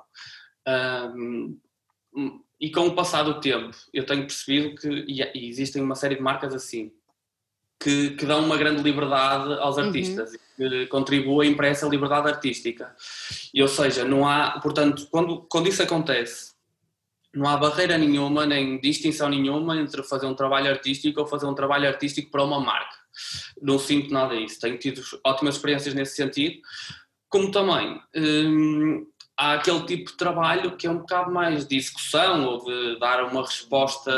e 2.62 2.72
com 2.72 2.88
o 2.88 2.96
passar 2.96 3.24
do 3.24 3.42
tempo, 3.42 3.76
eu 3.94 4.06
tenho 4.06 4.22
percebido 4.22 4.76
que 4.76 4.88
e, 4.88 5.22
e 5.34 5.50
existem 5.50 5.82
uma 5.82 5.96
série 5.96 6.16
de 6.16 6.22
marcas 6.22 6.54
assim, 6.54 6.94
que, 7.80 8.12
que 8.12 8.26
dão 8.26 8.44
uma 8.44 8.58
grande 8.58 8.84
liberdade 8.84 9.54
aos 9.60 9.78
uhum. 9.78 9.86
artistas 9.86 10.32
uhum. 10.32 10.70
que 10.70 10.88
contribuem 10.88 11.56
para 11.56 11.68
essa 11.68 11.88
liberdade 11.88 12.28
artística. 12.28 12.94
E, 13.54 13.62
ou 13.62 13.68
seja, 13.68 14.04
não 14.04 14.28
há, 14.28 14.60
portanto, 14.60 15.08
quando, 15.10 15.46
quando 15.50 15.70
isso 15.70 15.82
acontece, 15.82 16.52
não 17.34 17.48
há 17.48 17.58
barreira 17.58 17.98
nenhuma, 17.98 18.46
nem 18.46 18.80
distinção 18.82 19.30
nenhuma 19.30 19.78
entre 19.78 20.04
fazer 20.04 20.26
um 20.26 20.36
trabalho 20.36 20.70
artístico 20.70 21.22
ou 21.22 21.28
fazer 21.28 21.46
um 21.46 21.54
trabalho 21.54 21.88
artístico 21.88 22.32
para 22.32 22.44
uma 22.44 22.60
marca. 22.60 22.98
Não 23.62 23.80
sinto 23.80 24.12
nada 24.12 24.36
disso. 24.36 24.60
Tenho 24.60 24.78
tido 24.78 25.02
ótimas 25.24 25.56
experiências 25.56 25.94
nesse 25.94 26.16
sentido, 26.16 26.60
como 27.30 27.52
também 27.52 28.02
hum, 28.16 29.06
há 29.40 29.54
aquele 29.54 29.86
tipo 29.86 30.12
de 30.12 30.18
trabalho 30.18 30.76
que 30.76 30.86
é 30.86 30.92
um 30.92 30.98
bocado 30.98 31.32
mais 31.32 31.66
de 31.66 31.78
execução 31.78 32.46
ou 32.46 32.66
de 32.66 33.00
dar 33.00 33.24
uma 33.24 33.42
resposta 33.42 34.12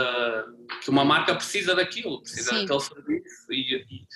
que 0.84 0.90
uma 0.90 1.06
marca 1.06 1.36
precisa 1.36 1.76
daquilo, 1.76 2.22
precisa 2.24 2.50
Sim. 2.50 2.62
daquele 2.66 2.80
serviço 2.80 3.54
e, 3.54 3.86
e 3.88 4.08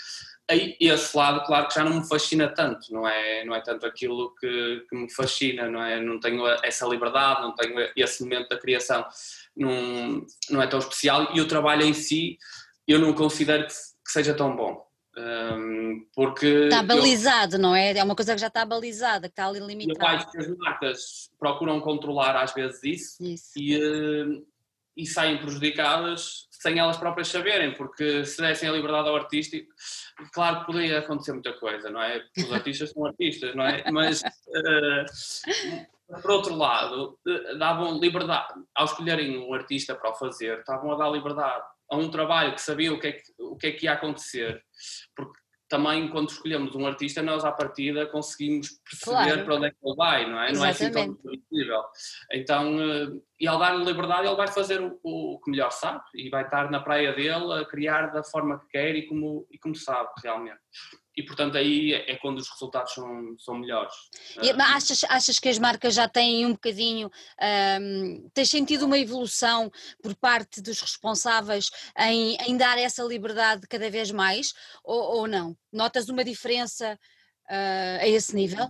aí 0.50 0.76
esse 0.80 1.16
lado 1.16 1.46
claro 1.46 1.68
que 1.68 1.76
já 1.76 1.84
não 1.84 2.00
me 2.00 2.08
fascina 2.08 2.48
tanto, 2.48 2.92
não 2.92 3.08
é, 3.08 3.46
não 3.46 3.54
é 3.54 3.62
tanto 3.62 3.86
aquilo 3.86 4.34
que, 4.40 4.84
que 4.90 4.96
me 4.96 5.14
fascina, 5.14 5.70
não 5.70 5.84
é, 5.84 6.02
não 6.02 6.20
tenho 6.20 6.48
essa 6.64 6.88
liberdade, 6.88 7.42
não 7.44 7.54
tenho 7.54 7.76
esse 7.96 8.24
momento 8.24 8.50
da 8.50 8.58
criação, 8.58 9.06
não, 9.56 10.26
não 10.50 10.62
é 10.62 10.66
tão 10.66 10.80
especial 10.80 11.30
e 11.36 11.40
o 11.40 11.48
trabalho 11.48 11.84
em 11.84 11.94
si 11.94 12.40
eu 12.88 12.98
não 12.98 13.14
considero 13.14 13.68
que, 13.68 13.74
que 13.74 14.12
seja 14.12 14.34
tão 14.34 14.56
bom. 14.56 14.84
Um, 15.18 16.06
porque 16.14 16.46
está 16.46 16.84
balizado, 16.84 17.56
eu, 17.56 17.60
não 17.60 17.74
é? 17.74 17.98
É 17.98 18.04
uma 18.04 18.16
coisa 18.16 18.36
que 18.36 18.42
já 18.42 18.48
está 18.48 18.66
balizada, 18.66 19.30
que 19.30 19.32
está 19.32 19.48
ali 19.48 19.62
limitada. 19.62 20.12
Eu 20.12 20.18
acho 20.18 20.32
que 20.32 20.38
as 20.38 20.58
marcas 20.58 21.32
procuram 21.40 21.80
controlar 21.80 22.36
às 22.36 22.54
vezes 22.54 22.84
isso, 22.84 23.24
isso. 23.24 23.52
E, 23.56 23.78
uh, 23.78 24.46
e 24.98 25.06
saem 25.06 25.38
prejudicadas 25.38 26.48
sem 26.52 26.80
elas 26.80 26.98
próprias 26.98 27.30
saberem, 27.30 27.74
porque 27.76 28.26
se 28.26 28.42
dessem 28.42 28.68
a 28.68 28.74
liberdade 28.74 29.08
ao 29.08 29.16
artístico, 29.16 29.72
claro 30.34 30.62
que 30.62 30.66
poderia 30.66 31.00
acontecer 31.00 31.32
muita 31.32 31.54
coisa, 31.54 31.90
não 31.90 32.02
é? 32.02 32.20
Porque 32.20 32.42
os 32.42 32.52
artistas 32.52 32.92
são 32.92 33.06
artistas, 33.06 33.56
não 33.56 33.66
é? 33.66 33.90
Mas, 33.92 34.22
uh, 34.22 36.22
por 36.22 36.32
outro 36.32 36.56
lado, 36.56 37.18
uh, 37.26 37.58
davam 37.58 38.00
liberdade, 38.00 38.54
ao 38.74 38.86
escolherem 38.86 39.38
um 39.38 39.54
artista 39.54 39.96
para 39.96 40.12
o 40.12 40.16
fazer, 40.16 40.60
estavam 40.60 40.92
a 40.92 40.98
dar 40.98 41.10
liberdade 41.10 41.64
a 41.90 41.98
um 41.98 42.10
trabalho 42.10 42.54
que 42.54 42.62
sabia 42.62 42.94
o 42.94 43.00
que 43.00 43.08
é 43.08 43.12
que, 43.14 43.24
o 43.40 43.56
que, 43.56 43.68
é 43.68 43.72
que 43.72 43.86
ia 43.86 43.94
acontecer. 43.94 44.64
Porque 45.16 45.40
também 45.68 46.08
quando 46.10 46.30
escolhemos 46.30 46.76
um 46.76 46.86
artista, 46.86 47.22
nós 47.22 47.44
à 47.44 47.52
partida 47.52 48.06
conseguimos 48.06 48.70
perceber 48.90 49.26
claro. 49.26 49.46
para 49.46 49.56
onde 49.56 49.68
é 49.68 49.70
que 49.72 49.78
ele 49.84 49.96
vai, 49.96 50.30
não 50.30 50.40
é? 50.40 50.52
Exatamente. 50.52 50.60
Não 50.60 50.66
é 50.66 50.70
assim 50.70 50.92
tão 50.92 51.16
previsível. 51.16 51.84
Então, 52.32 52.82
eh, 52.82 53.22
e 53.40 53.48
ao 53.48 53.60
dar-lhe 53.60 53.84
liberdade, 53.84 54.28
ele 54.28 54.36
vai 54.36 54.48
fazer 54.48 54.80
o, 54.82 55.00
o, 55.04 55.40
que 55.40 55.50
melhor 55.50 55.72
sabe 55.72 56.04
e 56.14 56.30
vai 56.30 56.44
estar 56.44 56.70
na 56.70 56.80
praia 56.80 57.14
dele 57.14 57.54
a 57.54 57.66
criar 57.66 58.08
da 58.08 58.24
forma 58.24 58.60
que 58.60 58.68
quer 58.68 58.96
e 58.96 59.08
como, 59.08 59.48
e 59.52 59.58
como 59.58 59.76
sabe 59.76 60.10
realmente 60.24 60.60
e 61.16 61.24
portanto 61.24 61.58
aí 61.58 61.94
é 61.94 62.16
quando 62.18 62.40
os 62.40 62.50
resultados 62.50 62.94
são, 62.94 63.36
são 63.38 63.56
melhores. 63.56 63.94
E, 64.42 64.52
achas, 64.52 65.04
achas 65.06 65.40
que 65.40 65.50
as 65.50 65.58
marcas 65.58 65.94
já 65.94 66.08
têm 66.08 66.46
um 66.46 66.52
bocadinho, 66.52 67.10
um, 67.82 68.30
tens 68.34 68.50
sentido 68.50 68.86
uma 68.86 68.98
evolução 68.98 69.72
por 70.02 70.16
parte 70.16 70.62
dos 70.62 70.82
responsáveis 70.82 71.70
em, 71.98 72.36
em 72.48 72.58
dar 72.58 72.78
essa 72.78 73.04
liberdade 73.04 73.68
cada 73.68 73.90
vez 73.90 74.12
mais 74.12 74.54
ou, 74.84 75.20
ou 75.20 75.28
não? 75.28 75.56
Notas 75.72 76.10
uma 76.10 76.24
diferença 76.24 77.00
uh, 77.50 78.02
a 78.02 78.08
esse 78.08 78.36
nível? 78.36 78.68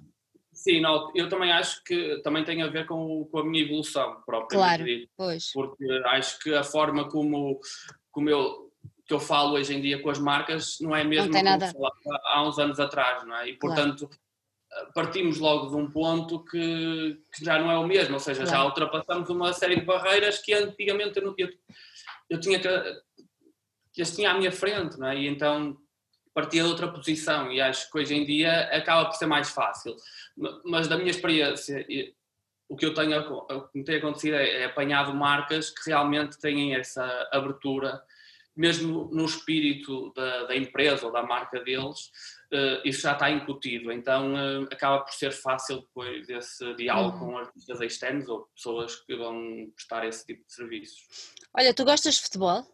Sim, 0.54 0.80
não, 0.80 1.12
eu 1.14 1.28
também 1.28 1.52
acho 1.52 1.84
que 1.84 2.22
também 2.24 2.44
tem 2.44 2.62
a 2.62 2.68
ver 2.68 2.86
com, 2.86 3.28
com 3.30 3.40
a 3.40 3.46
minha 3.46 3.64
evolução 3.64 4.22
própria. 4.26 4.58
Claro, 4.58 4.86
pois. 5.18 5.52
Porque 5.52 5.86
acho 6.06 6.40
que 6.40 6.54
a 6.54 6.64
forma 6.64 7.10
como, 7.10 7.60
como 8.10 8.30
eu 8.30 8.65
que 9.06 9.14
eu 9.14 9.20
falo 9.20 9.54
hoje 9.54 9.76
em 9.76 9.82
dia 9.82 10.02
com 10.02 10.10
as 10.10 10.20
marcas 10.20 10.78
não 10.82 10.96
é 10.96 11.04
mesmo 11.04 11.32
não 11.32 11.42
como 11.42 11.72
falava 11.72 12.22
há 12.26 12.48
uns 12.48 12.58
anos 12.58 12.80
atrás, 12.80 13.26
não 13.26 13.36
é? 13.36 13.50
E 13.50 13.54
portanto 13.58 14.08
claro. 14.08 14.92
partimos 14.94 15.38
logo 15.38 15.70
de 15.70 15.76
um 15.76 15.90
ponto 15.90 16.44
que, 16.44 17.20
que, 17.34 17.46
já 17.46 17.60
não 17.60 17.72
é 17.72 17.78
o 17.78 17.86
mesmo, 17.86 18.16
ou 18.16 18.20
seja, 18.20 18.44
claro. 18.44 18.58
já 18.58 18.66
ultrapassamos 18.66 19.30
uma 19.30 19.54
série 19.54 19.80
de 19.80 19.86
barreiras 19.86 20.40
que 20.40 20.54
antigamente 20.54 21.20
eu, 21.20 21.36
eu, 21.38 21.50
eu 22.30 22.40
tinha 22.40 22.60
que, 22.60 22.68
as 24.02 24.16
tinha 24.16 24.32
à 24.32 24.34
minha 24.34 24.52
frente, 24.52 25.00
não 25.00 25.08
é? 25.08 25.18
E 25.18 25.28
então 25.28 25.78
partia 26.34 26.64
de 26.64 26.68
outra 26.68 26.92
posição 26.92 27.52
e 27.52 27.62
acho 27.62 27.90
que 27.90 27.98
hoje 27.98 28.14
em 28.14 28.26
dia 28.26 28.62
acaba 28.76 29.06
por 29.06 29.16
ser 29.16 29.26
mais 29.26 29.50
fácil. 29.52 29.96
Mas 30.66 30.88
da 30.88 30.98
minha 30.98 31.10
experiência, 31.10 31.86
o 32.68 32.76
que 32.76 32.86
eu 32.86 32.94
tenho, 32.94 33.18
o 33.22 33.68
que 33.70 33.78
me 33.78 33.86
tem 33.86 33.98
acontecido 33.98 34.34
é, 34.34 34.64
é 34.64 34.66
apanhado 34.66 35.14
marcas 35.14 35.70
que 35.70 35.90
realmente 35.90 36.38
têm 36.38 36.76
essa 36.76 37.06
abertura 37.32 38.02
mesmo 38.56 39.10
no 39.12 39.26
espírito 39.26 40.14
da, 40.14 40.46
da, 40.46 40.56
empresa 40.56 41.06
ou 41.06 41.12
da 41.12 41.22
marca 41.22 41.60
deles, 41.60 42.12
uh, 42.54 42.82
isso 42.86 43.02
já 43.02 43.14
está 43.14 43.30
incutido. 43.30 43.92
Então 43.92 44.34
uh, 44.34 44.64
acaba 44.72 45.04
por 45.04 45.14
ser 45.14 45.32
fácil 45.32 45.82
depois 45.82 46.30
esse 46.30 46.74
diálogo 46.76 47.18
uhum. 47.18 47.32
com 47.32 47.38
artistas 47.38 47.82
externos 47.82 48.30
ou 48.30 48.48
pessoas 48.56 48.96
que 48.96 49.16
vão 49.16 49.72
prestar 49.76 50.08
esse 50.08 50.26
tipo 50.26 50.46
de 50.46 50.54
serviços. 50.54 51.34
Olha, 51.54 51.74
tu 51.74 51.84
gostas 51.84 52.16
de 52.16 52.22
futebol? 52.22 52.66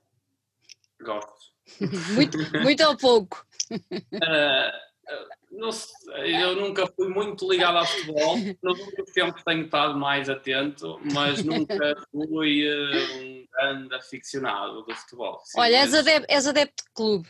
Gosto. 1.02 1.52
muito, 2.14 2.38
muito 2.62 2.84
ou 2.84 2.98
pouco? 2.98 3.46
Uh, 3.72 3.82
sei, 5.72 6.42
eu 6.42 6.56
nunca 6.56 6.88
fui 6.88 7.10
muito 7.10 7.52
ligado 7.52 7.78
ao 7.78 7.86
futebol, 7.86 8.38
nos 8.64 8.80
últimos 8.80 9.12
tempos 9.12 9.44
tenho 9.44 9.66
estado 9.66 9.98
mais 9.98 10.30
atento, 10.30 11.00
mas 11.14 11.44
nunca 11.44 11.96
fui 12.10 12.68
uh, 12.68 13.18
um 13.18 13.46
grande 13.52 13.94
aficionado 13.96 14.84
do 14.84 14.96
futebol. 14.96 15.40
Sim, 15.44 15.60
Olha, 15.60 15.76
és, 15.78 15.94
adepto, 15.94 16.26
és 16.30 16.48
adepto 16.48 16.84
de 16.84 16.90
clube? 16.94 17.30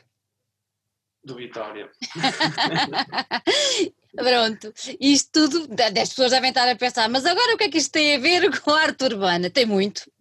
Do 1.24 1.36
Vitória. 1.36 1.90
Pronto, 4.16 4.74
isto 5.00 5.50
tudo, 5.50 5.76
10 5.76 6.10
pessoas 6.10 6.32
devem 6.32 6.50
estar 6.50 6.68
a 6.68 6.76
pensar, 6.76 7.08
mas 7.10 7.26
agora 7.26 7.56
o 7.56 7.58
que 7.58 7.66
é 7.66 7.70
que 7.70 7.78
isto 7.78 7.92
tem 7.92 8.16
a 8.16 8.20
ver 8.20 8.60
com 8.60 8.72
a 8.72 8.82
arte 8.82 9.06
urbana? 9.06 9.50
Tem 9.50 9.66
muito, 9.66 10.12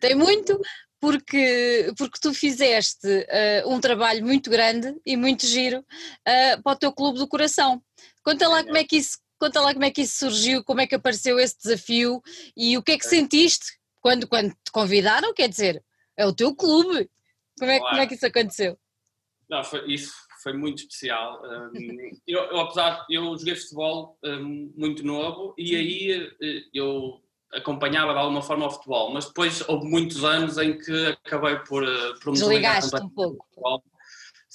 tem 0.00 0.14
muito, 0.14 0.58
porque, 1.04 1.92
porque 1.98 2.18
tu 2.18 2.32
fizeste 2.32 3.06
uh, 3.06 3.68
um 3.68 3.78
trabalho 3.78 4.24
muito 4.24 4.48
grande 4.48 4.96
e 5.04 5.18
muito 5.18 5.46
giro 5.46 5.80
uh, 5.80 6.62
para 6.62 6.72
o 6.72 6.76
teu 6.76 6.92
clube 6.94 7.18
do 7.18 7.28
coração. 7.28 7.82
Conta 8.22 8.48
lá 8.48 8.64
como 8.64 8.78
é 8.78 8.84
que 8.84 8.96
isso, 8.96 9.18
conta 9.38 9.60
lá 9.60 9.74
como 9.74 9.84
é 9.84 9.90
que 9.90 10.00
isso 10.00 10.16
surgiu, 10.16 10.64
como 10.64 10.80
é 10.80 10.86
que 10.86 10.94
apareceu 10.94 11.38
esse 11.38 11.58
desafio 11.58 12.22
e 12.56 12.78
o 12.78 12.82
que 12.82 12.92
é 12.92 12.98
que 12.98 13.06
sentiste 13.06 13.66
quando, 14.00 14.26
quando 14.26 14.48
te 14.48 14.72
convidaram, 14.72 15.34
quer 15.34 15.46
dizer, 15.46 15.84
é 16.16 16.26
o 16.26 16.34
teu 16.34 16.56
clube. 16.56 17.10
Como 17.58 17.70
é, 17.70 17.78
como 17.78 17.96
é 17.96 18.06
que 18.06 18.14
isso 18.14 18.26
aconteceu? 18.26 18.78
Não, 19.50 19.62
foi, 19.62 19.92
isso 19.92 20.10
foi 20.42 20.54
muito 20.54 20.78
especial. 20.78 21.42
eu, 22.26 22.40
eu, 22.44 22.60
apesar, 22.60 23.04
eu 23.10 23.36
joguei 23.36 23.56
futebol 23.56 24.18
muito 24.74 25.04
novo 25.04 25.54
e 25.58 25.76
aí 25.76 26.32
eh, 26.40 26.64
eu 26.72 27.22
acompanhava 27.54 28.12
de 28.12 28.18
alguma 28.18 28.42
forma 28.42 28.66
o 28.66 28.70
futebol, 28.70 29.12
mas 29.12 29.26
depois 29.26 29.66
houve 29.68 29.88
muitos 29.88 30.24
anos 30.24 30.58
em 30.58 30.76
que 30.78 31.06
acabei 31.24 31.56
por, 31.60 31.82
eh, 31.82 32.14
por 32.22 32.32
me 32.32 32.38
Desligaste 32.38 32.96
um 32.96 33.08
pouco. 33.08 33.44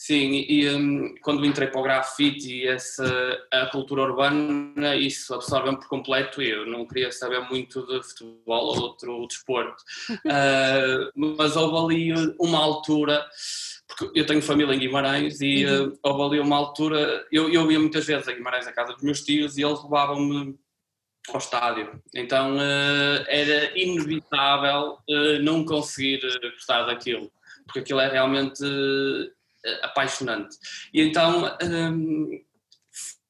Sim, 0.02 0.46
e 0.48 0.70
um, 0.70 1.14
quando 1.22 1.46
entrei 1.46 1.68
para 1.68 1.82
o 1.82 1.84
grafite 1.84 2.50
e 2.50 2.66
essa, 2.66 3.38
a 3.52 3.66
cultura 3.66 4.04
urbana, 4.04 4.96
isso 4.96 5.34
absorveu-me 5.34 5.78
por 5.78 5.90
completo 5.90 6.42
e 6.42 6.50
eu 6.50 6.66
não 6.66 6.88
queria 6.88 7.12
saber 7.12 7.42
muito 7.50 7.86
de 7.86 8.02
futebol 8.08 8.68
ou 8.68 8.80
outro 8.80 9.28
desporto. 9.28 9.84
uh, 10.10 11.12
mas 11.38 11.58
houve 11.58 12.14
ali 12.14 12.34
uma 12.40 12.60
altura, 12.60 13.26
porque 13.90 14.18
eu 14.18 14.26
tenho 14.26 14.42
família 14.42 14.74
em 14.74 14.80
Guimarães 14.80 15.42
e 15.42 15.66
uhum. 15.66 15.90
uh, 15.90 16.00
houve 16.02 16.24
ali 16.24 16.40
uma 16.40 16.56
altura, 16.56 17.28
eu, 17.30 17.50
eu 17.50 17.70
ia 17.70 17.78
muitas 17.78 18.06
vezes 18.06 18.26
a 18.26 18.32
Guimarães, 18.32 18.68
à 18.68 18.72
casa 18.72 18.94
dos 18.94 19.04
meus 19.04 19.22
tios, 19.22 19.58
e 19.58 19.64
eles 19.64 19.84
levavam-me 19.84 20.58
ao 21.34 21.40
estádio. 21.40 22.02
Então 22.14 22.56
uh, 22.56 23.26
era 23.28 23.78
inevitável 23.78 24.98
uh, 25.10 25.40
não 25.42 25.66
conseguir 25.66 26.22
eh, 26.24 26.50
gostar 26.52 26.84
daquilo, 26.84 27.32
porque 27.66 27.80
aquilo 27.80 28.00
é 28.00 28.08
realmente 28.08 28.64
uh, 28.64 29.32
apaixonante. 29.84 30.58
E 30.94 31.02
então 31.02 31.58
um, 31.64 32.42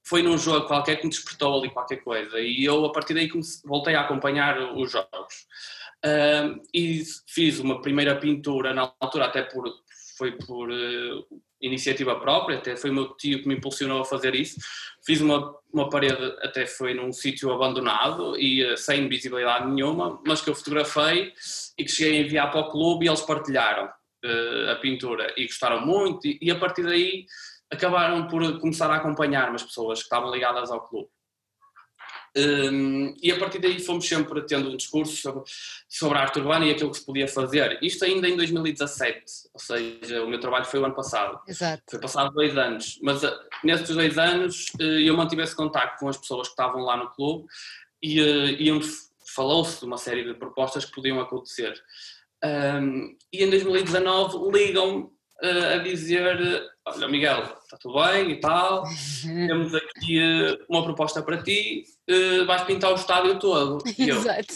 foi 0.04 0.24
num 0.24 0.38
jogo 0.38 0.68
qualquer 0.68 0.98
que 0.98 1.04
me 1.04 1.10
despertou 1.10 1.60
ali 1.60 1.70
qualquer 1.70 1.98
coisa, 1.98 2.40
e 2.40 2.66
eu 2.66 2.86
a 2.86 2.92
partir 2.92 3.14
daí 3.14 3.30
voltei 3.66 3.96
a 3.96 4.02
acompanhar 4.02 4.60
os 4.76 4.92
jogos. 4.92 5.48
e 6.74 7.04
fiz 7.28 7.60
uma 7.60 7.82
primeira 7.82 8.16
pintura 8.16 8.74
na 8.74 8.92
altura, 9.00 9.26
até 9.26 9.44
por, 9.44 9.66
foi 10.18 10.32
por 10.32 10.70
iniciativa 11.62 12.20
própria, 12.20 12.58
até 12.58 12.76
foi 12.76 12.90
o 12.90 12.94
meu 12.94 13.16
tio 13.16 13.42
que 13.42 13.48
me 13.48 13.56
impulsionou 13.56 14.02
a 14.02 14.06
fazer 14.06 14.36
isso. 14.36 14.60
Fiz 15.06 15.22
uma, 15.22 15.54
uma 15.74 15.90
parede, 15.90 16.22
até 16.42 16.66
foi 16.66 16.94
num 16.94 17.12
sítio 17.12 17.52
abandonado 17.52 18.38
e 18.38 18.64
uh, 18.64 18.78
sem 18.78 19.08
visibilidade 19.08 19.68
nenhuma, 19.68 20.22
mas 20.26 20.42
que 20.42 20.50
eu 20.50 20.56
fotografei 20.56 21.34
e 21.78 21.84
que 21.84 21.92
cheguei 21.92 22.20
a 22.20 22.26
enviar 22.26 22.52
para 22.52 22.62
o 22.62 22.70
clube 22.70 23.06
e 23.06 23.10
eles 23.10 23.22
partilharam 23.22 23.86
uh, 23.86 24.72
a 24.72 24.76
pintura 24.76 25.34
e 25.38 25.46
gostaram 25.46 25.86
muito 25.86 26.28
e, 26.28 26.38
e 26.42 26.52
a 26.52 26.60
partir 26.60 26.84
daí 26.84 27.26
acabaram 27.72 28.28
por 28.28 28.60
começar 28.60 28.90
a 28.90 28.96
acompanhar 28.96 29.54
as 29.54 29.64
pessoas 29.64 30.00
que 30.00 30.06
estavam 30.06 30.32
ligadas 30.32 30.72
ao 30.72 30.88
clube. 30.88 31.10
Um, 32.38 33.16
e 33.22 33.32
a 33.32 33.40
partir 33.40 33.60
daí 33.60 33.80
fomos 33.80 34.08
sempre 34.08 34.42
tendo 34.46 34.70
um 34.70 34.78
discurso 34.78 35.16
sobre, 35.16 35.44
sobre 35.88 36.18
a 36.18 36.22
arte 36.22 36.40
urbana 36.40 36.66
e 36.66 36.72
aquilo 36.72 36.92
que 36.92 36.98
se 36.98 37.06
podia 37.06 37.28
fazer. 37.28 37.80
Isto 37.82 38.06
ainda 38.06 38.28
em 38.28 38.36
2017, 38.36 39.24
ou 39.54 39.60
seja, 39.60 40.24
o 40.24 40.30
meu 40.30 40.40
trabalho 40.40 40.66
foi 40.66 40.80
o 40.80 40.86
ano 40.86 40.96
passado. 40.96 41.40
Exato. 41.48 41.84
Foi 41.90 42.00
passado 42.00 42.34
dois 42.34 42.58
anos, 42.58 43.00
mas 43.02 43.24
uh, 43.24 43.32
nesses 43.64 43.90
dois 43.90 44.18
anos 44.18 44.68
uh, 44.80 44.84
eu 44.84 45.16
mantive 45.18 45.42
esse 45.42 45.56
contacto 45.56 46.00
com 46.00 46.08
as 46.08 46.18
pessoas 46.18 46.48
que 46.48 46.54
estavam 46.54 46.82
lá 46.82 46.98
no 46.98 47.10
clube 47.10 47.48
e, 48.02 48.22
uh, 48.22 48.80
falou-se 49.36 49.80
de 49.80 49.86
uma 49.86 49.98
série 49.98 50.24
de 50.24 50.34
propostas 50.34 50.86
que 50.86 50.92
podiam 50.92 51.20
acontecer. 51.20 51.74
Um, 52.44 53.16
e 53.34 53.44
em 53.44 53.50
2019 53.50 54.52
ligam-me 54.52 55.10
a 55.42 55.78
dizer: 55.78 56.70
Olha, 56.86 57.08
Miguel, 57.08 57.59
está 57.70 57.78
tudo 57.78 58.02
bem 58.04 58.32
e 58.32 58.40
tal, 58.40 58.84
temos 59.22 59.76
aqui 59.76 60.20
uh, 60.20 60.66
uma 60.68 60.84
proposta 60.84 61.22
para 61.22 61.44
ti, 61.44 61.84
uh, 62.10 62.44
vais 62.48 62.64
pintar 62.64 62.92
o 62.92 62.96
estádio 62.96 63.38
todo. 63.38 63.84
E 63.96 64.10
eu, 64.10 64.18
Exato. 64.18 64.56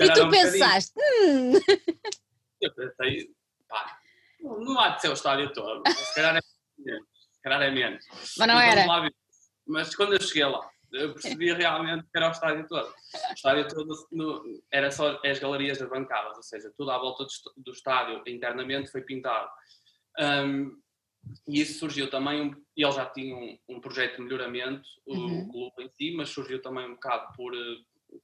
e 0.00 0.12
tu 0.12 0.24
um 0.24 0.30
pensaste? 0.30 0.92
Hum. 0.98 1.52
Eu 2.60 2.74
pensei, 2.74 3.30
pá, 3.68 3.96
não 4.40 4.80
há 4.80 4.88
de 4.90 5.02
ser 5.02 5.10
o 5.10 5.14
estádio 5.14 5.52
todo, 5.52 5.88
se 5.88 6.14
calhar 6.16 6.36
é 6.36 6.40
menos. 6.78 7.06
Se 7.32 7.40
calhar 7.40 7.62
é 7.62 7.70
menos. 7.70 8.04
Mas 8.36 8.48
não 8.48 8.60
era. 8.60 9.10
Mas 9.66 9.94
quando 9.94 10.14
eu 10.14 10.20
cheguei 10.20 10.44
lá, 10.46 10.68
eu 10.94 11.12
percebi 11.12 11.52
realmente 11.52 12.04
que 12.04 12.16
era 12.16 12.28
o 12.28 12.30
estádio 12.30 12.66
todo. 12.68 12.88
O 12.88 13.34
estádio 13.34 13.68
todo 13.68 14.08
no, 14.12 14.62
era 14.70 14.90
só 14.90 15.20
as 15.24 15.38
galerias 15.38 15.78
das 15.78 15.88
bancadas, 15.88 16.36
ou 16.36 16.42
seja, 16.42 16.72
tudo 16.76 16.90
à 16.90 16.98
volta 16.98 17.26
do, 17.56 17.72
estádio 17.72 18.22
internamente 18.26 18.90
foi 18.90 19.02
pintado. 19.02 19.50
Um, 20.18 20.80
e 21.48 21.60
isso 21.60 21.78
surgiu 21.78 22.08
também, 22.10 22.54
e 22.76 22.82
eles 22.82 22.94
já 22.94 23.06
tinham 23.06 23.38
um, 23.38 23.58
um 23.70 23.80
projeto 23.80 24.16
de 24.16 24.22
melhoramento, 24.22 24.88
o, 25.06 25.14
uhum. 25.14 25.48
clube 25.48 25.84
em 25.84 25.88
si, 25.88 26.14
mas 26.16 26.28
surgiu 26.28 26.62
também 26.62 26.86
um 26.86 26.94
bocado 26.94 27.32
por, 27.34 27.52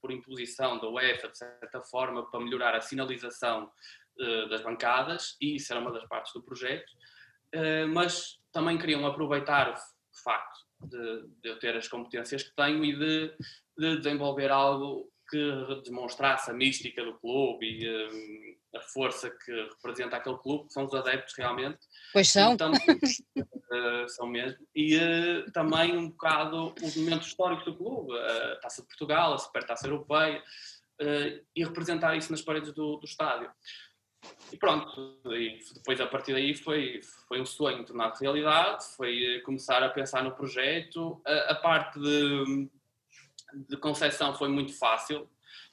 por 0.00 0.10
imposição 0.10 0.78
da 0.78 0.88
UEFA, 0.88 1.28
de 1.28 1.38
certa 1.38 1.80
forma, 1.82 2.30
para 2.30 2.40
melhorar 2.40 2.74
a 2.76 2.80
sinalização 2.80 3.70
uh, 4.18 4.48
das 4.48 4.62
bancadas, 4.62 5.36
e 5.40 5.56
isso 5.56 5.72
era 5.72 5.80
uma 5.80 5.92
das 5.92 6.06
partes 6.06 6.32
do 6.32 6.42
projeto, 6.42 6.90
uh, 7.54 7.88
mas 7.88 8.38
também 8.52 8.78
queriam 8.78 9.04
aproveitar 9.06 9.70
o 9.70 10.22
facto 10.22 10.69
de, 10.82 11.22
de, 11.42 11.48
eu 11.48 11.58
ter 11.58 11.76
as 11.76 11.88
competências 11.88 12.42
que 12.42 12.54
tenho 12.54 12.84
e 12.84 12.96
de, 12.96 13.34
de 13.78 13.96
desenvolver 13.98 14.50
algo 14.50 15.10
que 15.30 15.82
demonstrasse 15.84 16.50
a 16.50 16.54
mística 16.54 17.04
do 17.04 17.14
clube 17.14 17.64
e 17.64 17.88
um, 17.88 18.78
a 18.78 18.80
força 18.80 19.30
que 19.30 19.52
representa 19.52 20.16
aquele 20.16 20.36
clube, 20.38 20.66
que 20.66 20.72
são 20.72 20.84
os 20.84 20.94
adeptos 20.94 21.34
realmente. 21.36 21.78
Pois 22.12 22.28
são. 22.28 22.52
Então, 22.52 22.72
uh, 22.72 24.08
são 24.10 24.26
mesmo. 24.26 24.58
E 24.74 24.96
uh, 24.96 25.50
também 25.52 25.96
um 25.96 26.08
bocado 26.10 26.74
os 26.82 26.96
momentos 26.96 27.28
históricos 27.28 27.64
do 27.64 27.76
clube, 27.76 28.12
a 28.18 28.56
Taça 28.56 28.82
de 28.82 28.88
Portugal, 28.88 29.34
a 29.34 29.38
Supertaça 29.38 29.86
Europeia, 29.86 30.42
uh, 31.00 31.46
e 31.54 31.64
representar 31.64 32.16
isso 32.16 32.32
nas 32.32 32.42
paredes 32.42 32.72
do, 32.72 32.96
do 32.96 33.04
estádio. 33.04 33.50
E 34.52 34.56
pronto, 34.56 35.20
e 35.26 35.58
depois 35.74 36.00
a 36.00 36.06
partir 36.06 36.32
daí 36.32 36.54
foi, 36.54 37.00
foi 37.28 37.40
um 37.40 37.46
sonho 37.46 37.84
tornado 37.84 38.18
realidade, 38.18 38.84
foi 38.96 39.36
eh, 39.36 39.40
começar 39.40 39.82
a 39.82 39.88
pensar 39.88 40.24
no 40.24 40.32
projeto. 40.32 41.20
A, 41.24 41.52
a 41.52 41.54
parte 41.54 42.00
de, 42.00 42.68
de 43.68 43.76
concepção 43.76 44.34
foi 44.34 44.48
muito 44.48 44.76
fácil. 44.76 45.28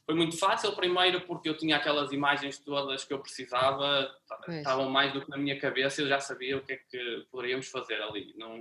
Foi 0.06 0.16
muito 0.16 0.38
fácil, 0.38 0.74
primeiro 0.74 1.20
porque 1.28 1.50
eu 1.50 1.58
tinha 1.58 1.76
aquelas 1.76 2.14
imagens 2.14 2.58
todas 2.60 3.04
que 3.04 3.14
eu 3.14 3.20
precisava, 3.20 4.10
estavam 4.48 4.90
mais 4.90 5.12
do 5.12 5.20
que 5.20 5.30
na 5.30 5.36
minha 5.36 5.60
cabeça, 5.60 6.02
eu 6.02 6.08
já 6.08 6.18
sabia 6.18 6.56
o 6.56 6.62
que 6.62 6.74
é 6.74 6.78
que 6.78 7.28
poderíamos 7.30 7.68
fazer 7.68 8.02
ali, 8.02 8.34
não, 8.38 8.58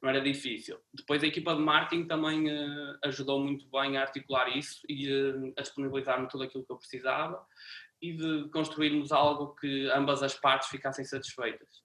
não 0.00 0.08
era 0.08 0.20
difícil. 0.20 0.78
Depois 0.92 1.24
a 1.24 1.26
equipa 1.26 1.52
de 1.52 1.60
marketing 1.60 2.06
também 2.06 2.46
uh, 2.48 2.96
ajudou 3.02 3.40
muito 3.40 3.66
bem 3.70 3.96
a 3.96 4.02
articular 4.02 4.56
isso 4.56 4.82
e 4.88 5.10
uh, 5.12 5.52
a 5.56 5.62
disponibilizar-me 5.62 6.28
tudo 6.28 6.44
aquilo 6.44 6.64
que 6.64 6.70
eu 6.70 6.78
precisava 6.78 7.44
e 8.00 8.12
de 8.12 8.48
construirmos 8.50 9.12
algo 9.12 9.54
que 9.56 9.90
ambas 9.90 10.22
as 10.22 10.34
partes 10.34 10.68
ficassem 10.68 11.04
satisfeitas. 11.04 11.82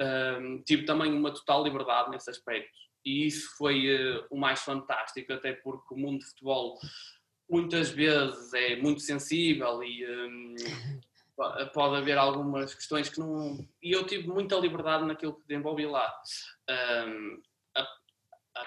Um, 0.00 0.62
tive 0.62 0.84
também 0.84 1.12
uma 1.12 1.32
total 1.32 1.64
liberdade 1.64 2.10
nesse 2.10 2.30
aspecto 2.30 2.78
e 3.04 3.26
isso 3.26 3.56
foi 3.56 3.94
uh, 3.94 4.26
o 4.30 4.38
mais 4.38 4.60
fantástico, 4.60 5.32
até 5.32 5.52
porque 5.52 5.94
o 5.94 5.98
mundo 5.98 6.20
de 6.20 6.26
futebol 6.26 6.78
muitas 7.50 7.90
vezes 7.90 8.52
é 8.52 8.76
muito 8.76 9.00
sensível 9.00 9.82
e 9.82 10.06
um, 10.06 10.54
pode 11.72 11.96
haver 11.96 12.18
algumas 12.18 12.74
questões 12.74 13.08
que 13.08 13.18
não. 13.18 13.66
E 13.82 13.92
eu 13.92 14.04
tive 14.04 14.28
muita 14.28 14.56
liberdade 14.56 15.04
naquilo 15.04 15.34
que 15.34 15.46
desenvolvi 15.46 15.86
lá. 15.86 16.12
Um, 17.06 17.42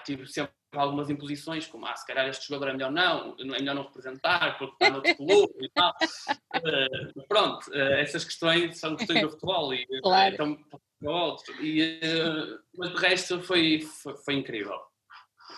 tive 0.04 0.26
sempre 0.26 0.52
algumas 0.72 1.10
imposições, 1.10 1.66
como, 1.66 1.86
ah, 1.86 1.94
se 1.94 2.06
calhar 2.06 2.26
este 2.28 2.48
jogador 2.48 2.70
é 2.70 2.72
melhor 2.72 2.90
não, 2.90 3.36
é 3.38 3.44
melhor 3.44 3.74
não 3.74 3.82
representar, 3.82 4.58
porque 4.58 4.74
está 4.74 4.90
no 4.90 4.96
outro 4.96 5.14
clube 5.16 5.64
e 5.64 5.68
tal. 5.70 5.94
Uh, 6.56 7.26
pronto, 7.28 7.70
uh, 7.70 7.94
essas 7.94 8.24
questões 8.24 8.78
são 8.78 8.96
questões 8.96 9.20
do 9.22 9.30
futebol 9.30 9.74
e 9.74 9.86
claro. 10.02 10.34
então, 10.34 10.58
outro. 11.04 11.54
E, 11.62 12.00
uh, 12.02 12.58
mas 12.76 12.90
de 12.90 12.96
resto 12.96 13.40
foi, 13.42 13.80
foi, 13.80 14.16
foi 14.16 14.34
incrível. 14.34 14.78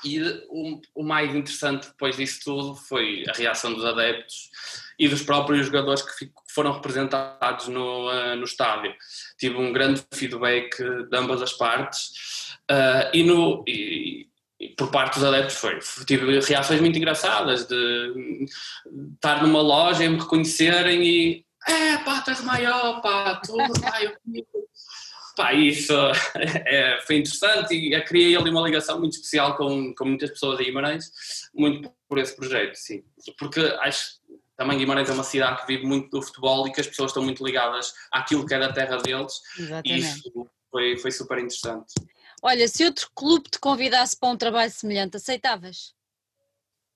E 0.05 0.21
o, 0.49 0.81
o, 0.95 1.03
mais 1.03 1.35
interessante 1.35 1.89
depois 1.89 2.17
disso 2.17 2.41
tudo 2.45 2.75
foi 2.75 3.25
a 3.29 3.33
reação 3.33 3.73
dos 3.73 3.85
adeptos 3.85 4.51
e 4.99 5.09
dos 5.09 5.23
próprios 5.23 5.67
jogadores 5.67 6.03
que 6.03 6.31
foram 6.49 6.73
representados 6.73 7.69
no, 7.69 8.11
uh, 8.11 8.37
no 8.37 8.45
estádio. 8.45 8.95
Tive 9.39 9.57
um 9.57 9.73
grande 9.73 10.03
feedback 10.12 10.77
de 10.77 11.17
ambas 11.17 11.41
as 11.41 11.53
partes 11.53 12.57
uh, 12.71 13.11
e, 13.15 13.23
no, 13.23 13.65
e, 13.67 14.29
por 14.77 14.91
parte 14.91 15.15
dos 15.15 15.25
adeptos 15.25 15.57
foi. 15.57 15.79
Tive 16.07 16.41
reações 16.41 16.81
muito 16.81 16.97
engraçadas 16.97 17.67
de 17.67 18.47
estar 19.15 19.43
numa 19.43 19.61
loja 19.61 20.05
e 20.05 20.09
me 20.09 20.19
reconhecerem 20.19 21.03
e 21.03 21.45
é 21.67 21.97
pá, 21.99 22.21
tu 22.21 22.31
és 22.31 22.43
maior, 22.43 23.01
pá, 23.01 23.37
tu 23.37 23.57
vai, 23.81 24.15
Pá, 25.37 25.53
isso 25.53 25.93
é, 26.37 27.01
foi 27.07 27.17
interessante 27.17 27.75
e 27.75 28.01
criei 28.03 28.37
ali 28.37 28.51
uma 28.51 28.61
ligação 28.61 28.99
muito 29.01 29.15
especial 29.15 29.57
com, 29.57 29.95
com 29.95 30.05
muitas 30.05 30.31
pessoas 30.31 30.59
de 30.59 30.65
Guimarães, 30.65 31.11
muito 31.55 31.91
por 32.09 32.19
esse 32.19 32.37
projeto, 32.37 32.75
sim. 32.77 33.03
Porque 33.39 33.61
acho 33.81 34.23
também 34.57 34.79
Guimarães 34.79 35.09
é 35.09 35.12
uma 35.12 35.25
cidade 35.25 35.62
que 35.62 35.67
vive 35.67 35.85
muito 35.85 36.11
do 36.11 36.23
futebol 36.23 36.69
e 36.69 36.73
que 36.73 36.81
as 36.81 36.87
pessoas 36.87 37.11
estão 37.11 37.23
muito 37.23 37.45
ligadas 37.45 37.93
àquilo 38.12 38.47
que 38.47 38.55
é 38.55 38.59
da 38.59 38.73
terra 38.73 38.99
deles 38.99 39.41
Exatamente. 39.59 39.91
e 39.93 39.99
isso 39.99 40.51
foi, 40.71 40.97
foi 40.99 41.11
super 41.11 41.39
interessante. 41.39 41.93
Olha, 42.47 42.69
se 42.69 42.85
outro 42.85 43.09
clube 43.15 43.49
te 43.49 43.59
convidasse 43.59 44.15
para 44.21 44.29
um 44.29 44.37
trabalho 44.37 44.71
semelhante, 44.71 45.17
aceitavas? 45.17 45.95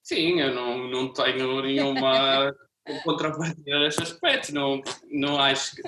Sim, 0.02 0.38
eu 0.42 0.54
não, 0.54 0.86
não 0.88 1.10
tenho 1.10 1.62
nenhuma 1.62 2.54
contrapartida 3.02 3.78
nesse 3.78 4.02
aspecto, 4.02 4.52
não, 4.52 4.82
não 5.10 5.40
acho 5.40 5.76
que 5.76 5.82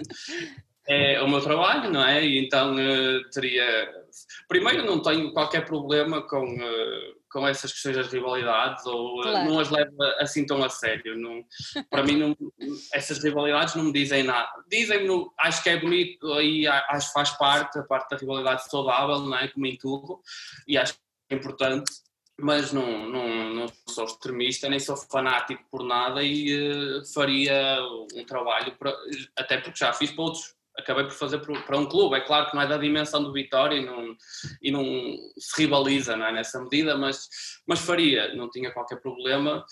é 0.89 1.21
o 1.21 1.29
meu 1.29 1.43
trabalho, 1.43 1.91
não 1.91 2.03
é? 2.03 2.25
E 2.25 2.43
então 2.43 2.75
uh, 2.75 3.31
teria. 3.35 4.07
Primeiro, 4.49 4.87
não 4.87 5.03
tenho 5.03 5.31
qualquer 5.35 5.67
problema 5.67 6.23
com, 6.23 6.43
uh, 6.43 7.20
com 7.31 7.47
essas 7.47 7.73
questões 7.73 7.97
das 7.97 8.13
rivalidades, 8.13 8.85
ou 8.87 9.21
uh, 9.21 9.23
claro. 9.23 9.51
não 9.51 9.61
as 9.61 9.71
levo 9.71 10.03
assim 10.19 10.45
tão 10.45 10.63
a 10.63 10.69
sério. 10.69 11.17
Não, 11.17 11.45
para 11.89 12.03
mim, 12.03 12.17
não, 12.17 12.37
essas 12.93 13.23
rivalidades 13.23 13.75
não 13.75 13.85
me 13.85 13.93
dizem 13.93 14.25
nada. 14.25 14.51
Dizem-me, 14.69 15.31
acho 15.39 15.63
que 15.63 15.71
é 15.71 15.79
bonito 15.79 16.41
e 16.41 16.67
acho 16.67 17.09
que 17.09 17.13
faz 17.13 17.31
parte, 17.31 17.79
a 17.79 17.83
parte 17.83 18.11
da 18.11 18.17
rivalidade 18.17 18.69
saudável, 18.69 19.21
não 19.21 19.37
é? 19.37 19.49
Como 19.49 19.67
em 19.67 19.77
tudo, 19.77 20.21
e 20.67 20.77
acho 20.77 20.95
que 20.95 21.01
é 21.31 21.37
importante. 21.37 21.91
Mas 22.43 22.73
não, 22.73 23.07
não, 23.07 23.55
não 23.55 23.67
sou 23.87 24.07
extremista, 24.07 24.67
nem 24.67 24.81
sou 24.81 24.97
fanático 24.97 25.63
por 25.71 25.85
nada 25.85 26.23
e 26.23 27.03
faria 27.13 27.79
um 28.15 28.25
trabalho, 28.25 28.75
para, 28.79 28.97
até 29.37 29.59
porque 29.59 29.79
já 29.79 29.93
fiz 29.93 30.11
para 30.11 30.25
outros 30.25 30.55
acabei 30.81 31.05
por 31.05 31.13
fazer 31.13 31.39
para 31.39 31.79
um 31.79 31.87
clube. 31.87 32.17
É 32.17 32.21
claro 32.21 32.49
que 32.49 32.55
não 32.55 32.63
é 32.63 32.67
da 32.67 32.77
dimensão 32.77 33.23
do 33.23 33.33
Vitória 33.33 33.77
e 33.77 33.85
não, 33.85 34.17
e 34.63 34.71
não 34.71 34.85
se 35.39 35.63
rivaliza 35.63 36.17
não 36.17 36.27
é, 36.27 36.33
nessa 36.33 36.61
medida, 36.61 36.97
mas, 36.97 37.29
mas 37.67 37.81
faria, 37.81 38.35
não 38.35 38.51
tinha 38.51 38.73
qualquer 38.73 39.01
problema. 39.01 39.65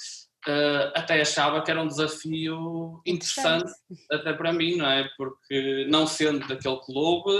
Uh, 0.46 0.92
até 0.94 1.20
achava 1.20 1.60
que 1.62 1.70
era 1.70 1.82
um 1.82 1.88
desafio 1.88 3.02
interessante, 3.04 3.70
até 4.10 4.32
para 4.32 4.52
mim, 4.52 4.76
não 4.76 4.86
é? 4.86 5.08
Porque 5.16 5.86
não 5.90 6.06
sendo 6.06 6.46
daquele 6.46 6.78
clube, 6.78 7.32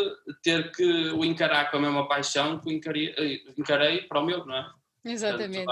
ter 0.42 0.72
que 0.72 1.10
o 1.10 1.24
encarar 1.24 1.70
com 1.70 1.76
a 1.76 1.80
mesma 1.80 2.08
paixão 2.08 2.58
que 2.58 2.68
o 2.68 2.72
encarei, 2.72 3.14
encarei 3.56 4.02
para 4.02 4.20
o 4.20 4.26
meu, 4.26 4.44
não 4.44 4.56
é? 4.56 4.70
Exatamente. 5.12 5.66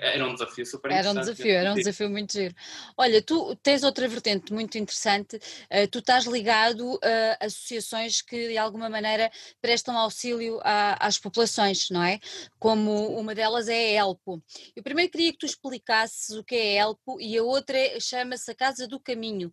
Era 0.00 0.26
um 0.26 0.34
desafio 0.34 0.66
super 0.66 0.90
Era 0.90 1.10
um 1.10 1.14
desafio, 1.14 1.52
era 1.52 1.72
um 1.72 1.74
desafio 1.74 2.10
muito 2.10 2.32
giro. 2.32 2.54
Olha, 2.96 3.22
tu 3.22 3.56
tens 3.56 3.82
outra 3.82 4.06
vertente 4.08 4.52
muito 4.52 4.78
interessante, 4.78 5.36
uh, 5.36 5.88
tu 5.90 5.98
estás 5.98 6.24
ligado 6.24 6.98
a 7.02 7.46
associações 7.46 8.22
que 8.22 8.48
de 8.48 8.58
alguma 8.58 8.88
maneira 8.88 9.30
prestam 9.60 9.96
auxílio 9.96 10.60
a, 10.62 11.06
às 11.06 11.18
populações, 11.18 11.90
não 11.90 12.02
é? 12.02 12.18
Como 12.58 13.18
uma 13.18 13.34
delas 13.34 13.68
é 13.68 13.98
a 13.98 14.04
ELPO. 14.04 14.42
Eu 14.74 14.82
primeiro 14.82 15.10
queria 15.10 15.32
que 15.32 15.38
tu 15.38 15.46
explicasses 15.46 16.30
o 16.36 16.44
que 16.44 16.54
é 16.54 16.80
a 16.80 16.84
ELPO 16.84 17.20
e 17.20 17.36
a 17.36 17.42
outra 17.42 17.76
é, 17.76 18.00
chama-se 18.00 18.50
a 18.50 18.54
Casa 18.54 18.86
do 18.86 19.00
Caminho. 19.00 19.52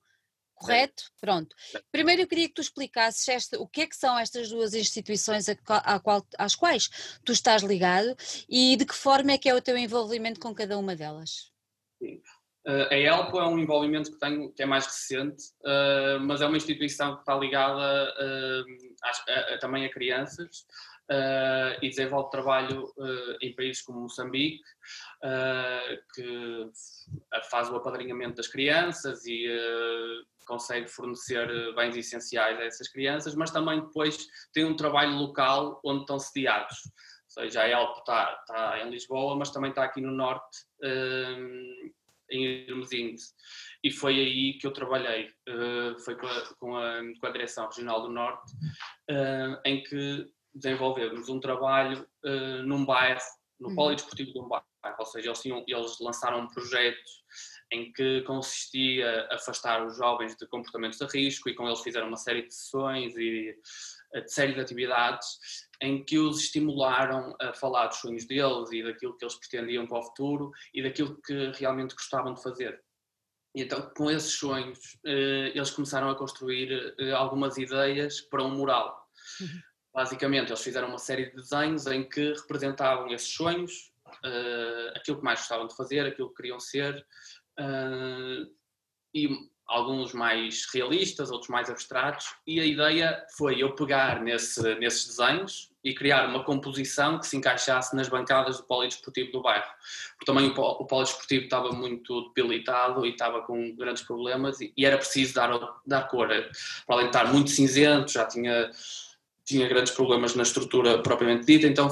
Correto? 0.58 1.04
Pronto. 1.22 1.56
Primeiro 1.92 2.24
eu 2.24 2.28
queria 2.28 2.48
que 2.48 2.56
tu 2.56 2.62
explicasses 2.62 3.28
esta, 3.28 3.60
o 3.60 3.68
que 3.68 3.82
é 3.82 3.88
que 3.88 3.96
são 3.96 4.18
estas 4.18 4.50
duas 4.50 4.74
instituições 4.74 5.48
a, 5.48 5.56
a 5.68 6.00
qual, 6.00 6.26
às 6.38 6.56
quais 6.56 6.90
tu 7.24 7.32
estás 7.32 7.62
ligado 7.62 8.16
e 8.50 8.76
de 8.76 8.86
que 8.86 8.96
forma 8.96 9.32
é 9.32 9.38
que 9.38 9.48
é 9.48 9.54
o 9.54 9.62
teu 9.62 9.78
envolvimento 9.78 10.40
com 10.40 10.54
cada 10.56 10.78
uma 10.78 10.96
delas. 10.96 11.52
Sim. 12.02 12.22
Uh, 12.68 12.86
a 12.92 12.98
ELPO 12.98 13.40
é 13.40 13.48
um 13.48 13.58
envolvimento 13.58 14.12
que 14.12 14.20
tenho 14.20 14.52
que 14.52 14.62
é 14.62 14.66
mais 14.66 14.86
recente, 14.86 15.54
uh, 15.62 16.20
mas 16.20 16.42
é 16.42 16.48
uma 16.48 16.58
instituição 16.58 17.14
que 17.14 17.22
está 17.22 17.34
ligada 17.34 17.80
uh, 17.80 18.66
a, 19.04 19.54
a, 19.54 19.58
também 19.58 19.86
a 19.86 19.90
crianças 19.90 20.68
e 21.82 21.88
desenvolve 21.88 22.30
trabalho 22.30 22.94
em 23.42 23.56
países 23.56 23.82
como 23.82 24.02
Moçambique, 24.02 24.62
que 26.14 26.70
faz 27.50 27.70
o 27.70 27.78
apadrinhamento 27.78 28.36
das 28.36 28.50
crianças 28.50 29.26
e 29.26 29.48
consegue 30.46 30.90
fornecer 30.90 31.48
bens 31.76 31.96
essenciais 31.96 32.60
a 32.60 32.66
essas 32.66 32.90
crianças, 32.90 33.36
mas 33.36 33.52
também 33.52 33.80
depois 33.80 34.28
tem 34.52 34.66
um 34.66 34.76
trabalho 34.76 35.14
local 35.14 35.80
onde 35.82 36.02
estão 36.02 36.20
sediados. 36.20 36.76
Ou 36.86 37.44
seja, 37.44 37.62
a 37.62 37.70
ELP 37.70 38.00
está, 38.00 38.38
está 38.42 38.80
em 38.82 38.90
Lisboa, 38.90 39.38
mas 39.38 39.50
também 39.50 39.70
está 39.70 39.86
aqui 39.86 40.02
no 40.02 40.12
Norte, 40.12 40.66
em 42.30 42.68
Irmesinde 42.68 43.22
e 43.84 43.92
foi 43.92 44.20
aí 44.20 44.54
que 44.54 44.66
eu 44.66 44.72
trabalhei, 44.72 45.30
uh, 45.48 46.00
foi 46.04 46.16
com 46.16 46.28
a, 46.28 46.42
com 46.60 46.76
a, 46.76 47.02
com 47.20 47.28
a 47.28 47.32
Direção 47.32 47.68
Regional 47.68 48.02
do 48.02 48.10
Norte, 48.10 48.52
uh, 49.10 49.60
em 49.66 49.84
que 49.84 50.28
desenvolvermos 50.54 51.30
um 51.30 51.40
trabalho 51.40 52.08
uh, 52.26 52.64
num 52.64 52.86
bairro, 52.86 53.22
no 53.60 53.70
uhum. 53.70 53.76
polidesportivo 53.76 54.34
de 54.34 54.40
um 54.40 54.48
bairro, 54.48 54.66
ou 55.00 55.06
seja, 55.06 55.30
eles, 55.30 55.42
tinham, 55.42 55.64
eles 55.68 56.00
lançaram 56.00 56.42
um 56.42 56.48
projeto 56.48 56.98
em 57.72 57.92
que 57.92 58.22
consistia 58.22 59.28
afastar 59.32 59.86
os 59.86 59.98
jovens 59.98 60.36
de 60.36 60.48
comportamentos 60.48 60.98
de 60.98 61.06
risco 61.06 61.50
e 61.50 61.56
com 61.56 61.68
eles 61.68 61.82
fizeram 61.82 62.08
uma 62.08 62.18
série 62.18 62.44
de 62.44 62.54
sessões 62.54 63.16
e 63.18 63.56
de 64.14 64.32
série 64.32 64.54
de 64.54 64.62
atividades 64.62 65.28
em 65.82 66.04
que 66.04 66.18
os 66.18 66.40
estimularam 66.40 67.36
a 67.40 67.54
falar 67.54 67.88
dos 67.88 67.98
sonhos 67.98 68.26
deles 68.26 68.72
e 68.72 68.84
daquilo 68.84 69.18
que 69.18 69.26
eles 69.26 69.36
pretendiam 69.36 69.86
para 69.86 70.00
o 70.00 70.04
futuro 70.04 70.52
e 70.74 70.82
daquilo 70.82 71.22
que 71.22 71.52
realmente 71.56 71.94
gostavam 71.94 72.34
de 72.34 72.42
fazer. 72.42 72.82
E 73.54 73.64
então, 73.64 73.92
com 73.96 74.10
esses 74.10 74.34
sonhos, 74.34 74.98
eh, 75.06 75.52
eles 75.54 75.72
começaram 75.72 76.10
a 76.10 76.16
construir 76.16 76.96
algumas 77.16 77.58
ideias 77.58 78.22
para 78.22 78.44
um 78.44 78.52
mural. 78.52 79.08
Uhum. 79.42 79.62
Basicamente, 79.94 80.50
eles 80.50 80.62
fizeram 80.62 80.90
uma 80.90 81.00
série 81.00 81.32
de 81.32 81.38
desenhos 81.38 81.88
em 81.88 82.08
que 82.08 82.34
representavam 82.34 83.08
esses 83.12 83.30
sonhos, 83.30 83.92
uh, 84.24 84.96
aquilo 84.96 85.18
que 85.18 85.24
mais 85.24 85.40
gostavam 85.40 85.66
de 85.66 85.76
fazer, 85.76 86.06
aquilo 86.06 86.30
que 86.30 86.36
queriam 86.36 86.60
ser, 86.60 87.04
e 89.14 89.50
alguns 89.68 90.14
mais 90.14 90.66
realistas, 90.74 91.30
outros 91.30 91.50
mais 91.50 91.70
abstratos, 91.70 92.28
e 92.46 92.60
a 92.60 92.66
ideia 92.66 93.26
foi 93.38 93.62
eu 93.62 93.76
pegar 93.76 94.22
nesse, 94.22 94.76
nesses 94.76 95.08
desenhos 95.08 95.70
e 95.84 95.94
criar 95.94 96.28
uma 96.28 96.44
composição 96.44 97.20
que 97.20 97.28
se 97.28 97.36
encaixasse 97.36 97.96
nas 97.96 98.08
bancadas 98.08 98.58
do 98.58 98.64
polidesportivo 98.64 99.32
do 99.32 99.42
bairro. 99.42 99.68
Porque 100.18 100.26
também 100.26 100.50
o, 100.50 100.62
o 100.62 100.86
polidesportivo 100.86 101.46
estava 101.46 101.72
muito 101.72 102.32
debilitado 102.34 103.06
e 103.06 103.12
estava 103.12 103.42
com 103.42 103.76
grandes 103.76 104.04
problemas 104.04 104.60
e, 104.62 104.74
era 104.84 104.98
preciso 104.98 105.34
dar, 105.34 105.52
dar 105.86 106.08
cor. 106.08 106.28
Para 106.28 106.96
além 106.96 107.06
de 107.06 107.18
estar 107.18 107.32
muito 107.32 107.50
cinzento, 107.50 108.12
já 108.12 108.26
tinha 108.26 108.72
tinha 109.48 109.66
grandes 109.70 109.94
problemas 109.94 110.36
na 110.36 110.44
estrutura 110.44 111.02
propriamente 111.02 111.46
dita, 111.46 111.66
então 111.68 111.88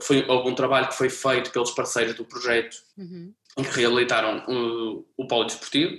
foi, 0.00 0.24
houve 0.28 0.48
um 0.48 0.54
trabalho 0.54 0.86
que 0.86 0.94
foi 0.94 1.10
feito 1.10 1.50
pelos 1.50 1.72
parceiros 1.72 2.14
do 2.14 2.24
projeto 2.24 2.76
uhum. 2.96 3.34
Que 3.62 3.76
reabilitaram 3.76 4.44
o, 4.48 5.06
o 5.16 5.26
polo 5.26 5.44
desportivo 5.44 5.96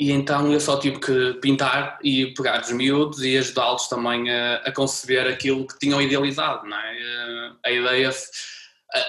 e 0.00 0.10
então 0.12 0.50
eu 0.50 0.58
só 0.58 0.78
tive 0.78 0.98
que 0.98 1.34
pintar 1.42 1.98
e 2.02 2.32
pegar 2.32 2.62
os 2.62 2.72
miúdos 2.72 3.22
e 3.22 3.36
ajudá-los 3.36 3.86
também 3.86 4.30
a, 4.30 4.56
a, 4.64 4.72
conceber 4.72 5.26
aquilo 5.26 5.66
que 5.66 5.78
tinham 5.78 6.00
idealizado, 6.00 6.66
não 6.66 6.78
é? 6.78 6.98
Eh, 6.98 7.52
a 7.66 7.70
ideia, 7.70 8.10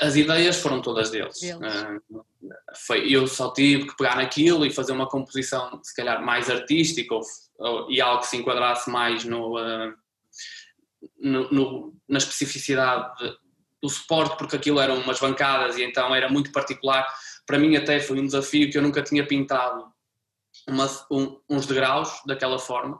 as 0.01 0.15
ideias 0.17 0.57
foram 0.57 0.81
todas 0.81 1.09
deles. 1.09 1.39
deles. 1.39 1.83
Uh, 1.83 2.25
foi, 2.75 3.07
eu 3.09 3.25
só 3.25 3.53
tive 3.53 3.87
que 3.87 3.95
pegar 3.95 4.17
naquilo 4.17 4.65
e 4.65 4.69
fazer 4.69 4.91
uma 4.91 5.07
composição 5.07 5.79
se 5.81 5.95
calhar 5.95 6.21
mais 6.21 6.49
artística 6.49 7.15
ou, 7.15 7.21
ou, 7.57 7.89
e 7.89 8.01
algo 8.01 8.21
que 8.21 8.27
se 8.27 8.35
enquadrasse 8.35 8.89
mais 8.89 9.23
no... 9.23 9.57
Uh, 9.57 9.93
no, 11.19 11.49
no, 11.51 11.93
na 12.07 12.17
especificidade 12.17 13.11
do 13.81 13.89
suporte, 13.89 14.37
porque 14.37 14.55
aquilo 14.55 14.79
eram 14.79 14.99
umas 14.99 15.19
bancadas 15.19 15.77
e 15.77 15.83
então 15.83 16.13
era 16.13 16.29
muito 16.29 16.51
particular. 16.51 17.07
Para 17.51 17.59
mim 17.59 17.75
até 17.75 17.99
foi 17.99 18.17
um 18.17 18.25
desafio 18.25 18.71
que 18.71 18.77
eu 18.77 18.81
nunca 18.81 19.03
tinha 19.03 19.27
pintado 19.27 19.91
uma, 20.69 20.85
um, 21.11 21.37
uns 21.49 21.65
degraus 21.65 22.21
daquela 22.25 22.57
forma 22.57 22.97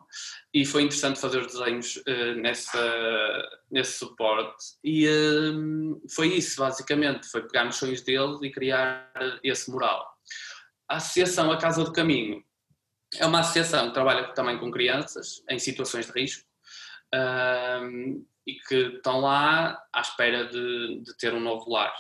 e 0.53 0.65
foi 0.65 0.81
interessante 0.81 1.21
fazer 1.21 1.37
os 1.37 1.53
desenhos 1.53 1.95
uh, 1.95 2.35
nessa, 2.35 3.49
nesse 3.71 3.99
suporte 3.99 4.61
e 4.83 5.07
uh, 5.07 6.01
foi 6.13 6.33
isso 6.33 6.59
basicamente, 6.59 7.29
foi 7.29 7.47
pegar 7.47 7.63
nos 7.63 7.77
sonhos 7.77 8.01
deles 8.01 8.41
e 8.41 8.51
criar 8.51 9.09
esse 9.41 9.71
mural. 9.71 10.05
A 10.89 10.97
Associação 10.97 11.49
A 11.49 11.57
Casa 11.57 11.85
do 11.85 11.93
Caminho 11.93 12.43
é 13.15 13.25
uma 13.25 13.39
associação 13.39 13.87
que 13.87 13.93
trabalha 13.93 14.33
também 14.33 14.57
com 14.57 14.69
crianças 14.69 15.41
em 15.49 15.59
situações 15.59 16.07
de 16.07 16.11
risco 16.11 16.45
uh, 17.15 18.21
e 18.45 18.55
que 18.67 18.95
estão 18.97 19.21
lá 19.21 19.81
à 19.93 20.01
espera 20.01 20.45
de, 20.49 20.99
de 21.05 21.15
ter 21.15 21.33
um 21.33 21.39
novo 21.39 21.71
lar. 21.71 21.95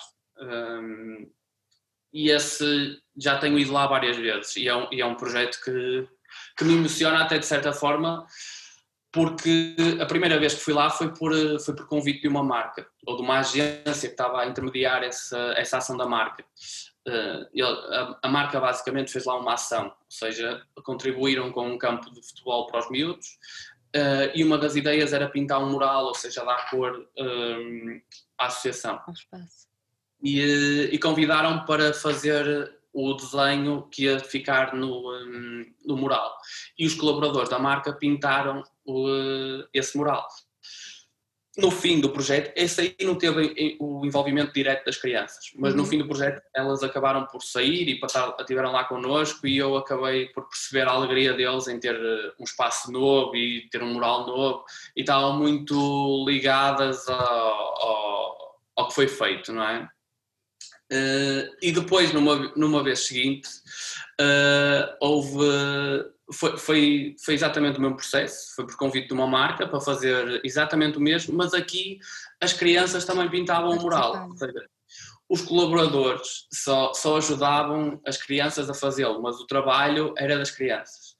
E 2.13 2.29
esse 2.29 2.99
já 3.17 3.37
tenho 3.37 3.57
ido 3.57 3.71
lá 3.71 3.87
várias 3.87 4.17
vezes 4.17 4.55
e 4.55 4.67
é 4.67 4.75
um, 4.75 4.87
e 4.91 5.01
é 5.01 5.05
um 5.05 5.15
projeto 5.15 5.59
que, 5.63 6.07
que 6.57 6.63
me 6.63 6.73
emociona 6.73 7.23
até 7.23 7.37
de 7.37 7.45
certa 7.45 7.73
forma 7.73 8.25
porque 9.11 9.75
a 9.99 10.05
primeira 10.05 10.39
vez 10.39 10.53
que 10.53 10.61
fui 10.61 10.73
lá 10.73 10.89
foi 10.89 11.13
por, 11.13 11.33
foi 11.59 11.75
por 11.75 11.87
convite 11.87 12.21
de 12.21 12.27
uma 12.27 12.43
marca 12.43 12.87
ou 13.05 13.17
de 13.17 13.21
uma 13.21 13.39
agência 13.39 14.07
que 14.07 14.13
estava 14.13 14.41
a 14.41 14.47
intermediar 14.47 15.03
essa, 15.03 15.53
essa 15.57 15.77
ação 15.77 15.97
da 15.97 16.05
marca. 16.05 16.45
Uh, 17.07 18.15
a, 18.21 18.29
marca 18.29 18.59
basicamente 18.59 19.11
fez 19.11 19.25
lá 19.25 19.37
uma 19.37 19.55
ação, 19.55 19.87
ou 19.87 19.93
seja, 20.07 20.61
contribuíram 20.83 21.51
com 21.51 21.67
um 21.67 21.77
campo 21.77 22.09
de 22.11 22.25
futebol 22.25 22.67
para 22.67 22.79
os 22.79 22.89
miúdos 22.89 23.27
uh, 23.95 24.31
e 24.33 24.43
uma 24.43 24.57
das 24.57 24.75
ideias 24.75 25.11
era 25.11 25.27
pintar 25.27 25.61
um 25.61 25.69
mural, 25.71 26.05
ou 26.05 26.15
seja, 26.15 26.45
dar 26.45 26.69
cor 26.69 26.99
uh, 26.99 28.01
à 28.37 28.45
associação. 28.45 29.01
E, 30.23 30.89
e 30.91 30.99
convidaram 30.99 31.65
para 31.65 31.93
fazer 31.93 32.71
o 32.93 33.13
desenho 33.13 33.87
que 33.89 34.03
ia 34.03 34.19
ficar 34.19 34.75
no, 34.75 35.11
um, 35.11 35.65
no 35.85 35.97
mural. 35.97 36.37
E 36.77 36.85
os 36.85 36.93
colaboradores 36.93 37.49
da 37.49 37.57
marca 37.57 37.93
pintaram 37.93 38.63
o, 38.85 39.07
esse 39.73 39.97
mural. 39.97 40.27
No 41.57 41.69
fim 41.69 41.99
do 41.99 42.09
projeto, 42.09 42.53
esse 42.55 42.79
aí 42.79 42.95
não 43.05 43.15
teve 43.15 43.75
o 43.77 44.05
envolvimento 44.05 44.53
direto 44.53 44.85
das 44.85 44.95
crianças, 44.95 45.51
mas 45.55 45.73
uhum. 45.73 45.79
no 45.79 45.85
fim 45.85 45.97
do 45.97 46.07
projeto 46.07 46.41
elas 46.55 46.81
acabaram 46.81 47.25
por 47.25 47.43
sair 47.43 47.89
e 47.89 47.99
estiveram 48.39 48.71
lá 48.71 48.85
connosco 48.85 49.45
e 49.45 49.57
eu 49.57 49.75
acabei 49.75 50.27
por 50.27 50.47
perceber 50.47 50.87
a 50.87 50.93
alegria 50.93 51.33
deles 51.33 51.67
em 51.67 51.77
ter 51.77 51.95
eh, 51.95 52.31
um 52.39 52.45
espaço 52.45 52.89
novo 52.89 53.35
e 53.35 53.67
ter 53.69 53.83
um 53.83 53.93
mural 53.93 54.25
novo 54.25 54.63
e 54.95 55.01
estavam 55.01 55.37
muito 55.37 56.25
ligadas 56.25 57.09
ao, 57.09 57.17
ao, 57.19 58.59
ao 58.77 58.87
que 58.87 58.95
foi 58.95 59.09
feito, 59.09 59.51
não 59.51 59.63
é? 59.63 59.89
Uh, 60.91 61.55
e 61.61 61.71
depois, 61.71 62.11
numa, 62.11 62.51
numa 62.55 62.83
vez 62.83 62.99
seguinte, 63.07 63.47
uh, 64.19 64.95
houve. 64.99 65.39
Foi, 66.33 66.57
foi, 66.57 67.15
foi 67.23 67.33
exatamente 67.33 67.77
o 67.77 67.81
mesmo 67.81 67.97
processo, 67.97 68.55
foi 68.55 68.65
por 68.65 68.77
convite 68.77 69.07
de 69.07 69.13
uma 69.13 69.27
marca 69.27 69.67
para 69.67 69.81
fazer 69.81 70.39
exatamente 70.45 70.97
o 70.97 71.01
mesmo, 71.01 71.35
mas 71.35 71.53
aqui 71.53 71.99
as 72.39 72.53
crianças 72.53 73.03
também 73.03 73.29
pintavam 73.29 73.71
o 73.71 73.81
mural. 73.81 74.29
Ou 74.29 74.37
seja, 74.37 74.65
os 75.31 75.41
colaboradores 75.41 76.47
só, 76.53 76.93
só 76.93 77.17
ajudavam 77.17 78.01
as 78.05 78.17
crianças 78.17 78.69
a 78.69 78.73
fazê-lo, 78.73 79.21
mas 79.21 79.39
o 79.39 79.47
trabalho 79.47 80.13
era 80.17 80.37
das 80.37 80.51
crianças. 80.51 81.15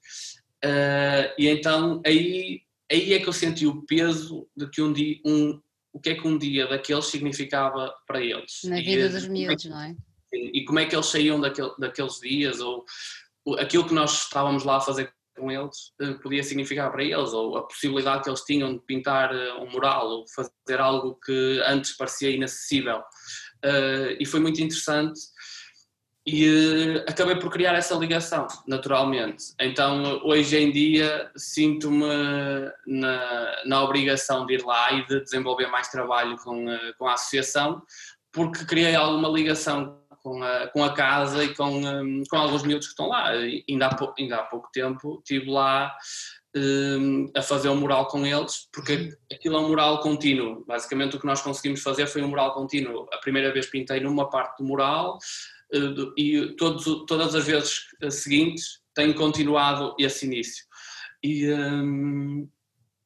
Uh, 0.62 1.32
e 1.38 1.48
então 1.48 2.00
aí, 2.06 2.60
aí 2.90 3.14
é 3.14 3.18
que 3.18 3.28
eu 3.28 3.32
senti 3.32 3.66
o 3.66 3.82
peso 3.82 4.46
de 4.54 4.68
que 4.68 4.82
um 4.82 4.92
dia, 4.92 5.18
um, 5.26 5.58
o 5.92 6.00
que 6.00 6.10
é 6.10 6.14
que 6.14 6.26
um 6.26 6.38
dia 6.38 6.66
daqueles 6.66 7.06
significava 7.06 7.94
para 8.06 8.20
eles. 8.20 8.60
Na 8.64 8.76
vida 8.76 9.06
e, 9.06 9.08
dos 9.08 9.28
miúdos, 9.28 9.64
não 9.66 9.80
é? 9.80 9.94
E 10.32 10.64
como 10.64 10.78
é 10.78 10.86
que 10.86 10.96
eles 10.96 11.06
saíam 11.06 11.40
daquele, 11.40 11.72
daqueles 11.78 12.18
dias, 12.18 12.60
ou, 12.60 12.84
ou 13.44 13.58
aquilo 13.58 13.86
que 13.86 13.94
nós 13.94 14.24
estávamos 14.24 14.64
lá 14.64 14.78
a 14.78 14.80
fazer 14.80 15.12
com 15.36 15.50
eles 15.50 15.92
eh, 16.00 16.14
podia 16.14 16.42
significar 16.42 16.90
para 16.90 17.02
eles, 17.02 17.32
ou 17.32 17.56
a 17.56 17.66
possibilidade 17.66 18.22
que 18.22 18.30
eles 18.30 18.42
tinham 18.42 18.74
de 18.74 18.80
pintar 18.80 19.34
eh, 19.34 19.54
um 19.54 19.70
mural, 19.70 20.08
ou 20.08 20.24
fazer 20.28 20.80
algo 20.80 21.18
que 21.24 21.62
antes 21.66 21.96
parecia 21.96 22.30
inacessível. 22.30 23.02
Uh, 23.64 24.18
e 24.18 24.26
foi 24.26 24.40
muito 24.40 24.60
interessante 24.60 25.20
e 26.26 26.48
uh, 26.48 27.04
acabei 27.08 27.36
por 27.36 27.50
criar 27.50 27.74
essa 27.74 27.94
ligação, 27.94 28.46
naturalmente. 28.66 29.54
Então, 29.58 30.20
hoje 30.24 30.56
em 30.56 30.70
dia, 30.70 31.30
sinto-me 31.36 32.06
na, 32.86 33.62
na 33.64 33.82
obrigação 33.82 34.46
de 34.46 34.54
ir 34.54 34.64
lá 34.64 34.92
e 34.92 35.06
de 35.06 35.20
desenvolver 35.20 35.66
mais 35.66 35.88
trabalho 35.88 36.36
com, 36.38 36.66
uh, 36.66 36.94
com 36.96 37.06
a 37.06 37.14
associação, 37.14 37.82
porque 38.30 38.64
criei 38.64 38.94
alguma 38.94 39.28
ligação 39.28 40.00
com 40.22 40.42
a, 40.42 40.68
com 40.68 40.84
a 40.84 40.94
casa 40.94 41.44
e 41.44 41.54
com, 41.54 41.84
um, 41.84 42.22
com 42.30 42.36
alguns 42.36 42.62
miúdos 42.62 42.86
que 42.86 42.92
estão 42.92 43.08
lá. 43.08 43.34
E 43.36 43.64
ainda, 43.68 43.88
há, 43.88 44.12
ainda 44.18 44.36
há 44.36 44.42
pouco 44.44 44.70
tempo 44.72 45.18
estive 45.18 45.50
lá 45.50 45.92
um, 46.54 47.30
a 47.36 47.42
fazer 47.42 47.68
um 47.68 47.76
mural 47.76 48.06
com 48.06 48.24
eles, 48.26 48.68
porque 48.72 49.16
aquilo 49.32 49.56
é 49.56 49.60
um 49.60 49.68
mural 49.68 50.00
contínuo. 50.00 50.64
Basicamente, 50.66 51.16
o 51.16 51.20
que 51.20 51.26
nós 51.26 51.40
conseguimos 51.42 51.82
fazer 51.82 52.06
foi 52.06 52.22
um 52.22 52.28
mural 52.28 52.54
contínuo. 52.54 53.08
A 53.12 53.18
primeira 53.18 53.52
vez 53.52 53.66
pintei 53.66 54.00
numa 54.00 54.28
parte 54.28 54.58
do 54.58 54.64
mural 54.64 55.18
eh, 55.18 55.61
e 56.16 56.54
todos, 56.56 56.84
todas 57.06 57.34
as 57.34 57.46
vezes 57.46 57.86
eh, 58.00 58.10
seguintes 58.10 58.80
tem 58.94 59.12
continuado 59.12 59.94
esse 59.98 60.26
início. 60.26 60.64
E, 61.22 61.50
um, 61.52 62.48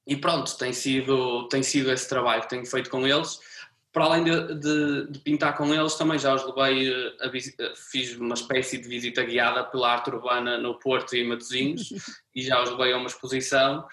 e 0.06 0.16
pronto, 0.16 0.56
tem 0.58 0.72
sido, 0.72 1.48
tem 1.48 1.62
sido 1.62 1.92
esse 1.92 2.08
trabalho 2.08 2.42
que 2.42 2.48
tenho 2.48 2.66
feito 2.66 2.90
com 2.90 3.06
eles. 3.06 3.38
Para 3.92 4.04
além 4.04 4.24
de, 4.24 4.54
de, 4.56 5.10
de 5.10 5.18
pintar 5.20 5.56
com 5.56 5.72
eles, 5.72 5.94
também 5.94 6.18
já 6.18 6.34
os 6.34 6.44
levei, 6.44 6.92
eh, 6.92 7.16
a, 7.20 7.76
fiz 7.76 8.16
uma 8.16 8.34
espécie 8.34 8.78
de 8.78 8.88
visita 8.88 9.24
guiada 9.24 9.64
pela 9.64 9.92
arte 9.92 10.10
urbana 10.10 10.58
no 10.58 10.78
Porto 10.78 11.14
e 11.14 11.20
em 11.20 11.28
Matosinhos 11.28 11.92
e 12.34 12.42
já 12.42 12.62
os 12.62 12.70
levei 12.70 12.92
a 12.92 12.98
uma 12.98 13.06
exposição. 13.06 13.86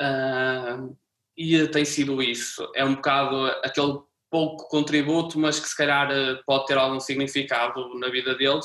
Uh, 0.00 0.96
e 1.36 1.66
tem 1.68 1.84
sido 1.84 2.22
isso. 2.22 2.70
É 2.74 2.84
um 2.84 2.94
bocado 2.94 3.46
aquele 3.62 4.00
pouco 4.32 4.66
contributo, 4.68 5.38
mas 5.38 5.60
que 5.60 5.68
se 5.68 5.76
calhar 5.76 6.10
eh, 6.10 6.40
pode 6.46 6.64
ter 6.64 6.78
algum 6.78 6.98
significado 6.98 7.94
na 7.98 8.08
vida 8.08 8.34
deles. 8.34 8.64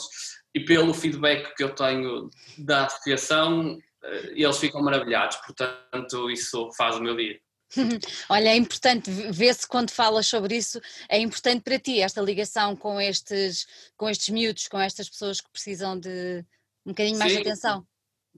E 0.56 0.62
pelo 0.62 0.94
feedback 0.94 1.54
que 1.56 1.64
eu 1.64 1.76
tenho 1.76 2.30
da 2.58 2.86
associação, 2.86 3.78
eh, 4.02 4.32
eles 4.34 4.58
ficam 4.58 4.82
maravilhados, 4.82 5.36
portanto, 5.46 6.32
isso 6.32 6.72
faz 6.78 6.96
o 6.96 7.04
meu 7.04 7.18
dia. 7.18 7.38
Olha, 8.30 8.48
é 8.48 8.56
importante 8.56 9.12
ver-se 9.12 9.68
quando 9.68 9.92
falas 9.92 10.26
sobre 10.26 10.56
isso, 10.56 10.80
é 11.10 11.20
importante 11.20 11.64
para 11.64 11.78
ti 11.78 12.00
esta 12.00 12.22
ligação 12.22 12.74
com 12.74 13.02
estes, 13.02 13.68
com 13.98 14.10
estes 14.10 14.30
miúdos, 14.30 14.70
com 14.70 14.80
estas 14.80 15.10
pessoas 15.10 15.42
que 15.42 15.52
precisam 15.52 16.00
de 16.00 16.46
um 16.86 16.92
bocadinho 16.92 17.20
mais 17.20 17.34
Sim. 17.34 17.42
de 17.42 17.50
atenção 17.50 17.86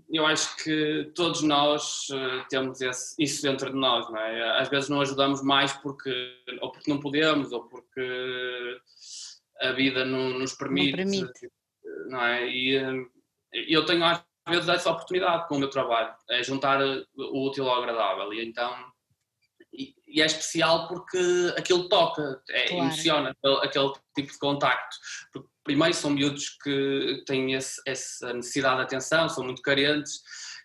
eu 0.10 0.26
acho 0.26 0.56
que 0.58 1.12
todos 1.16 1.41
nós 1.41 2.08
uh, 2.10 2.47
temos 2.50 2.82
esse, 2.82 3.16
isso 3.22 3.41
dentro 3.41 3.72
de 3.72 3.76
nós, 3.76 4.10
não 4.10 4.18
é? 4.18 4.60
Às 4.60 4.70
vezes 4.70 4.89
não 4.89 5.02
ajudamos 5.02 5.41
mais 5.41 5.74
porque, 5.74 6.34
ou 6.62 6.72
porque 6.72 6.91
não 6.91 7.00
podemos, 7.00 7.52
ou 7.52 7.64
porque 7.66 8.82
a 9.62 9.72
vida 9.72 10.06
não 10.06 10.39
nos 10.39 10.54
permite, 10.54 10.91
não, 10.91 10.97
permite. 10.97 11.52
não 12.08 12.22
é? 12.24 12.47
E 12.47 12.78
uh, 12.78 13.10
eu 13.52 13.86
tenho 13.86 14.04
às 14.04 14.24
vezes 14.47 14.70
essa 14.70 14.91
oportunidade 14.91 15.47
com 15.47 15.56
o 15.56 15.60
meu 15.60 15.70
trabalho, 15.70 16.14
é 16.30 16.41
juntar 16.43 16.80
o 16.82 17.47
útil 17.47 17.70
ao 17.70 17.82
agradável, 17.82 18.34
e 18.34 18.45
então 18.45 18.74
e, 19.74 19.93
e 20.08 20.22
é 20.22 20.26
especial 20.26 20.88
porque 20.88 21.20
aquilo 21.58 21.88
toca, 21.89 22.41
é, 22.50 22.68
claro. 22.68 22.84
emociona 22.86 23.36
aquele 23.62 23.93
tipo 24.16 24.32
de 24.32 24.39
contacto, 24.39 24.97
porque 25.32 25.50
primeiro 25.70 25.93
são 25.93 26.09
miúdos 26.09 26.49
que 26.63 27.24
têm 27.28 27.53
esse, 27.53 27.80
essa 27.86 28.34
necessidade 28.34 28.78
de 28.78 28.82
atenção, 28.82 29.30
são 29.30 29.43
muito 29.43 29.61
carentes 29.61 30.20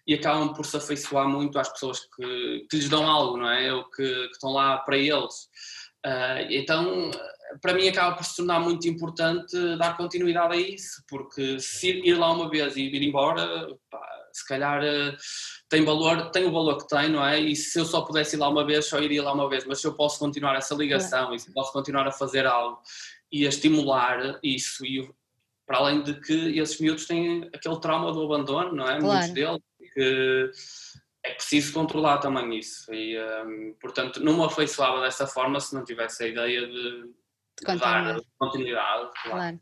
e 0.06 0.14
acabam 0.14 0.54
por 0.54 0.64
se 0.64 0.78
afeiçoar 0.78 1.28
muito 1.28 1.58
às 1.58 1.68
pessoas 1.68 2.00
que, 2.00 2.66
que 2.70 2.76
lhes 2.76 2.88
dão 2.88 3.06
algo, 3.06 3.36
não 3.36 3.50
é? 3.50 3.70
Ou 3.70 3.84
que, 3.90 4.02
que 4.02 4.32
estão 4.32 4.50
lá 4.50 4.78
para 4.78 4.96
eles. 4.96 5.34
Uh, 6.06 6.48
então, 6.48 7.10
para 7.60 7.74
mim 7.74 7.86
acaba 7.86 8.16
por 8.16 8.24
se 8.24 8.36
tornar 8.36 8.60
muito 8.60 8.88
importante 8.88 9.76
dar 9.76 9.94
continuidade 9.94 10.54
a 10.54 10.56
isso, 10.56 11.02
porque 11.06 11.60
se 11.60 12.00
ir 12.00 12.14
lá 12.14 12.32
uma 12.32 12.48
vez 12.48 12.74
e 12.74 12.88
vir 12.88 13.02
embora, 13.02 13.68
pá, 13.90 14.00
se 14.32 14.46
calhar 14.48 14.82
uh, 14.82 15.16
tem 15.68 15.84
valor, 15.84 16.30
tem 16.30 16.46
o 16.46 16.52
valor 16.52 16.78
que 16.78 16.88
tem, 16.88 17.10
não 17.10 17.24
é? 17.24 17.38
E 17.38 17.54
se 17.54 17.78
eu 17.78 17.84
só 17.84 18.00
pudesse 18.00 18.36
ir 18.36 18.38
lá 18.38 18.48
uma 18.48 18.64
vez, 18.64 18.86
só 18.86 18.98
iria 19.00 19.22
lá 19.22 19.34
uma 19.34 19.50
vez, 19.50 19.66
mas 19.66 19.82
se 19.82 19.86
eu 19.86 19.92
posso 19.92 20.18
continuar 20.18 20.56
essa 20.56 20.74
ligação 20.74 21.30
é. 21.32 21.36
e 21.36 21.38
se 21.38 21.52
posso 21.52 21.72
continuar 21.72 22.08
a 22.08 22.12
fazer 22.12 22.46
algo 22.46 22.80
e 23.30 23.46
a 23.46 23.48
estimular 23.48 24.38
isso 24.42 24.84
e 24.84 25.08
para 25.66 25.78
além 25.78 26.02
de 26.02 26.20
que 26.20 26.58
esses 26.58 26.78
miúdos 26.78 27.06
têm 27.06 27.48
aquele 27.54 27.80
trauma 27.80 28.12
do 28.12 28.22
abandono, 28.22 28.72
não 28.72 28.84
é? 28.84 28.98
Claro. 28.98 29.04
Muitos 29.04 29.30
deles, 29.30 29.62
que 29.94 30.50
é 31.24 31.34
preciso 31.34 31.72
controlar 31.72 32.18
também 32.18 32.58
isso 32.58 32.92
e 32.92 33.18
um, 33.18 33.74
portanto 33.80 34.20
não 34.20 34.36
me 34.36 34.44
afeiçoava 34.44 35.00
dessa 35.00 35.26
forma 35.26 35.58
se 35.58 35.74
não 35.74 35.84
tivesse 35.84 36.22
a 36.22 36.28
ideia 36.28 36.66
de, 36.66 37.02
de 37.62 37.78
dar 37.78 38.20
continuidade. 38.38 39.10
Claro. 39.22 39.30
claro. 39.30 39.60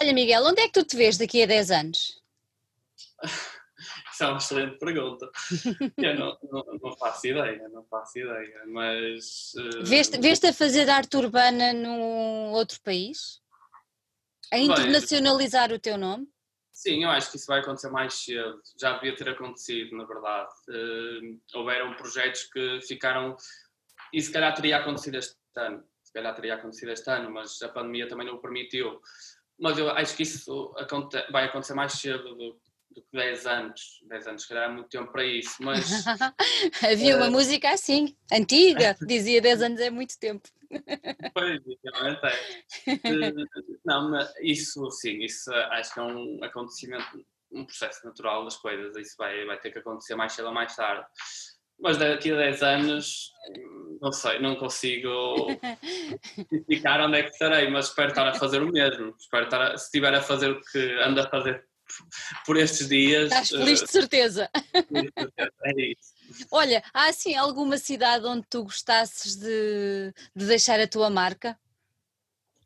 Olha 0.00 0.12
Miguel, 0.12 0.44
onde 0.44 0.62
é 0.62 0.66
que 0.66 0.72
tu 0.72 0.84
te 0.84 0.96
vês 0.96 1.16
daqui 1.16 1.42
a 1.42 1.46
10 1.46 1.70
anos? 1.70 2.22
Isso 4.22 4.24
é 4.24 4.28
uma 4.28 4.38
excelente 4.38 4.78
pergunta. 4.78 5.30
Eu 5.98 6.18
não, 6.18 6.38
não, 6.44 6.78
não, 6.80 6.96
faço 6.96 7.26
ideia, 7.26 7.68
não 7.68 7.84
faço 7.84 8.18
ideia, 8.18 8.62
mas. 8.66 9.52
Uh... 9.54 9.84
Veste, 9.84 10.18
veste 10.18 10.46
a 10.46 10.52
fazer 10.52 10.88
arte 10.88 11.16
urbana 11.16 11.72
num 11.72 12.52
outro 12.52 12.80
país? 12.82 13.40
A 14.52 14.58
internacionalizar 14.58 15.68
Bem, 15.68 15.76
o 15.76 15.80
teu 15.80 15.98
nome? 15.98 16.28
Sim, 16.70 17.02
eu 17.04 17.10
acho 17.10 17.30
que 17.30 17.36
isso 17.36 17.46
vai 17.46 17.60
acontecer 17.60 17.90
mais 17.90 18.14
cedo. 18.14 18.60
Já 18.80 18.94
devia 18.94 19.16
ter 19.16 19.28
acontecido, 19.30 19.96
na 19.96 20.04
verdade. 20.04 20.52
Uh, 20.68 21.40
houveram 21.54 21.94
projetos 21.94 22.44
que 22.44 22.80
ficaram. 22.82 23.36
E 24.12 24.20
se 24.20 24.30
calhar 24.30 24.54
teria 24.54 24.76
acontecido 24.76 25.16
este 25.16 25.34
ano. 25.56 25.82
Se 26.04 26.12
calhar 26.12 26.34
teria 26.34 26.54
acontecido 26.54 26.90
este 26.90 27.10
ano, 27.10 27.30
mas 27.30 27.60
a 27.62 27.68
pandemia 27.68 28.08
também 28.08 28.26
não 28.26 28.34
o 28.34 28.40
permitiu. 28.40 29.00
Mas 29.58 29.78
eu 29.78 29.90
acho 29.90 30.16
que 30.16 30.22
isso 30.22 30.74
vai 31.30 31.44
acontecer 31.46 31.74
mais 31.74 31.92
cedo 31.92 32.34
do, 32.34 32.60
do 32.94 33.02
que 33.02 33.08
10 33.12 33.46
anos. 33.46 34.00
10 34.08 34.26
anos, 34.26 34.42
se 34.42 34.48
calhar, 34.48 34.70
é 34.70 34.72
muito 34.72 34.88
tempo 34.88 35.10
para 35.10 35.24
isso. 35.24 35.56
Mas. 35.60 35.84
Havia 36.82 37.14
uh... 37.14 37.18
uma 37.18 37.30
música 37.30 37.70
assim, 37.70 38.16
antiga, 38.32 38.96
dizia 39.06 39.40
10 39.40 39.62
anos 39.62 39.80
é 39.80 39.90
muito 39.90 40.18
tempo. 40.18 40.48
Pois, 41.34 41.60
realmente 41.84 42.20
é. 42.24 43.72
Não, 43.84 44.10
mas 44.10 44.32
isso 44.40 44.90
sim, 44.90 45.22
isso 45.22 45.52
acho 45.52 45.92
que 45.92 46.00
é 46.00 46.02
um 46.02 46.42
acontecimento, 46.42 47.04
um 47.52 47.66
processo 47.66 48.06
natural 48.06 48.44
das 48.44 48.56
coisas, 48.56 48.96
isso 48.96 49.14
vai, 49.18 49.44
vai 49.44 49.60
ter 49.60 49.70
que 49.70 49.80
acontecer 49.80 50.14
mais 50.14 50.32
cedo 50.32 50.48
ou 50.48 50.54
mais 50.54 50.74
tarde. 50.74 51.06
Mas 51.78 51.98
daqui 51.98 52.32
a 52.32 52.36
10 52.36 52.62
anos, 52.62 53.32
não 54.00 54.12
sei, 54.12 54.38
não 54.38 54.56
consigo 54.56 55.48
explicar 56.50 57.00
onde 57.02 57.18
é 57.18 57.22
que 57.24 57.30
estarei, 57.30 57.68
mas 57.68 57.88
espero 57.88 58.08
estar 58.08 58.28
a 58.28 58.34
fazer 58.34 58.62
o 58.62 58.72
mesmo. 58.72 59.14
Espero 59.18 59.44
estar 59.44 59.60
a, 59.60 59.76
se 59.76 59.84
estiver 59.86 60.14
a 60.14 60.22
fazer 60.22 60.52
o 60.52 60.60
que 60.60 60.78
ando 61.02 61.20
a 61.20 61.28
fazer 61.28 61.66
por 62.46 62.56
estes 62.56 62.88
dias. 62.88 63.24
Estás 63.24 63.48
feliz 63.50 63.80
de 63.80 63.90
certeza. 63.90 64.50
É 65.64 65.72
isso. 65.90 66.12
Olha, 66.50 66.82
há 66.92 67.08
assim 67.08 67.34
alguma 67.34 67.76
cidade 67.76 68.24
onde 68.24 68.46
tu 68.48 68.64
gostasses 68.64 69.36
de, 69.36 70.12
de 70.34 70.46
deixar 70.46 70.80
a 70.80 70.88
tua 70.88 71.10
marca? 71.10 71.58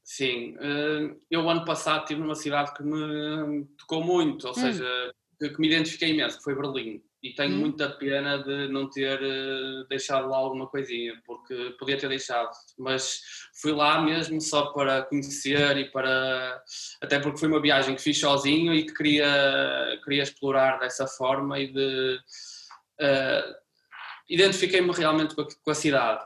Sim, 0.05 0.57
eh, 0.61 1.16
eu 1.29 1.51
ano 1.51 1.64
passado 1.64 2.03
estive 2.03 2.20
numa 2.20 2.37
cidade 2.37 2.72
que 2.74 2.83
me 2.83 3.64
tocou 3.77 4.05
muito, 4.05 4.47
ou 4.47 4.53
hum. 4.53 4.55
seja, 4.55 5.12
que 5.39 5.61
me 5.61 5.66
identifiquei 5.66 6.11
imenso, 6.11 6.39
que 6.39 6.45
foi 6.45 6.55
Berlim. 6.55 7.03
E 7.23 7.35
tenho 7.35 7.55
hum. 7.55 7.61
muita 7.61 7.89
pena 7.91 8.39
de 8.39 8.69
não 8.69 8.89
ter 8.89 9.21
eh, 9.23 9.85
deixado 9.89 10.29
lá 10.29 10.37
alguma 10.37 10.67
coisinha, 10.67 11.21
porque 11.25 11.75
podia 11.79 11.99
ter 11.99 12.09
deixado. 12.09 12.51
Mas 12.79 13.21
fui 13.61 13.73
lá 13.73 14.01
mesmo 14.01 14.41
só 14.41 14.67
para 14.67 15.03
conhecer 15.03 15.77
e 15.77 15.91
para. 15.91 16.62
Até 17.01 17.19
porque 17.19 17.39
foi 17.39 17.49
uma 17.49 17.61
viagem 17.61 17.97
que 17.97 18.03
fiz 18.03 18.19
sozinho 18.21 18.75
e 18.75 18.85
que 18.85 18.95
queria, 18.95 19.99
queria 20.05 20.23
explorar 20.23 20.79
dessa 20.79 21.07
forma 21.07 21.59
e 21.59 21.73
de 21.73 22.19
uh, 23.01 23.67
identifiquei-me 24.29 24.93
realmente 24.93 25.35
com 25.35 25.43
a, 25.43 25.47
com 25.47 25.71
a, 25.71 25.75
cidade 25.75 26.25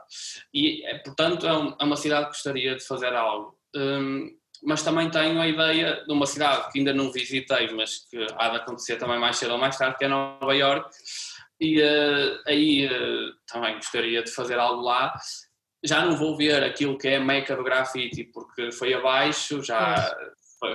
e, 0.53 0.85
eh, 0.85 0.97
portanto, 0.99 1.47
é, 1.47 1.53
um, 1.53 1.75
é, 1.79 1.83
uma 1.83 1.95
cidade 1.95 2.25
que 2.25 2.31
gostaria 2.31 2.75
de 2.75 2.83
fazer 2.83 3.13
algo. 3.13 3.57
Um, 3.75 4.40
mas 4.63 4.83
também 4.83 5.09
tenho 5.09 5.41
a 5.41 5.47
ideia 5.47 6.03
de 6.05 6.13
uma 6.13 6.25
cidade 6.25 6.71
que 6.71 6.79
ainda 6.79 6.93
não 6.93 7.11
visitei, 7.11 7.71
mas 7.71 7.99
que 8.09 8.25
há 8.35 8.49
de 8.49 8.57
acontecer 8.57 8.97
também 8.97 9.19
mais 9.19 9.37
cedo 9.37 9.53
ou 9.53 9.57
mais 9.57 9.77
tarde, 9.77 9.97
que 9.97 10.05
é 10.05 10.07
Nova 10.07 10.53
York, 10.55 10.89
e 11.59 11.81
uh, 11.81 12.41
aí 12.47 12.87
uh, 12.87 13.33
também 13.51 13.75
gostaria 13.75 14.23
de 14.23 14.31
fazer 14.31 14.59
algo 14.59 14.81
lá. 14.81 15.13
Já 15.83 16.05
não 16.05 16.15
vou 16.15 16.37
ver 16.37 16.63
aquilo 16.63 16.97
que 16.97 17.07
é 17.07 17.19
meca 17.19 17.55
do 17.55 17.63
grafite, 17.63 18.25
porque 18.25 18.71
foi 18.71 18.93
abaixo, 18.93 19.63
já 19.63 19.95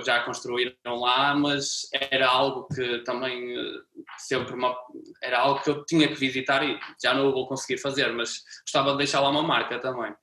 já 0.05 0.23
construíram 0.23 0.95
lá, 0.95 1.33
mas 1.33 1.87
era 1.93 2.27
algo 2.27 2.67
que 2.67 2.99
também 2.99 3.57
eh, 3.57 3.81
sempre 4.17 4.53
uma, 4.53 4.75
era 5.23 5.39
algo 5.39 5.61
que 5.61 5.69
eu 5.69 5.85
tinha 5.85 6.07
que 6.07 6.15
visitar 6.15 6.61
e 6.63 6.77
já 7.01 7.13
não 7.13 7.31
vou 7.31 7.47
conseguir 7.47 7.77
fazer, 7.77 8.11
mas 8.11 8.43
gostava 8.63 8.91
de 8.91 8.97
deixar 8.97 9.21
lá 9.21 9.29
uma 9.29 9.43
marca 9.43 9.79
também. 9.79 10.13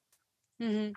Uhum. 0.61 0.93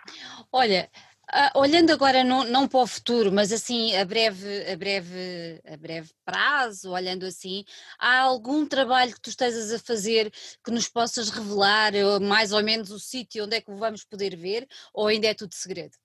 Olha, 0.51 0.89
uh, 1.33 1.59
olhando 1.59 1.91
agora 1.91 2.23
não, 2.23 2.43
não 2.43 2.67
para 2.67 2.79
o 2.79 2.87
futuro, 2.87 3.31
mas 3.31 3.51
assim 3.51 3.95
a 3.95 4.05
breve, 4.05 4.71
a 4.71 4.75
breve, 4.75 5.61
a 5.65 5.77
breve 5.77 6.09
prazo, 6.25 6.91
olhando 6.91 7.25
assim, 7.25 7.63
há 7.99 8.19
algum 8.19 8.65
trabalho 8.65 9.13
que 9.13 9.21
tu 9.21 9.29
estejas 9.29 9.71
a 9.71 9.79
fazer 9.79 10.31
que 10.63 10.71
nos 10.71 10.87
possas 10.87 11.29
revelar 11.29 11.93
mais 12.21 12.51
ou 12.51 12.63
menos 12.63 12.91
o 12.91 12.99
sítio 12.99 13.45
onde 13.45 13.57
é 13.57 13.61
que 13.61 13.71
o 13.71 13.77
vamos 13.77 14.03
poder 14.03 14.35
ver 14.35 14.67
ou 14.93 15.07
ainda 15.07 15.27
é 15.27 15.33
tudo 15.33 15.53
segredo? 15.53 15.95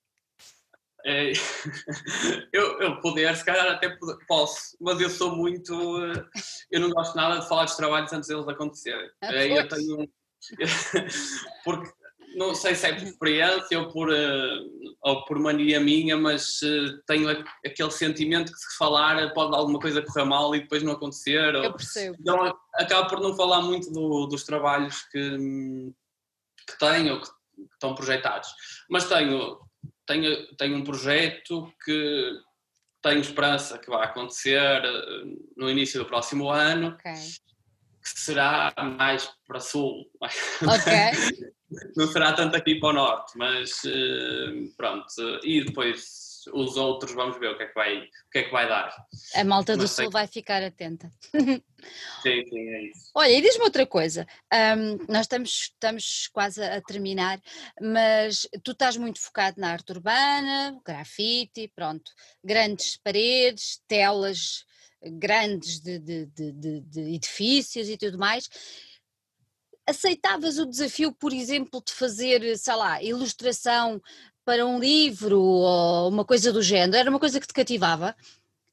É, 1.05 1.33
eu, 2.53 2.81
eu 2.81 3.01
poder, 3.01 3.35
se 3.37 3.45
calhar 3.45 3.67
até 3.67 3.97
posso, 4.29 4.77
mas 4.81 5.01
eu 5.01 5.11
sou 5.11 5.35
muito. 5.35 5.75
Eu 6.71 6.81
não 6.81 6.91
gosto 6.91 7.17
nada 7.17 7.41
de 7.41 7.49
falar 7.49 7.65
dos 7.65 7.75
trabalhos 7.75 8.13
antes 8.13 8.29
deles 8.29 8.47
acontecerem. 8.47 9.11
Ah, 9.21 9.35
é, 9.35 9.59
eu 9.59 9.69
tenho. 9.69 10.09
Porque 11.65 11.91
não 12.37 12.55
sei 12.55 12.75
se 12.75 12.87
é 12.87 12.95
por 12.95 13.03
experiência 13.03 13.79
ou 13.79 13.89
por, 13.89 14.13
eh, 14.13 14.59
ou 15.03 15.25
por 15.25 15.39
mania 15.39 15.81
minha, 15.81 16.17
mas 16.17 16.63
eh, 16.63 16.99
tenho 17.07 17.29
aquele 17.65 17.91
sentimento 17.91 18.53
que 18.53 18.59
se 18.59 18.77
falar 18.77 19.33
pode 19.33 19.55
alguma 19.55 19.79
coisa 19.79 20.03
correr 20.03 20.25
mal 20.25 20.55
e 20.55 20.61
depois 20.61 20.83
não 20.83 20.93
acontecer. 20.93 21.55
Eu 21.55 21.73
percebo. 21.73 22.17
Então 22.21 22.59
acabo 22.75 23.09
por 23.09 23.21
não 23.21 23.37
falar 23.37 23.63
muito 23.63 23.91
do, 23.93 24.27
dos 24.27 24.45
trabalhos 24.45 25.03
que, 25.11 25.39
que 26.67 26.79
tenho, 26.79 27.21
que 27.21 27.29
estão 27.75 27.95
projetados. 27.95 28.49
Mas 28.89 29.09
tenho 29.09 29.59
tenho, 30.07 30.57
tenho 30.57 30.77
um 30.77 30.85
projeto 30.85 31.73
que 31.85 32.33
tenho 33.03 33.21
esperança 33.21 33.79
que 33.79 33.91
vai 33.91 34.05
acontecer 34.05 34.61
eh, 34.61 35.25
no 35.57 35.71
início 35.71 35.99
do 36.01 36.07
próximo 36.07 36.51
ano, 36.51 36.89
okay. 36.89 37.15
que 37.15 38.21
será 38.21 38.73
mais 38.99 39.29
para 39.47 39.61
sul. 39.61 40.09
Okay. 40.21 41.53
Não 41.97 42.07
será 42.07 42.33
tanto 42.33 42.57
aqui 42.57 42.77
para 42.77 42.89
o 42.91 42.93
norte, 42.93 43.37
mas 43.37 43.83
eh, 43.85 44.71
pronto. 44.77 45.07
E 45.43 45.65
depois 45.65 46.33
os 46.53 46.77
outros 46.77 47.13
vamos 47.13 47.39
ver 47.39 47.51
o 47.51 47.57
que 47.57 47.63
é 47.63 47.67
que 47.67 47.75
vai, 47.75 47.99
o 47.99 48.31
que 48.33 48.39
é 48.39 48.43
que 48.45 48.51
vai 48.51 48.69
dar. 48.69 48.95
A 49.35 49.45
malta 49.45 49.77
do 49.77 49.87
Sul 49.87 50.11
vai 50.11 50.27
ficar 50.27 50.63
atenta. 50.63 51.11
Sim, 52.23 52.45
sim, 52.49 52.69
é 52.69 52.83
isso. 52.85 53.11
Olha, 53.15 53.31
e 53.33 53.41
diz-me 53.41 53.65
outra 53.65 53.85
coisa, 53.85 54.27
um, 54.53 55.13
nós 55.13 55.23
estamos, 55.23 55.51
estamos 55.51 56.29
quase 56.33 56.63
a 56.63 56.81
terminar, 56.81 57.41
mas 57.81 58.49
tu 58.63 58.73
estás 58.73 58.97
muito 58.97 59.21
focado 59.21 59.61
na 59.61 59.73
arte 59.73 59.91
urbana, 59.93 60.79
grafite, 60.85 61.71
pronto, 61.75 62.11
grandes 62.43 62.97
paredes, 62.97 63.81
telas 63.89 64.65
grandes 65.05 65.81
de, 65.81 65.99
de, 65.99 66.27
de, 66.27 66.81
de 66.81 67.01
edifícios 67.15 67.89
e 67.89 67.97
tudo 67.97 68.17
mais 68.19 68.49
aceitavas 69.89 70.59
o 70.59 70.67
desafio, 70.67 71.13
por 71.13 71.33
exemplo, 71.33 71.83
de 71.85 71.93
fazer, 71.93 72.57
sei 72.57 72.75
lá, 72.75 73.03
ilustração 73.03 74.01
para 74.45 74.67
um 74.67 74.79
livro 74.79 75.41
ou 75.41 76.09
uma 76.09 76.25
coisa 76.25 76.53
do 76.53 76.63
género? 76.63 76.97
Era 76.97 77.11
uma 77.11 77.21
coisa 77.21 77.41
que 77.41 77.47
te 77.47 77.55
cativava? 77.55 78.17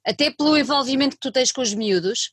Até 0.05 0.31
pelo 0.31 0.57
envolvimento 0.57 1.15
que 1.15 1.21
tu 1.21 1.31
tens 1.31 1.51
com 1.51 1.61
os 1.61 1.73
miúdos? 1.73 2.31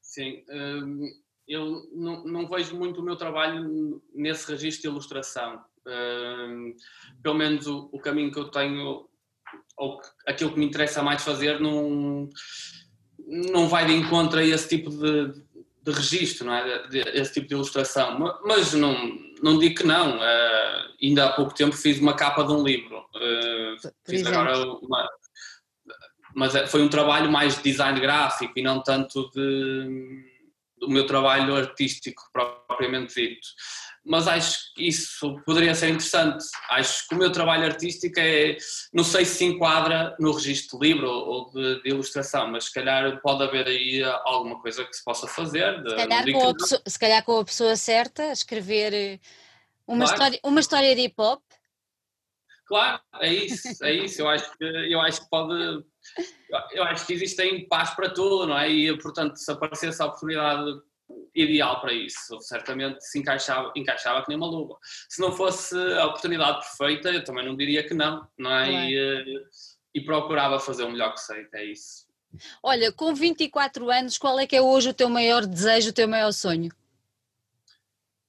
Sim, 0.00 0.44
hum, 0.48 1.10
eu 1.46 1.82
não, 1.92 2.48
vejo 2.48 2.76
muito 2.76 3.00
o 3.00 3.04
meu 3.04 3.16
trabalho 3.16 4.02
nesse 4.14 4.50
registro 4.50 4.82
de 4.82 4.88
ilustração. 4.88 5.62
Hum, 5.86 6.74
pelo 7.22 7.34
menos 7.34 7.66
o, 7.66 7.90
o 7.92 7.98
caminho 7.98 8.32
que 8.32 8.38
eu 8.38 8.50
tenho, 8.50 9.08
ou 9.76 10.00
aquilo 10.26 10.52
que 10.52 10.58
me 10.58 10.66
interessa 10.66 11.02
mais 11.02 11.22
fazer, 11.22 11.60
não, 11.60 12.28
não 13.26 13.68
vai 13.68 13.86
de 13.86 13.92
encontro 13.92 14.38
a 14.38 14.44
esse 14.44 14.68
tipo 14.68 14.90
de, 14.90 15.43
de 15.84 15.92
registro, 15.92 16.46
não 16.46 16.54
é? 16.54 16.88
De, 16.88 16.98
esse 17.10 17.34
tipo 17.34 17.46
de 17.46 17.54
ilustração. 17.54 18.18
Mas 18.44 18.72
não, 18.72 18.96
não 19.42 19.58
digo 19.58 19.76
que 19.76 19.86
não. 19.86 20.16
Uh, 20.16 20.94
ainda 21.02 21.26
há 21.26 21.32
pouco 21.32 21.54
tempo 21.54 21.76
fiz 21.76 21.98
uma 21.98 22.14
capa 22.14 22.42
de 22.42 22.52
um 22.52 22.62
livro. 22.62 22.98
Uh, 23.14 23.90
fiz 24.06 24.26
agora 24.26 24.56
uma, 24.82 25.08
mas 26.34 26.54
é, 26.54 26.66
foi 26.66 26.82
um 26.82 26.88
trabalho 26.88 27.30
mais 27.30 27.56
de 27.56 27.62
design 27.62 28.00
gráfico 28.00 28.52
e 28.56 28.62
não 28.62 28.82
tanto 28.82 29.30
de, 29.30 30.24
do 30.78 30.88
meu 30.88 31.06
trabalho 31.06 31.54
artístico 31.54 32.22
propriamente 32.32 33.14
dito. 33.14 33.46
Mas 34.04 34.28
acho 34.28 34.74
que 34.74 34.86
isso 34.86 35.40
poderia 35.46 35.74
ser 35.74 35.88
interessante. 35.88 36.44
Acho 36.70 37.08
que 37.08 37.14
o 37.14 37.18
meu 37.18 37.32
trabalho 37.32 37.64
artístico 37.64 38.20
é, 38.20 38.56
não 38.92 39.02
sei 39.02 39.24
se 39.24 39.44
enquadra 39.44 40.14
no 40.20 40.32
registro 40.32 40.78
de 40.78 40.88
livro 40.88 41.08
ou 41.08 41.50
de, 41.50 41.82
de 41.82 41.88
ilustração, 41.88 42.50
mas 42.50 42.64
se 42.64 42.72
calhar 42.72 43.20
pode 43.22 43.42
haver 43.42 43.66
aí 43.66 44.02
alguma 44.24 44.60
coisa 44.60 44.84
que 44.84 44.94
se 44.94 45.02
possa 45.02 45.26
fazer. 45.26 45.82
De, 45.82 45.90
se, 45.90 45.96
calhar 45.96 46.32
com 46.32 46.48
a 46.48 46.54
pessoa, 46.54 46.82
se 46.86 46.98
calhar 46.98 47.24
com 47.24 47.38
a 47.38 47.44
pessoa 47.44 47.76
certa, 47.76 48.32
escrever 48.32 48.92
eh, 48.92 49.20
uma, 49.86 50.04
claro. 50.04 50.12
história, 50.12 50.40
uma 50.44 50.60
história 50.60 50.94
de 50.94 51.00
hip 51.02 51.14
hop. 51.18 51.42
Claro, 52.66 53.00
é 53.20 53.32
isso, 53.32 53.84
é 53.84 53.92
isso. 53.92 54.20
Eu 54.20 54.28
acho 54.28 54.50
que, 54.58 54.64
eu 54.64 55.00
acho 55.00 55.22
que 55.22 55.30
pode 55.30 55.84
eu 56.72 56.84
acho 56.84 57.06
que 57.06 57.12
existem 57.12 57.66
paz 57.66 57.90
para 57.90 58.10
tudo, 58.10 58.46
não 58.46 58.58
é? 58.58 58.68
E, 58.70 58.96
portanto, 58.98 59.36
se 59.36 59.50
aparecesse 59.50 60.00
a 60.02 60.06
oportunidade 60.06 60.80
ideal 61.34 61.80
para 61.80 61.92
isso, 61.92 62.40
certamente 62.40 63.04
se 63.04 63.18
encaixava, 63.18 63.72
encaixava 63.76 64.22
que 64.22 64.28
nem 64.28 64.36
uma 64.36 64.46
luva. 64.46 64.78
Se 65.08 65.20
não 65.20 65.32
fosse 65.32 65.76
a 65.76 66.06
oportunidade 66.06 66.60
perfeita, 66.60 67.10
eu 67.10 67.24
também 67.24 67.44
não 67.44 67.56
diria 67.56 67.86
que 67.86 67.94
não, 67.94 68.26
não 68.38 68.52
é? 68.52 68.90
E, 68.90 68.96
eh, 68.96 69.24
e, 69.94 70.00
procurava 70.00 70.58
fazer 70.58 70.84
o 70.84 70.90
melhor 70.90 71.12
que 71.12 71.20
sei, 71.20 71.46
é 71.54 71.64
isso. 71.64 72.06
Olha, 72.62 72.92
com 72.92 73.14
24 73.14 73.90
anos, 73.90 74.18
qual 74.18 74.38
é 74.38 74.46
que 74.46 74.56
é 74.56 74.62
hoje 74.62 74.90
o 74.90 74.94
teu 74.94 75.08
maior 75.08 75.46
desejo, 75.46 75.90
o 75.90 75.92
teu 75.92 76.08
maior 76.08 76.32
sonho? 76.32 76.70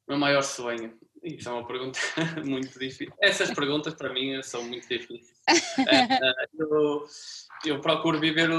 O 0.08 0.12
meu 0.12 0.20
maior 0.20 0.44
sonho? 0.44 0.98
Isso 1.24 1.50
é 1.50 1.52
uma 1.52 1.66
pergunta 1.66 2.00
muito 2.46 2.78
difícil. 2.78 3.12
Essas 3.20 3.52
perguntas 3.52 3.96
para 3.96 4.14
mim 4.14 4.42
são 4.44 4.64
muito 4.64 4.88
difíceis. 4.88 5.35
É, 5.48 6.48
eu, 6.58 7.06
eu 7.66 7.80
procuro 7.80 8.20
viver 8.20 8.50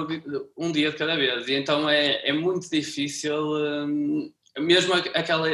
um 0.56 0.70
dia 0.70 0.90
de 0.90 0.96
cada 0.96 1.16
vez 1.16 1.48
e 1.48 1.54
então 1.54 1.88
é, 1.88 2.28
é 2.28 2.32
muito 2.32 2.70
difícil, 2.70 3.34
hum, 3.34 4.32
mesmo 4.58 4.94
aquela. 4.94 5.48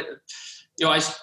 Eu 0.79 0.91
acho 0.91 1.11
que 1.11 1.19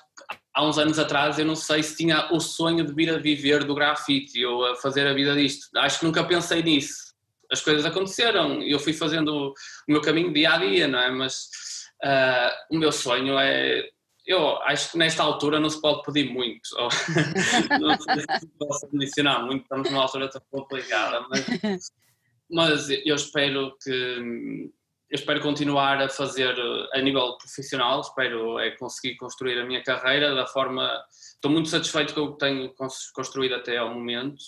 há 0.55 0.65
uns 0.65 0.79
anos 0.79 0.99
atrás 0.99 1.39
eu 1.39 1.45
não 1.45 1.57
sei 1.57 1.83
se 1.83 1.97
tinha 1.97 2.33
o 2.33 2.41
sonho 2.41 2.85
de 2.85 2.93
vir 2.93 3.11
a 3.11 3.19
viver 3.19 3.65
do 3.65 3.75
grafite 3.75 4.45
ou 4.45 4.67
a 4.67 4.77
fazer 4.77 5.07
a 5.07 5.15
vida 5.15 5.35
disto. 5.35 5.69
Acho 5.77 6.01
que 6.01 6.07
nunca 6.07 6.25
pensei 6.25 6.63
nisso. 6.63 7.11
As 7.51 7.61
coisas 7.61 7.85
aconteceram 7.85 8.63
e 8.63 8.71
eu 8.71 8.79
fui 8.79 8.93
fazendo 8.93 9.49
o 9.49 9.55
meu 9.89 10.01
caminho 10.01 10.33
dia 10.33 10.55
a 10.55 10.59
dia, 10.59 10.87
não 10.87 11.01
é? 11.01 11.11
Mas 11.11 11.49
uh, 12.05 12.75
o 12.75 12.79
meu 12.79 12.93
sonho 12.93 13.39
é 13.39 13.89
eu 14.27 14.57
acho 14.63 14.93
que 14.93 14.99
nesta 14.99 15.23
altura 15.23 15.59
não 15.59 15.71
se 15.71 15.81
pode 15.81 16.03
pedir 16.03 16.31
muito, 16.31 16.69
ou, 16.77 16.89
não 17.81 17.99
se 17.99 18.47
posso 18.59 18.89
condicionar 18.89 19.45
muito, 19.45 19.63
estamos 19.63 19.91
numa 19.91 20.03
altura 20.03 20.29
tão 20.29 20.43
complicada, 20.51 21.27
mas, 21.29 21.93
mas 22.51 22.91
eu 22.91 23.15
espero 23.15 23.77
que 23.83 24.71
eu 25.11 25.17
espero 25.17 25.41
continuar 25.41 26.01
a 26.01 26.09
fazer 26.09 26.55
a 26.93 27.01
nível 27.01 27.37
profissional, 27.37 28.01
espero 28.01 28.61
é 28.61 28.71
conseguir 28.71 29.17
construir 29.17 29.59
a 29.59 29.67
minha 29.67 29.83
carreira 29.83 30.37
da 30.37 30.47
forma. 30.47 30.89
Estou 31.11 31.51
muito 31.51 31.69
satisfeito 31.69 32.15
com 32.15 32.21
o 32.21 32.33
que 32.33 32.39
tenho 32.39 32.73
construído 33.13 33.57
até 33.57 33.79
ao 33.79 33.93
momento 33.93 34.41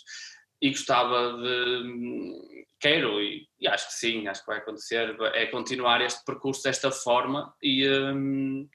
e 0.60 0.70
gostava 0.70 1.36
de. 1.36 2.62
Quero 2.78 3.20
e, 3.20 3.48
e 3.60 3.66
acho 3.66 3.88
que 3.88 3.94
sim, 3.94 4.28
acho 4.28 4.42
que 4.42 4.46
vai 4.46 4.58
acontecer, 4.58 5.16
é 5.34 5.46
continuar 5.46 6.00
este 6.00 6.24
percurso 6.24 6.62
desta 6.62 6.92
forma 6.92 7.52
e. 7.60 7.88
Hum, 7.88 8.68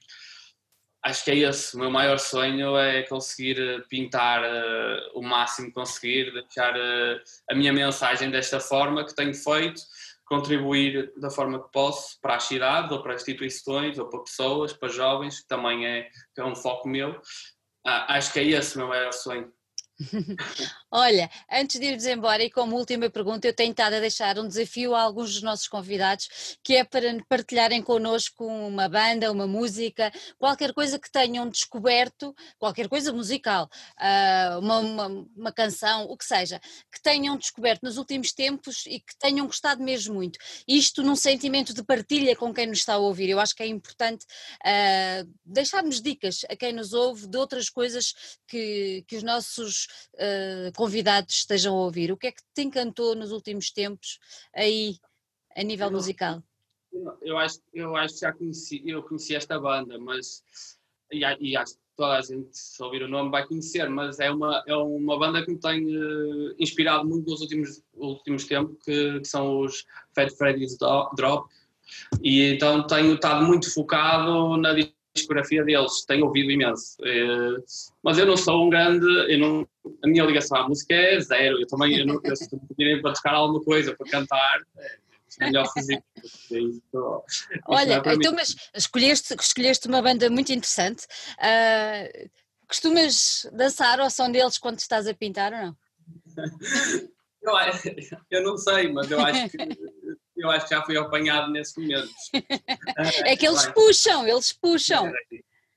acho 1.08 1.24
que 1.24 1.30
é 1.30 1.36
esse. 1.36 1.74
O 1.74 1.80
meu 1.80 1.90
maior 1.90 2.18
sonho 2.18 2.76
é 2.76 3.02
conseguir 3.02 3.58
eh, 3.58 3.80
pintar 3.88 4.42
uh, 4.42 5.18
o 5.18 5.22
máximo 5.22 5.68
que 5.68 5.74
conseguir, 5.74 6.32
deixar 6.32 6.76
uh, 6.76 7.20
a 7.50 7.54
minha 7.54 7.72
mensagem 7.72 8.30
desta 8.30 8.60
forma 8.60 9.04
que 9.04 9.14
tenho 9.14 9.34
feito, 9.34 9.80
contribuir 10.26 11.12
da 11.16 11.30
forma 11.30 11.62
que 11.62 11.72
posso 11.72 12.20
para 12.20 12.36
a 12.36 12.40
cidade, 12.40 12.92
ou 12.92 13.02
para 13.02 13.14
instituições, 13.14 13.98
ou 13.98 14.08
para 14.08 14.20
pessoas, 14.20 14.72
para 14.72 14.88
jovens, 14.88 15.40
que 15.40 15.48
também 15.48 15.86
é, 15.86 16.10
é 16.36 16.44
um 16.44 16.54
foco 16.54 16.86
meu. 16.86 17.20
Ah, 17.86 18.16
acho 18.16 18.32
que 18.32 18.40
é 18.40 18.44
esse 18.44 18.76
o 18.76 18.78
meu 18.78 18.88
maior 18.88 19.12
sonho. 19.12 19.50
Olha, 20.90 21.28
antes 21.52 21.78
de 21.78 21.84
irmos 21.84 22.06
embora 22.06 22.42
e 22.42 22.50
como 22.50 22.74
última 22.74 23.10
pergunta, 23.10 23.46
eu 23.46 23.52
tenho 23.52 23.72
estado 23.72 23.96
a 23.96 24.00
deixar 24.00 24.38
um 24.38 24.48
desafio 24.48 24.94
a 24.94 25.02
alguns 25.02 25.34
dos 25.34 25.42
nossos 25.42 25.68
convidados, 25.68 26.56
que 26.64 26.76
é 26.76 26.82
para 26.82 27.06
partilharem 27.28 27.82
connosco 27.82 28.46
uma 28.46 28.88
banda, 28.88 29.30
uma 29.30 29.46
música, 29.46 30.10
qualquer 30.38 30.72
coisa 30.72 30.98
que 30.98 31.10
tenham 31.10 31.46
descoberto, 31.46 32.34
qualquer 32.58 32.88
coisa 32.88 33.12
musical, 33.12 33.68
ah, 33.98 34.58
uma, 34.62 34.78
uma, 34.78 35.26
uma 35.36 35.52
canção, 35.52 36.04
o 36.04 36.16
que 36.16 36.24
seja, 36.24 36.58
que 36.90 37.02
tenham 37.02 37.36
descoberto 37.36 37.82
nos 37.82 37.98
últimos 37.98 38.32
tempos 38.32 38.86
e 38.86 38.98
que 38.98 39.14
tenham 39.18 39.46
gostado 39.46 39.82
mesmo 39.82 40.14
muito. 40.14 40.38
Isto 40.66 41.02
num 41.02 41.16
sentimento 41.16 41.74
de 41.74 41.84
partilha 41.84 42.34
com 42.34 42.54
quem 42.54 42.66
nos 42.66 42.78
está 42.78 42.94
a 42.94 42.98
ouvir. 42.98 43.28
Eu 43.28 43.40
acho 43.40 43.54
que 43.54 43.62
é 43.62 43.66
importante 43.66 44.24
uh, 44.64 45.30
deixarmos 45.44 46.00
dicas 46.00 46.46
a 46.48 46.56
quem 46.56 46.72
nos 46.72 46.94
ouve 46.94 47.26
de 47.26 47.36
outras 47.36 47.68
coisas 47.68 48.14
que, 48.46 49.04
que 49.06 49.16
os 49.16 49.22
nossos 49.22 49.86
uh, 50.14 50.77
convidados 50.78 51.34
estejam 51.34 51.74
a 51.74 51.80
ouvir. 51.80 52.12
O 52.12 52.16
que 52.16 52.28
é 52.28 52.32
que 52.32 52.42
te 52.54 52.62
encantou 52.62 53.16
nos 53.16 53.32
últimos 53.32 53.72
tempos 53.72 54.20
aí, 54.54 54.96
a 55.56 55.64
nível 55.64 55.90
musical? 55.90 56.40
Eu 57.20 57.36
acho, 57.36 57.58
eu 57.74 57.96
acho 57.96 58.14
que 58.14 58.20
já 58.20 58.32
conheci, 58.32 58.80
eu 58.86 59.02
conheci 59.02 59.34
esta 59.34 59.58
banda, 59.58 59.98
mas 59.98 60.44
e, 61.10 61.24
e 61.40 61.56
acho 61.56 61.74
que 61.74 61.80
toda 61.96 62.16
a 62.16 62.20
gente, 62.20 62.56
se 62.56 62.80
ouvir 62.80 63.02
o 63.02 63.08
nome, 63.08 63.28
vai 63.28 63.44
conhecer, 63.44 63.90
mas 63.90 64.20
é 64.20 64.30
uma, 64.30 64.62
é 64.68 64.76
uma 64.76 65.18
banda 65.18 65.44
que 65.44 65.50
me 65.50 65.58
tem 65.58 65.84
uh, 65.84 66.54
inspirado 66.60 67.04
muito 67.04 67.28
nos 67.28 67.40
últimos, 67.40 67.82
últimos 67.94 68.44
tempos, 68.44 68.76
que, 68.84 69.18
que 69.18 69.26
são 69.26 69.60
os 69.60 69.84
Fat 70.14 70.30
Freddy's 70.30 70.78
Drop, 70.78 71.52
e 72.22 72.54
então 72.54 72.86
tenho 72.86 73.14
estado 73.14 73.44
muito 73.44 73.72
focado 73.74 74.56
na 74.56 74.72
discografia 75.18 75.64
deles, 75.64 76.04
tenho 76.06 76.26
ouvido 76.26 76.50
imenso. 76.50 76.96
Uh, 77.00 77.62
mas 78.02 78.18
eu 78.18 78.26
não 78.26 78.36
sou 78.36 78.66
um 78.66 78.70
grande, 78.70 79.06
eu 79.32 79.38
não, 79.38 79.68
a 80.02 80.08
minha 80.08 80.24
ligação 80.24 80.58
à 80.58 80.68
música 80.68 80.94
é 80.94 81.20
zero. 81.20 81.60
Eu 81.60 81.66
também, 81.66 81.98
eu 81.98 82.06
não, 82.06 82.20
eu, 82.24 82.36
se 82.36 82.48
pedirem 82.68 83.00
para 83.02 83.12
tocar 83.12 83.34
alguma 83.34 83.62
coisa, 83.62 83.94
para 83.94 84.10
cantar, 84.10 84.60
é 85.40 85.46
melhor 85.46 85.66
fazer 85.72 86.02
isso. 86.50 87.22
Olha, 87.66 88.02
é 88.04 88.14
então, 88.14 88.32
mas 88.32 88.56
escolheste, 88.74 89.34
escolheste 89.38 89.88
uma 89.88 90.02
banda 90.02 90.28
muito 90.30 90.52
interessante. 90.52 91.06
Uh, 91.38 92.30
costumas 92.66 93.48
dançar 93.52 94.00
ao 94.00 94.10
som 94.10 94.30
deles 94.30 94.58
quando 94.58 94.78
estás 94.78 95.06
a 95.06 95.14
pintar 95.14 95.52
ou 95.52 95.58
não? 95.58 95.76
Eu, 97.40 97.54
eu 98.30 98.42
não 98.42 98.58
sei, 98.58 98.92
mas 98.92 99.10
eu 99.10 99.18
acho 99.20 99.48
que 99.48 99.56
eu 100.38 100.50
acho 100.50 100.68
que 100.68 100.74
já 100.74 100.82
fui 100.82 100.96
apanhado 100.96 101.50
nesses 101.50 101.76
momentos. 101.76 102.12
é 103.24 103.36
que 103.36 103.46
eles 103.46 103.66
puxam, 103.66 104.26
eles 104.26 104.52
puxam. 104.52 105.12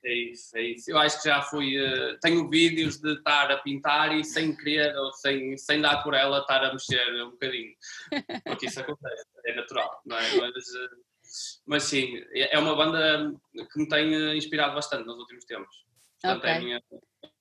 É 0.03 0.13
isso, 0.13 0.57
é 0.57 0.61
isso. 0.63 0.91
Eu 0.91 0.97
acho 0.97 1.21
que 1.21 1.29
já 1.29 1.41
fui. 1.43 1.77
Uh, 1.77 2.17
tenho 2.21 2.49
vídeos 2.49 2.99
de 2.99 3.13
estar 3.13 3.51
a 3.51 3.57
pintar 3.57 4.17
e 4.17 4.23
sem 4.23 4.55
querer 4.55 4.95
ou 4.95 5.13
sem, 5.13 5.55
sem 5.57 5.79
dar 5.79 6.01
por 6.01 6.15
ela 6.15 6.39
estar 6.39 6.63
a 6.63 6.73
mexer 6.73 7.23
um 7.23 7.31
bocadinho. 7.31 7.71
Porque 8.45 8.65
isso 8.65 8.79
acontece, 8.79 9.25
é 9.45 9.55
natural, 9.55 10.01
não 10.05 10.17
é? 10.17 10.37
Mas, 10.37 10.65
uh, 10.67 10.89
mas 11.67 11.83
sim, 11.83 12.17
é, 12.33 12.55
é 12.55 12.59
uma 12.59 12.75
banda 12.75 13.31
que 13.53 13.79
me 13.79 13.87
tem 13.87 14.35
inspirado 14.35 14.73
bastante 14.73 15.05
nos 15.05 15.19
últimos 15.19 15.45
tempos. 15.45 15.85
Portanto, 16.19 16.39
okay. 16.39 16.49
é 16.49 16.57
a 16.57 16.61
minha, 16.61 16.81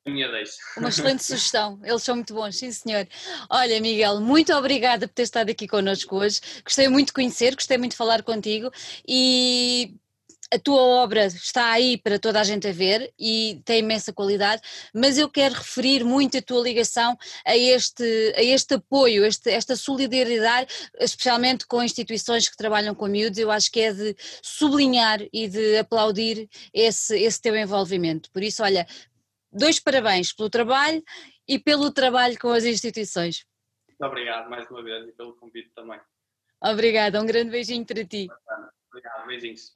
minha 0.06 0.30
deixa. 0.30 0.56
Uma 0.76 0.88
excelente 0.88 1.22
sugestão, 1.22 1.78
eles 1.84 2.02
são 2.02 2.16
muito 2.16 2.34
bons, 2.34 2.56
sim 2.56 2.72
senhor. 2.72 3.06
Olha, 3.48 3.80
Miguel, 3.80 4.20
muito 4.20 4.52
obrigada 4.54 5.06
por 5.06 5.14
ter 5.14 5.22
estado 5.22 5.50
aqui 5.50 5.68
connosco 5.68 6.16
hoje. 6.16 6.40
Gostei 6.64 6.88
muito 6.88 7.08
de 7.08 7.12
conhecer, 7.12 7.54
gostei 7.54 7.76
muito 7.76 7.92
de 7.92 7.96
falar 7.98 8.22
contigo 8.22 8.70
e 9.06 9.94
a 10.52 10.58
tua 10.58 10.80
obra 10.80 11.26
está 11.26 11.70
aí 11.70 11.96
para 11.96 12.18
toda 12.18 12.40
a 12.40 12.44
gente 12.44 12.66
a 12.66 12.72
ver 12.72 13.12
e 13.18 13.62
tem 13.64 13.78
imensa 13.78 14.12
qualidade, 14.12 14.60
mas 14.92 15.16
eu 15.16 15.28
quero 15.28 15.54
referir 15.54 16.04
muito 16.04 16.36
a 16.36 16.42
tua 16.42 16.60
ligação 16.60 17.16
a 17.46 17.56
este, 17.56 18.34
a 18.36 18.42
este 18.42 18.74
apoio, 18.74 19.24
este, 19.24 19.48
esta 19.50 19.76
solidariedade, 19.76 20.66
especialmente 20.98 21.66
com 21.66 21.82
instituições 21.82 22.48
que 22.48 22.56
trabalham 22.56 22.94
com 22.96 23.06
miúdos, 23.06 23.38
eu 23.38 23.50
acho 23.50 23.70
que 23.70 23.80
é 23.80 23.92
de 23.92 24.16
sublinhar 24.42 25.20
e 25.32 25.46
de 25.46 25.78
aplaudir 25.78 26.48
esse, 26.74 27.16
esse 27.16 27.40
teu 27.40 27.56
envolvimento. 27.56 28.28
Por 28.32 28.42
isso, 28.42 28.62
olha, 28.64 28.86
dois 29.52 29.80
parabéns 29.80 30.32
pelo 30.32 30.50
trabalho 30.50 31.02
e 31.46 31.58
pelo 31.58 31.90
trabalho 31.90 32.38
com 32.38 32.50
as 32.50 32.64
instituições. 32.64 33.44
Muito 33.88 34.04
obrigado 34.04 34.48
mais 34.48 34.70
uma 34.70 34.82
vez 34.82 35.08
e 35.08 35.12
pelo 35.12 35.34
convite 35.34 35.70
também. 35.74 36.00
Obrigada, 36.62 37.20
um 37.20 37.26
grande 37.26 37.50
beijinho 37.50 37.84
para 37.84 38.04
ti. 38.04 38.28
Obrigado, 38.88 39.26
beijinhos. 39.26 39.72